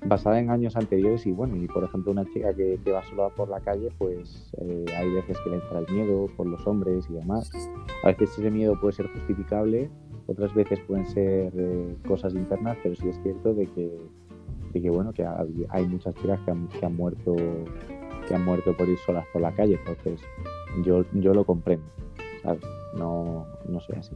basada 0.05 0.39
en 0.39 0.49
años 0.49 0.76
anteriores 0.76 1.26
y 1.26 1.32
bueno, 1.32 1.55
y 1.57 1.68
por 1.68 1.84
ejemplo 1.84 2.11
una 2.11 2.26
chica 2.26 2.53
que, 2.53 2.80
va 2.91 3.03
sola 3.03 3.30
por 3.30 3.49
la 3.49 3.59
calle, 3.59 3.89
pues 3.97 4.51
eh, 4.59 4.86
hay 4.95 5.11
veces 5.11 5.38
que 5.39 5.49
le 5.49 5.55
entra 5.57 5.80
el 5.80 5.93
miedo 5.93 6.28
por 6.38 6.47
los 6.47 6.65
hombres 6.65 7.05
y 7.09 7.13
demás. 7.13 7.51
A 8.03 8.07
veces 8.07 8.38
ese 8.38 8.49
miedo 8.49 8.80
puede 8.80 8.93
ser 8.93 9.07
justificable, 9.11 9.89
otras 10.28 10.53
veces 10.53 10.80
pueden 10.82 11.05
ser 11.07 11.51
eh, 11.55 11.95
cosas 12.07 12.34
internas, 12.34 12.78
pero 12.82 12.95
sí 12.95 13.09
es 13.09 13.22
cierto 13.24 13.53
de 13.53 13.65
que, 13.68 13.91
de 14.74 14.82
que 14.82 14.89
bueno, 14.89 15.11
que 15.11 15.26
hay, 15.26 15.88
muchas 15.88 16.15
chicas 16.15 16.39
que 16.45 16.51
han, 16.51 16.68
que 16.68 16.86
han 16.86 16.95
muerto 16.95 17.36
que 18.28 18.36
han 18.36 18.43
muerto 18.43 18.76
por 18.76 18.89
ir 18.89 18.97
solas 19.05 19.26
por 19.32 19.41
la 19.41 19.53
calle, 19.53 19.80
entonces 19.80 20.22
yo, 20.84 21.05
yo 21.13 21.34
lo 21.34 21.45
comprendo. 21.45 21.86
No, 22.93 23.45
no 23.68 23.80
soy 23.82 23.97
así. 23.97 24.15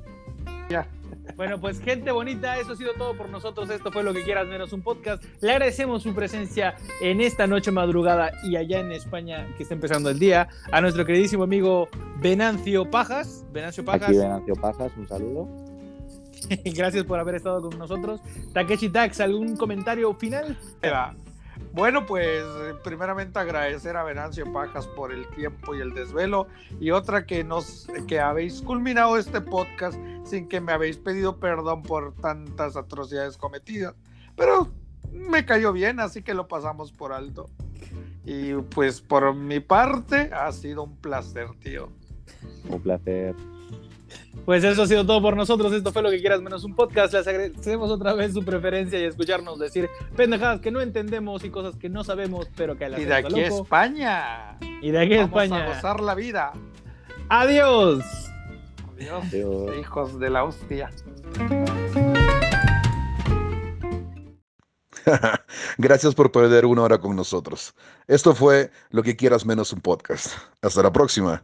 Bueno, 1.35 1.59
pues 1.59 1.79
gente 1.79 2.11
bonita, 2.11 2.57
eso 2.59 2.73
ha 2.73 2.75
sido 2.75 2.93
todo 2.93 3.15
por 3.15 3.29
nosotros. 3.29 3.69
Esto 3.69 3.91
fue 3.91 4.03
lo 4.03 4.13
que 4.13 4.23
quieras 4.23 4.47
menos 4.47 4.73
un 4.73 4.81
podcast. 4.81 5.23
Le 5.41 5.51
agradecemos 5.51 6.03
su 6.03 6.13
presencia 6.13 6.75
en 7.01 7.21
esta 7.21 7.47
noche 7.47 7.71
madrugada 7.71 8.31
y 8.43 8.55
allá 8.55 8.79
en 8.79 8.91
España 8.91 9.47
que 9.57 9.63
está 9.63 9.75
empezando 9.75 10.09
el 10.09 10.19
día. 10.19 10.47
A 10.71 10.81
nuestro 10.81 11.05
queridísimo 11.05 11.43
amigo 11.43 11.89
Venancio 12.19 12.89
Pajas. 12.89 13.45
Venancio 13.51 13.83
Pajas. 13.83 14.09
Aquí 14.09 14.17
Venancio 14.17 14.55
Pajas, 14.55 14.91
un 14.97 15.07
saludo. 15.07 15.47
Gracias 16.65 17.03
por 17.05 17.19
haber 17.19 17.35
estado 17.35 17.61
con 17.61 17.77
nosotros. 17.77 18.21
Takeshi 18.53 18.89
Tax, 18.89 19.19
¿algún 19.21 19.55
comentario 19.55 20.13
final? 20.13 20.57
Bueno, 21.73 22.05
pues 22.05 22.43
primeramente 22.83 23.39
agradecer 23.39 23.95
a 23.95 24.03
Venancio 24.03 24.51
Pajas 24.51 24.87
por 24.87 25.13
el 25.13 25.27
tiempo 25.29 25.73
y 25.73 25.79
el 25.79 25.93
desvelo 25.93 26.47
y 26.79 26.91
otra 26.91 27.25
que 27.25 27.43
nos 27.43 27.87
que 28.07 28.19
habéis 28.19 28.61
culminado 28.61 29.17
este 29.17 29.39
podcast 29.39 29.97
sin 30.25 30.49
que 30.49 30.59
me 30.59 30.73
habéis 30.73 30.97
pedido 30.97 31.39
perdón 31.39 31.83
por 31.83 32.13
tantas 32.15 32.75
atrocidades 32.75 33.37
cometidas, 33.37 33.95
pero 34.35 34.69
me 35.11 35.45
cayó 35.45 35.73
bien, 35.73 35.99
así 35.99 36.23
que 36.23 36.33
lo 36.33 36.47
pasamos 36.47 36.91
por 36.91 37.13
alto. 37.13 37.49
Y 38.25 38.53
pues 38.53 39.01
por 39.01 39.33
mi 39.33 39.59
parte 39.59 40.29
ha 40.33 40.51
sido 40.51 40.83
un 40.83 40.95
placer, 40.97 41.47
tío. 41.59 41.89
Un 42.69 42.81
placer. 42.81 43.35
Pues 44.45 44.63
eso 44.63 44.83
ha 44.83 44.87
sido 44.87 45.05
todo 45.05 45.21
por 45.21 45.35
nosotros. 45.37 45.71
Esto 45.73 45.91
fue 45.91 46.01
lo 46.01 46.09
que 46.09 46.19
quieras 46.19 46.41
menos 46.41 46.63
un 46.63 46.75
podcast. 46.75 47.13
Les 47.13 47.27
agradecemos 47.27 47.91
otra 47.91 48.13
vez 48.13 48.33
su 48.33 48.43
preferencia 48.43 48.99
y 48.99 49.03
escucharnos 49.03 49.59
decir 49.59 49.89
pendejadas 50.15 50.61
que 50.61 50.71
no 50.71 50.81
entendemos 50.81 51.43
y 51.43 51.49
cosas 51.49 51.75
que 51.75 51.89
no 51.89 52.03
sabemos, 52.03 52.47
pero 52.55 52.75
que 52.77 52.85
a 52.85 52.89
la 52.89 52.99
Y 52.99 53.05
de 53.05 53.13
aquí 53.13 53.39
a 53.39 53.47
España. 53.47 54.57
Y 54.81 54.91
de 54.91 54.99
aquí 54.99 55.13
a 55.13 55.21
Vamos 55.27 55.43
España. 55.43 55.63
a 55.65 55.75
gozar 55.75 55.99
la 56.01 56.15
vida. 56.15 56.53
Adiós. 57.29 58.03
Adiós, 58.95 59.23
Adiós. 59.25 59.77
hijos 59.79 60.19
de 60.19 60.29
la 60.29 60.43
hostia. 60.43 60.89
Gracias 65.77 66.13
por 66.15 66.31
perder 66.31 66.65
una 66.65 66.83
hora 66.83 66.99
con 66.99 67.15
nosotros. 67.15 67.73
Esto 68.07 68.35
fue 68.35 68.71
Lo 68.89 69.03
que 69.03 69.15
quieras 69.15 69.45
menos 69.45 69.73
un 69.73 69.81
podcast. 69.81 70.27
Hasta 70.61 70.83
la 70.83 70.91
próxima. 70.91 71.43